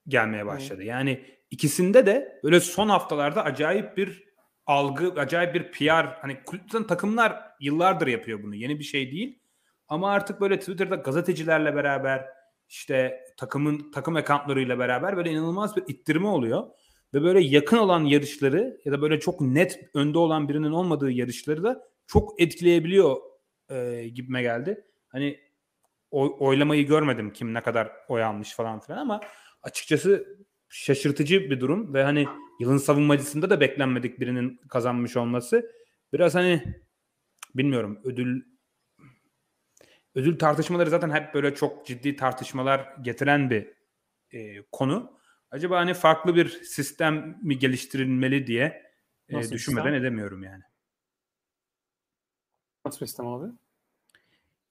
[0.08, 0.80] gelmeye başladı.
[0.82, 0.88] Hmm.
[0.88, 4.24] Yani ikisinde de böyle son haftalarda acayip bir
[4.66, 8.56] algı, acayip bir PR hani kulüpten takımlar yıllardır yapıyor bunu.
[8.56, 9.40] Yeni bir şey değil.
[9.88, 12.26] Ama artık böyle Twitter'da gazetecilerle beraber
[12.70, 16.68] işte takımın takım ekantlarıyla beraber böyle inanılmaz bir ittirme oluyor.
[17.14, 21.64] Ve böyle yakın olan yarışları ya da böyle çok net önde olan birinin olmadığı yarışları
[21.64, 23.18] da çok etkileyebiliyor
[23.70, 24.86] e, gibime geldi.
[25.08, 25.40] Hani
[26.16, 29.22] oy, oylamayı görmedim kim ne kadar oy almış falan filan ama
[29.64, 30.38] açıkçası
[30.70, 32.28] şaşırtıcı bir durum ve hani
[32.60, 35.72] yılın savunmacısında da beklenmedik birinin kazanmış olması
[36.14, 36.76] biraz hani
[37.56, 38.44] bilmiyorum ödül
[40.16, 43.74] ödül tartışmaları zaten hep böyle çok ciddi tartışmalar getiren bir
[44.32, 45.20] e, konu.
[45.52, 48.92] Acaba hani farklı bir sistem mi geliştirilmeli diye
[49.30, 49.94] e, düşünmeden sistem?
[49.94, 50.64] edemiyorum yani.
[52.86, 53.52] Nasıl bir sistem abi?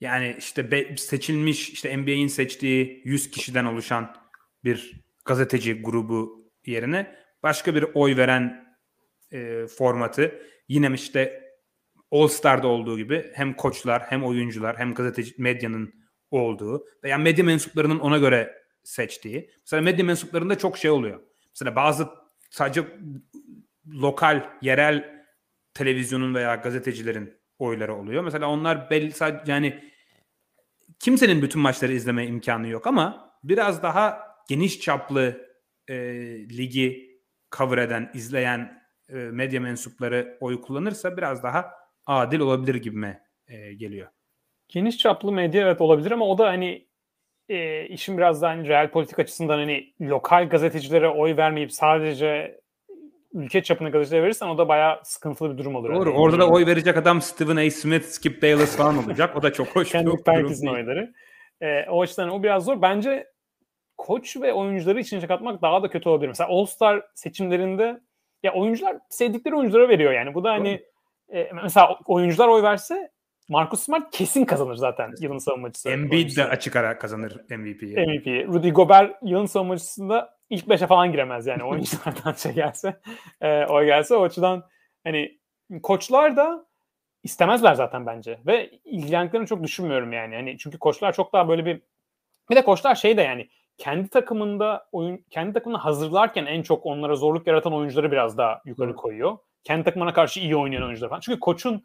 [0.00, 4.16] Yani işte seçilmiş işte NBA'in seçtiği 100 kişiden oluşan
[4.64, 8.76] bir gazeteci grubu yerine başka bir oy veren
[9.32, 11.44] e, formatı yine işte
[12.10, 15.94] All Star'da olduğu gibi hem koçlar hem oyuncular hem gazeteci medyanın
[16.30, 18.54] olduğu veya medya mensuplarının ona göre
[18.84, 19.50] seçtiği.
[19.60, 21.20] Mesela medya mensuplarında çok şey oluyor.
[21.50, 22.08] Mesela bazı
[22.50, 22.84] sadece
[23.86, 25.24] lokal, yerel
[25.74, 28.24] televizyonun veya gazetecilerin oyları oluyor.
[28.24, 29.90] Mesela onlar belli sadece yani
[30.98, 35.46] kimsenin bütün maçları izleme imkanı yok ama biraz daha geniş çaplı
[35.88, 35.94] e,
[36.48, 37.18] ligi
[37.56, 41.70] cover eden, izleyen e, medya mensupları oy kullanırsa biraz daha
[42.06, 44.08] adil olabilir gibime e, geliyor.
[44.68, 46.88] Geniş çaplı medya evet olabilir ama o da hani
[47.48, 52.60] e, işin biraz daha hani real politik açısından hani lokal gazetecilere oy vermeyip sadece
[53.34, 55.94] ülke çapına gazetecilere verirsen o da bayağı sıkıntılı bir durum olur.
[55.94, 56.10] Doğru.
[56.10, 56.18] Yani.
[56.18, 57.70] Orada da oy verecek adam Stephen A.
[57.70, 59.36] Smith, Skip Bayless falan olacak.
[59.36, 60.68] O da çok hoş Kendi değil.
[60.68, 61.12] oyları.
[61.60, 62.82] E, o açıdan o biraz zor.
[62.82, 63.26] Bence
[63.96, 66.28] koç ve oyuncuları içine katmak daha da kötü olabilir.
[66.28, 68.00] Mesela All-Star seçimlerinde
[68.42, 70.34] ya oyuncular sevdikleri oyunculara veriyor yani.
[70.34, 70.82] Bu da hani
[71.32, 73.10] e, mesela oyuncular oy verse
[73.48, 75.90] Marcus Smart kesin kazanır zaten yılın savunmacısı.
[75.90, 77.96] Embiid de açık ara kazanır MVP'yi.
[77.96, 78.48] MVP.
[78.48, 83.00] Rudy Gobert yılın savunmacısında ilk beşe falan giremez yani oyunculardan şey gelse.
[83.40, 84.64] E, o gelse o açıdan
[85.04, 85.38] hani
[85.82, 86.66] koçlar da
[87.22, 88.38] istemezler zaten bence.
[88.46, 90.34] Ve ilgilendiklerini çok düşünmüyorum yani.
[90.34, 91.82] Hani çünkü koçlar çok daha böyle bir
[92.50, 93.48] bir de koçlar şey de yani
[93.78, 98.96] kendi takımında oyun kendi takımını hazırlarken en çok onlara zorluk yaratan oyuncuları biraz daha yukarı
[98.96, 99.38] koyuyor.
[99.64, 101.20] Kendi takımına karşı iyi oynayan oyuncular falan.
[101.20, 101.84] Çünkü koçun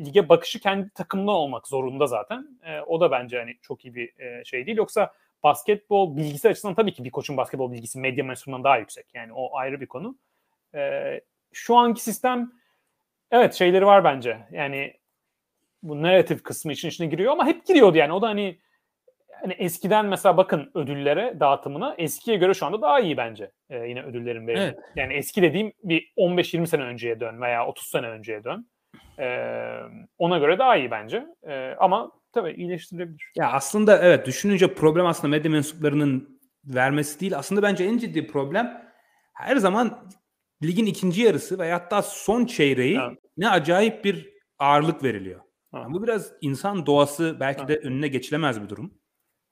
[0.00, 2.58] lige bakışı kendi takımında olmak zorunda zaten.
[2.64, 4.78] E, o da bence hani çok iyi bir e, şey değil.
[4.78, 9.14] Yoksa basketbol bilgisi açısından tabii ki bir koçun basketbol bilgisi medya mensubundan daha yüksek.
[9.14, 10.18] Yani o ayrı bir konu.
[10.74, 11.20] E,
[11.52, 12.52] şu anki sistem
[13.30, 14.38] evet şeyleri var bence.
[14.52, 14.94] Yani
[15.82, 18.12] bu narratif kısmı için içine giriyor ama hep giriyordu yani.
[18.12, 18.58] O da hani
[19.40, 24.02] hani eskiden mesela bakın ödüllere dağıtımına eskiye göre şu anda daha iyi bence e, yine
[24.02, 24.74] ödüllerin verilmesi.
[24.74, 24.96] Evet.
[24.96, 28.69] Yani eski dediğim bir 15-20 sene önceye dön veya 30 sene önceye dön.
[29.18, 29.26] E,
[30.18, 31.26] ona göre daha iyi bence.
[31.48, 33.32] E, ama tabii iyileştirilebilir.
[33.36, 37.38] Ya aslında evet düşününce problem aslında medya mensuplarının vermesi değil.
[37.38, 38.82] Aslında bence en ciddi problem
[39.34, 40.08] her zaman
[40.62, 43.18] ligin ikinci yarısı veya hatta son çeyreği Evet.
[43.36, 45.40] ne acayip bir ağırlık veriliyor.
[45.74, 45.84] Evet.
[45.84, 47.84] Yani bu biraz insan doğası belki de Evet.
[47.84, 48.94] önüne geçilemez bir durum.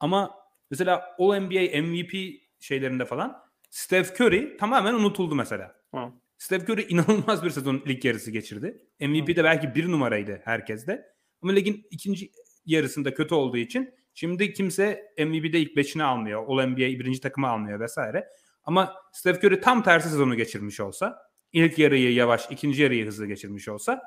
[0.01, 0.35] Ama
[0.71, 2.15] mesela All NBA MVP
[2.61, 5.75] şeylerinde falan Steph Curry tamamen unutuldu mesela.
[5.95, 6.13] Evet.
[6.39, 8.79] Steph Curry inanılmaz bir sezon lig yarısı geçirdi.
[9.01, 11.07] MVP'de belki bir numaraydı herkeste.
[11.43, 12.31] Ama ligin ikinci
[12.67, 16.45] yarısında kötü olduğu için şimdi kimse MVP'de ilk beşini almıyor.
[16.49, 18.29] All NBA birinci takımı almıyor vesaire.
[18.65, 21.19] Ama Steph Curry tam tersi sezonu geçirmiş olsa,
[21.53, 24.03] ilk yarıyı yavaş, ikinci yarıyı hızlı geçirmiş olsa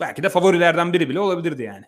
[0.00, 1.84] belki de favorilerden biri bile olabilirdi yani.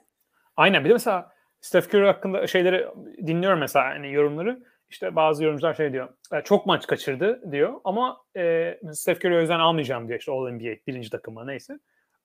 [0.57, 2.87] Aynen bir de mesela Steph Curry hakkında şeyleri
[3.27, 4.63] dinliyorum mesela hani yorumları.
[4.95, 6.09] İşte bazı yorumcular şey diyor.
[6.33, 10.49] "E, Çok maç kaçırdı diyor ama e, Steph Curry o yüzden almayacağım diyor işte All
[10.51, 11.79] NBA birinci takıma neyse.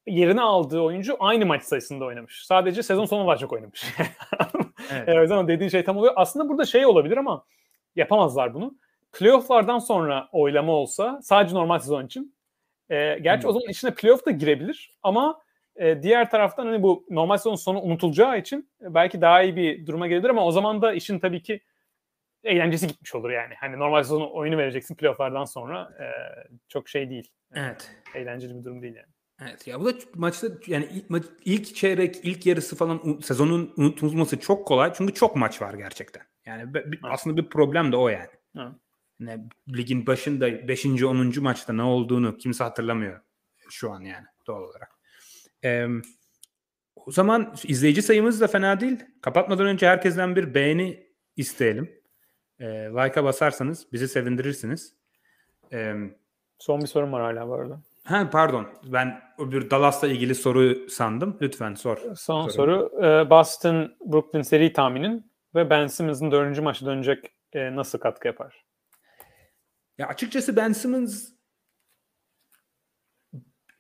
[0.08, 2.46] Yerine aldığı oyuncu aynı maç sayısında oynamış.
[2.46, 3.84] Sadece sezon sonu daha çok oynamış.
[4.94, 5.10] Evet.
[5.10, 6.14] E, o yüzden o dediğin şey tam oluyor.
[6.16, 7.46] Aslında burada şey olabilir ama
[7.96, 8.76] yapamazlar bunu.
[9.14, 12.36] Playoff'lardan sonra oylama olsa sadece normal sezon için.
[12.90, 13.50] E, gerçi Hmm.
[13.50, 15.42] o zaman içine playoff da girebilir ama
[15.76, 20.08] e, diğer taraftan hani bu normal sezon sonu unutulacağı için belki daha iyi bir duruma
[20.08, 21.62] gelebilir ama o zaman da işin tabii ki
[22.44, 23.54] eğlencesi gitmiş olur yani.
[23.60, 26.06] Hani normal sezonu oyunu vereceksin playoff'lardan sonra e,
[26.68, 27.32] çok şey değil.
[27.54, 27.92] Evet.
[28.16, 29.08] Eğlenceli bir durum değil yani.
[29.42, 30.90] Evet ya bu da maçta yani
[31.46, 34.94] ilk, çeyrek, ilk yarısı falan sezonun unutulması çok kolay.
[34.94, 36.24] Çünkü çok maç var gerçekten.
[36.46, 36.72] Yani
[37.04, 38.30] aslında bir problem de o yani.
[38.58, 38.72] Evet.
[39.20, 39.40] Ne,
[39.78, 40.86] ligin başında 5.
[40.86, 41.44] 10.
[41.44, 43.22] maçta ne olduğunu kimse hatırlamıyor
[43.70, 44.92] şu an yani doğal olarak.
[45.64, 45.88] Ee,
[46.96, 48.98] o zaman izleyici sayımız da fena değil.
[49.22, 51.99] Kapatmadan önce herkesten bir beğeni isteyelim.
[52.60, 54.94] Ee, like'a basarsanız bizi sevindirirsiniz.
[55.74, 55.96] Ee,
[56.60, 57.82] Son bir sorum var hala bu arada.
[58.04, 58.68] Ha pardon.
[58.84, 61.38] Ben öbür Dallas'la ilgili soru sandım.
[61.42, 61.98] Lütfen sor.
[61.98, 62.50] Son Sorun.
[62.50, 63.06] soru.
[63.06, 68.66] e, Boston Brooklyn seri tahminin ve Ben Simmons'ın dördüncü maçta dönecek e, nasıl katkı yapar?
[69.98, 71.30] Ya açıkçası Ben Simmons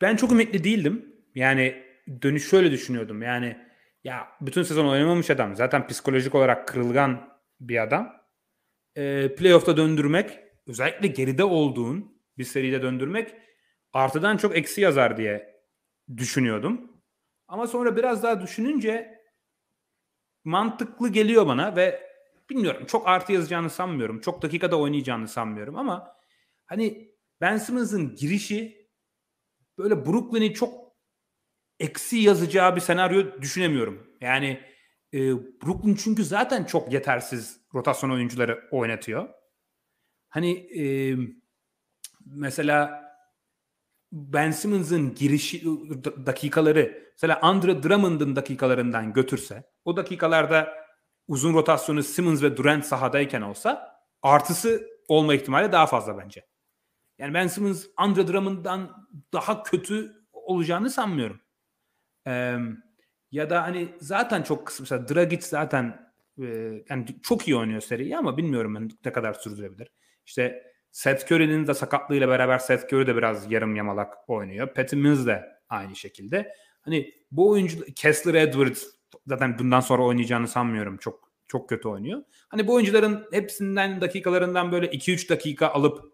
[0.02, 1.16] ben çok ümitli değildim.
[1.36, 1.84] Yani
[2.22, 3.22] dönüş şöyle düşünüyordum.
[3.22, 3.58] Yani
[4.04, 5.56] ya bütün sezon oynamamış adam.
[5.56, 7.30] Zaten psikolojik olarak kırılgan
[7.62, 8.19] bir adam.
[8.98, 13.36] Ee, playoff'ta döndürmek özellikle geride olduğun bir seride döndürmek
[13.94, 15.62] artıdan çok eksi yazar diye
[16.18, 17.02] düşünüyordum.
[17.48, 19.20] Ama sonra biraz daha düşününce
[20.44, 22.10] mantıklı geliyor bana ve
[22.50, 24.22] bilmiyorum çok artı yazacağını sanmıyorum.
[24.22, 26.16] Çok dakikada oynayacağını sanmıyorum ama
[26.66, 27.10] hani
[27.42, 28.90] Ben Simmons'ın girişi
[29.78, 30.96] böyle Brooklyn'i çok
[31.80, 34.18] eksi yazacağı bir senaryo düşünemiyorum.
[34.22, 34.62] Yani
[35.14, 39.30] e, Brooklyn çünkü zaten çok yetersiz rotasyon oyuncuları oynatıyor.
[40.30, 41.16] Hani e,
[42.26, 43.10] mesela
[44.12, 50.74] Ben Simmons'ın girişi d- dakikaları mesela Andre Drummond'ın dakikalarından götürse o dakikalarda
[51.28, 56.46] uzun rotasyonu Simmons ve Durant sahadayken olsa artısı olma ihtimali daha fazla bence.
[57.18, 61.42] Yani Ben Simmons Andre Drummond'dan daha kötü olacağını sanmıyorum.
[62.28, 62.58] Ee,
[63.32, 66.12] ya da hani zaten çok kısa mesela Dragic zaten
[66.42, 66.46] e,
[66.90, 69.92] yani çok iyi oynuyor seriyi ama bilmiyorum ben ne kadar sürdürebilir.
[70.26, 74.74] İşte Seth Curry'nin de sakatlığıyla beraber Seth Curry de biraz yarım yamalak oynuyor.
[74.74, 76.54] Patty Mills de aynı şekilde.
[76.82, 78.84] Hani bu oyuncu Kessler Edwards
[79.28, 80.98] zaten bundan sonra oynayacağını sanmıyorum.
[80.98, 82.24] Çok çok kötü oynuyor.
[82.50, 86.14] Hani bu oyuncuların hepsinden dakikalarından böyle 2-3 dakika alıp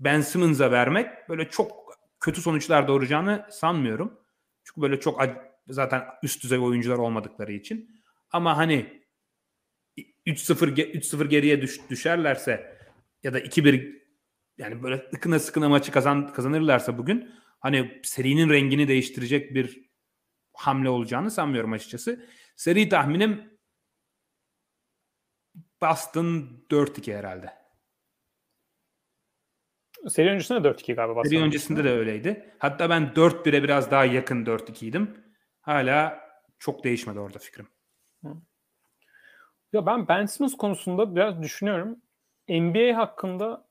[0.00, 1.72] Ben Simmons'a vermek böyle çok
[2.20, 4.20] kötü sonuçlar doğuracağını sanmıyorum.
[4.64, 5.20] Çünkü böyle çok
[5.68, 8.00] zaten üst düzey oyuncular olmadıkları için.
[8.30, 9.02] Ama hani
[10.26, 12.78] 3-0 3-0 geriye düş, düşerlerse
[13.22, 14.02] ya da 2-1
[14.58, 17.30] yani böyle sıkına sıkına maçı kazan, kazanırlarsa bugün
[17.60, 19.88] hani serinin rengini değiştirecek bir
[20.52, 22.26] hamle olacağını sanmıyorum açıkçası.
[22.56, 23.58] Seri tahminim
[25.82, 27.58] Boston 4-2 herhalde.
[30.08, 31.16] Seri öncesinde 4-2 galiba.
[31.16, 31.30] Boston.
[31.30, 32.54] Seri öncesinde de öyleydi.
[32.58, 35.27] Hatta ben 4-1'e biraz daha yakın 4-2'ydim.
[35.68, 36.20] Hala
[36.58, 37.68] çok değişmedi orada fikrim.
[39.72, 41.96] Ya ben Ben Simmons konusunda biraz düşünüyorum.
[42.48, 43.64] NBA hakkında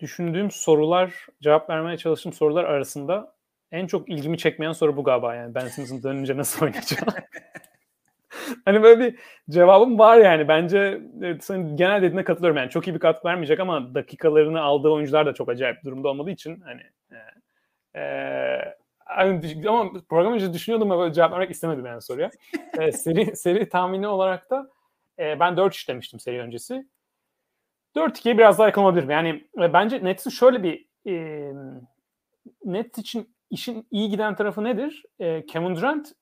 [0.00, 3.36] düşündüğüm sorular, cevap vermeye çalıştığım sorular arasında
[3.72, 5.54] en çok ilgimi çekmeyen soru bu galiba yani.
[5.54, 7.06] Ben Simmons'ın dönünce nasıl oynayacağım?
[8.64, 9.18] hani böyle bir
[9.50, 10.48] cevabım var yani.
[10.48, 12.70] Bence evet, senin genel dediğine katılıyorum yani.
[12.70, 16.60] Çok iyi bir katkı vermeyecek ama dakikalarını aldığı oyuncular da çok acayip durumda olmadığı için
[16.60, 16.82] hani
[17.12, 22.30] e, e, ama program önce düşünüyordum ama böyle cevap vermek istemedim yani soruya.
[22.78, 24.70] e, seri, seri tahmini olarak da
[25.18, 26.86] e, ben 4 işlemiştim seri öncesi.
[27.96, 29.10] 4-2'ye biraz daha yakın olabilirim.
[29.10, 31.52] Yani e, bence Nets'in şöyle bir e,
[32.64, 35.04] Nets için işin iyi giden tarafı nedir?
[35.18, 36.12] E, Kevin Durant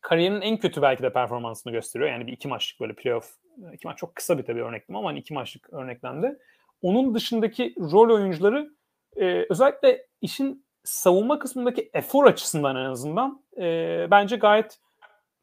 [0.00, 2.10] kariyerinin en kötü belki de performansını gösteriyor.
[2.10, 3.30] Yani bir iki maçlık böyle playoff,
[3.72, 6.38] iki maç çok kısa bir tabii örneklem ama hani iki maçlık örneklemde.
[6.82, 8.70] Onun dışındaki rol oyuncuları
[9.16, 14.78] e, özellikle işin savunma kısmındaki efor açısından en azından e, bence gayet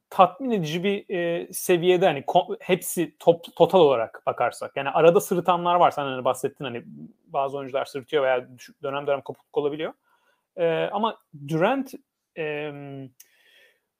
[0.09, 4.71] tatmin edici bir e, seviyede hani ko- hepsi top, total olarak bakarsak.
[4.75, 5.91] Yani arada sırıtanlar var.
[5.91, 6.83] Sen hani bahsettin hani
[7.27, 8.47] bazı oyuncular sırıtıyor veya
[8.83, 9.93] dönem dönem kopukluk olabiliyor.
[10.57, 11.17] E, ama
[11.47, 11.93] Durant
[12.37, 12.71] e,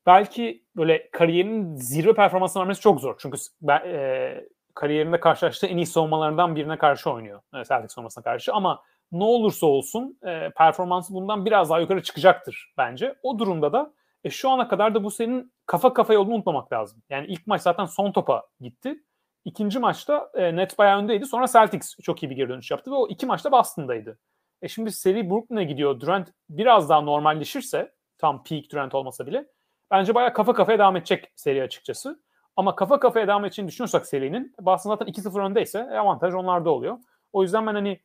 [0.06, 3.16] belki böyle kariyerinin zirve performansını vermesi çok zor.
[3.18, 3.38] Çünkü
[3.86, 7.41] e, kariyerinde karşılaştığı en iyi savunmalarından birine karşı oynuyor.
[7.53, 12.73] E, Celtics savunmasına karşı ama ne olursa olsun e, performansı bundan biraz daha yukarı çıkacaktır
[12.77, 13.15] bence.
[13.23, 17.02] O durumda da e, şu ana kadar da bu senin kafa kafaya olduğunu unutmamak lazım.
[17.10, 19.03] Yani ilk maç zaten son topa gitti.
[19.45, 21.26] İkinci maçta e, Nets bayağı öndeydi.
[21.26, 24.19] Sonra Celtics çok iyi bir geri dönüş yaptı ve o iki maçta Boston'daydı.
[24.61, 25.99] E şimdi seri Brooklyn'e gidiyor.
[25.99, 29.45] Durant biraz daha normalleşirse tam peak Durant olmasa bile
[29.91, 32.23] bence bayağı kafa kafaya devam edecek seri açıkçası.
[32.56, 36.98] Ama kafa kafaya devam edeceğini düşünüyorsak serinin Boston zaten 2-0 öndeyse e, avantaj onlarda oluyor.
[37.34, 37.99] O yüzden ben hani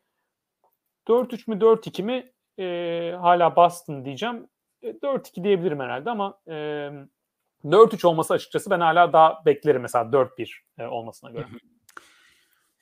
[1.09, 4.49] 4-3 mü 4-2 mi e, hala Boston diyeceğim.
[4.83, 6.53] 4-2 e, diyebilirim herhalde ama e,
[7.65, 11.47] 4-3 olması açıkçası ben hala daha beklerim mesela 4-1 e, olmasına göre.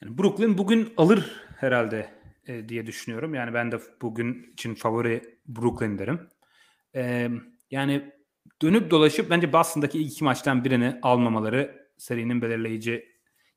[0.03, 2.11] Yani Brooklyn bugün alır herhalde
[2.47, 3.35] e, diye düşünüyorum.
[3.35, 6.29] Yani ben de bugün için favori Brooklyn derim.
[6.95, 7.29] E,
[7.71, 8.13] yani
[8.63, 13.13] dönüp dolaşıp bence Boston'daki ilk iki maçtan birini almamaları serinin belirleyici.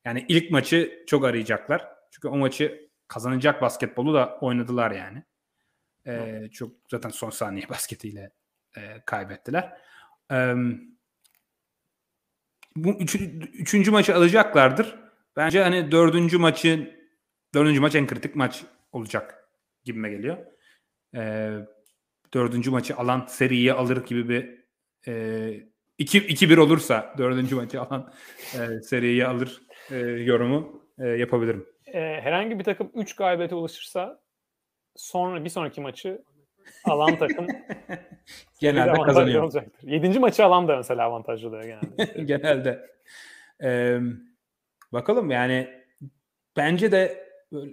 [0.06, 1.88] Yani ilk maçı çok arayacaklar.
[2.12, 5.24] Çünkü o maçı kazanacak basketbolu da oynadılar yani.
[6.08, 8.32] E, çok zaten son saniye basketiyle
[8.78, 9.78] e, kaybettiler.
[10.32, 10.56] E,
[12.76, 13.16] bu üç,
[13.54, 14.96] üçüncü maçı alacaklardır.
[15.36, 17.00] Bence hani dördüncü maçı
[17.54, 19.50] dördüncü maç en kritik maç olacak
[19.84, 20.38] gibime geliyor.
[21.16, 21.52] E,
[22.34, 24.66] dördüncü maçı alan seriyi alır gibi bir
[25.08, 28.14] e, 2-1 olursa dördüncü maçı alan
[28.54, 29.62] e, seriyi alır
[29.92, 31.75] e, yorumu e, yapabilirim.
[31.96, 34.22] E, herhangi bir takım 3 galibiyete ulaşırsa
[34.96, 36.24] sonra bir sonraki maçı
[36.86, 37.48] alan takım
[38.60, 39.44] genelde kazanıyor.
[39.44, 39.88] Olacaktır.
[39.88, 42.24] Yedinci maçı alan da mesela avantajlı oluyor genelde.
[42.26, 42.90] genelde.
[43.64, 44.00] Ee,
[44.94, 45.70] bakalım yani
[46.58, 47.72] bence de böyle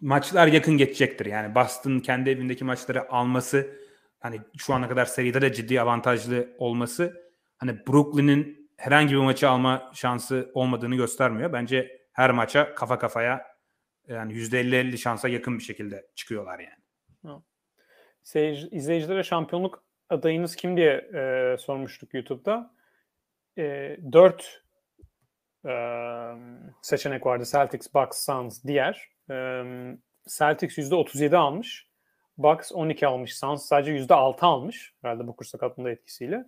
[0.00, 1.26] maçlar yakın geçecektir.
[1.26, 3.70] Yani Boston kendi evindeki maçları alması
[4.20, 9.90] hani şu ana kadar seride de ciddi avantajlı olması hani Brooklyn'in herhangi bir maçı alma
[9.94, 11.52] şansı olmadığını göstermiyor.
[11.52, 13.46] Bence her maça kafa kafaya
[14.08, 17.40] yani %50-50 şansa yakın bir şekilde çıkıyorlar yani.
[18.22, 22.74] Seyirci, izleyicilere şampiyonluk adayınız kim diye e, sormuştuk YouTube'da.
[23.58, 24.62] E, 4
[25.66, 25.72] e,
[26.82, 27.44] seçenek vardı.
[27.52, 29.08] Celtics, Bucks, Suns, diğer.
[29.30, 29.34] E,
[30.38, 31.88] Celtics %37 almış.
[32.38, 33.36] Bucks 12 almış.
[33.36, 34.94] Suns sadece %6 almış.
[35.02, 36.44] Herhalde bu kurs sakatlığında etkisiyle.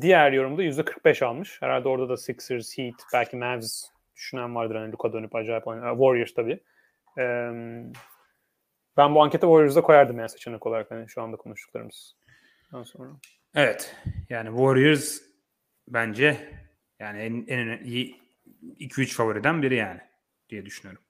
[0.00, 1.62] Diğer yorumda %45 almış.
[1.62, 4.74] Herhalde orada da Sixers, Heat, belki Mavs düşünen vardır.
[4.76, 5.92] Hani Luka dönüp acayip oynuyor.
[5.96, 6.62] Warriors tabii.
[7.18, 7.50] Ee,
[8.96, 12.16] Ben bu ankete Warriors'da koyardım yani seçenek olarak hani şu anda konuştuklarımız.
[12.84, 13.08] sonra.
[13.54, 13.96] Evet.
[14.30, 15.18] Yani Warriors
[15.88, 16.50] bence
[16.98, 18.20] yani en, en iyi
[18.78, 20.00] 2-3 favoriden biri yani
[20.48, 21.02] diye düşünüyorum.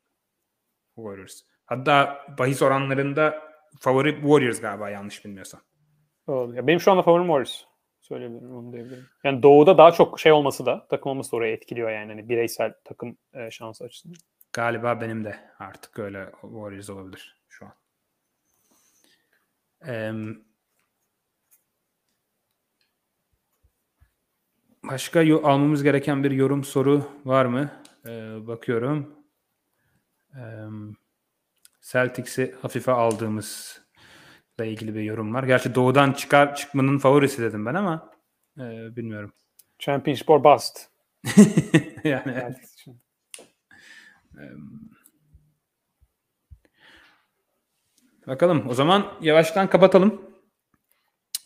[0.94, 1.40] Warriors.
[1.66, 3.42] Hatta bahis oranlarında
[3.80, 5.60] favori Warriors galiba yanlış bilmiyorsam.
[6.28, 7.64] Ya benim şu anda favorim Warriors.
[8.06, 9.06] Söyleyebilirim, onu diyebilirim.
[9.24, 12.12] Yani doğuda daha çok şey olması da, takım olması oraya etkiliyor yani.
[12.12, 14.18] Hani bireysel takım e, şansı açısından.
[14.52, 17.72] Galiba benim de artık öyle Warriors olabilir şu an.
[19.86, 20.12] Ee,
[24.82, 27.70] başka almamız gereken bir yorum soru var mı?
[28.06, 29.14] Ee, bakıyorum.
[30.34, 30.66] Ee,
[31.80, 32.92] Celtics'i hafife
[34.58, 35.44] aldığımızla ilgili bir yorum var.
[35.44, 38.10] Gerçi doğudan çıkar çıkmanın favorisi dedim ben ama
[38.58, 39.32] e, bilmiyorum.
[39.78, 40.88] Championship or bust.
[42.04, 43.00] yani için.
[48.26, 50.22] Bakalım o zaman yavaştan kapatalım.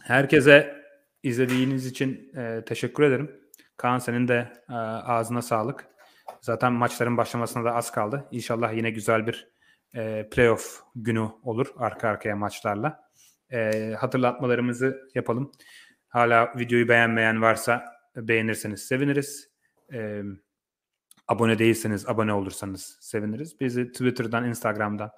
[0.02, 0.84] Herkese
[1.22, 3.30] izlediğiniz için e, teşekkür ederim.
[3.76, 5.86] Kaan senin de e, ağzına sağlık.
[6.40, 8.28] Zaten maçların başlamasına da az kaldı.
[8.30, 9.48] İnşallah yine güzel bir
[9.94, 13.00] e, playoff günü olur arka arkaya maçlarla.
[13.52, 15.52] E, hatırlatmalarımızı yapalım.
[16.08, 17.84] Hala videoyu beğenmeyen varsa
[18.16, 19.50] beğenirseniz seviniriz.
[19.92, 20.22] E,
[21.28, 23.60] abone değilseniz abone olursanız seviniriz.
[23.60, 25.10] Bizi Twitter'dan, Instagram'dan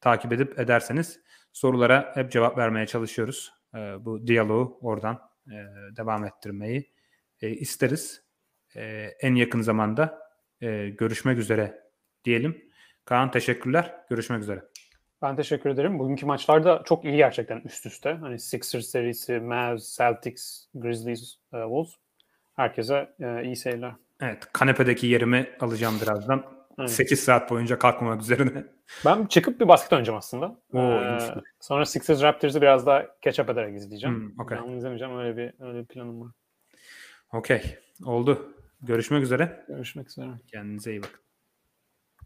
[0.00, 1.20] takip edip ederseniz
[1.52, 3.52] sorulara hep cevap vermeye çalışıyoruz.
[3.74, 5.56] E, bu diyaloğu oradan e,
[5.96, 6.92] devam ettirmeyi
[7.40, 8.22] e, isteriz.
[8.76, 10.18] E, en yakın zamanda
[10.60, 11.82] e, görüşmek üzere
[12.24, 12.69] diyelim.
[13.10, 13.94] Kaan teşekkürler.
[14.10, 14.62] Görüşmek üzere.
[15.22, 15.98] Ben teşekkür ederim.
[15.98, 18.12] Bugünkü maçlar da çok iyi gerçekten üst üste.
[18.12, 21.94] Hani Sixers serisi, Mavs, Celtics, Grizzlies, e, Wolves.
[22.56, 23.92] Herkese e, iyi seyirler.
[24.20, 26.44] Evet, kanepedeki yerimi alacağım birazdan.
[26.78, 26.90] Evet.
[26.90, 28.64] 8 saat boyunca kalkmamak üzerine.
[29.04, 30.56] Ben çıkıp bir basket oynayacağım aslında.
[30.72, 31.18] Oo, Ee,
[31.60, 34.16] sonra Sixers Raptors'ı biraz daha catch up ederek izleyeceğim.
[34.16, 34.58] Hmm, okey.
[34.58, 35.18] Ben izlemeyeceğim.
[35.18, 36.30] Öyle bir, öyle bir planım var.
[37.32, 37.78] Okey.
[38.04, 38.54] Oldu.
[38.82, 39.64] Görüşmek üzere.
[39.68, 40.26] Görüşmek üzere.
[40.46, 41.20] Kendinize iyi bakın.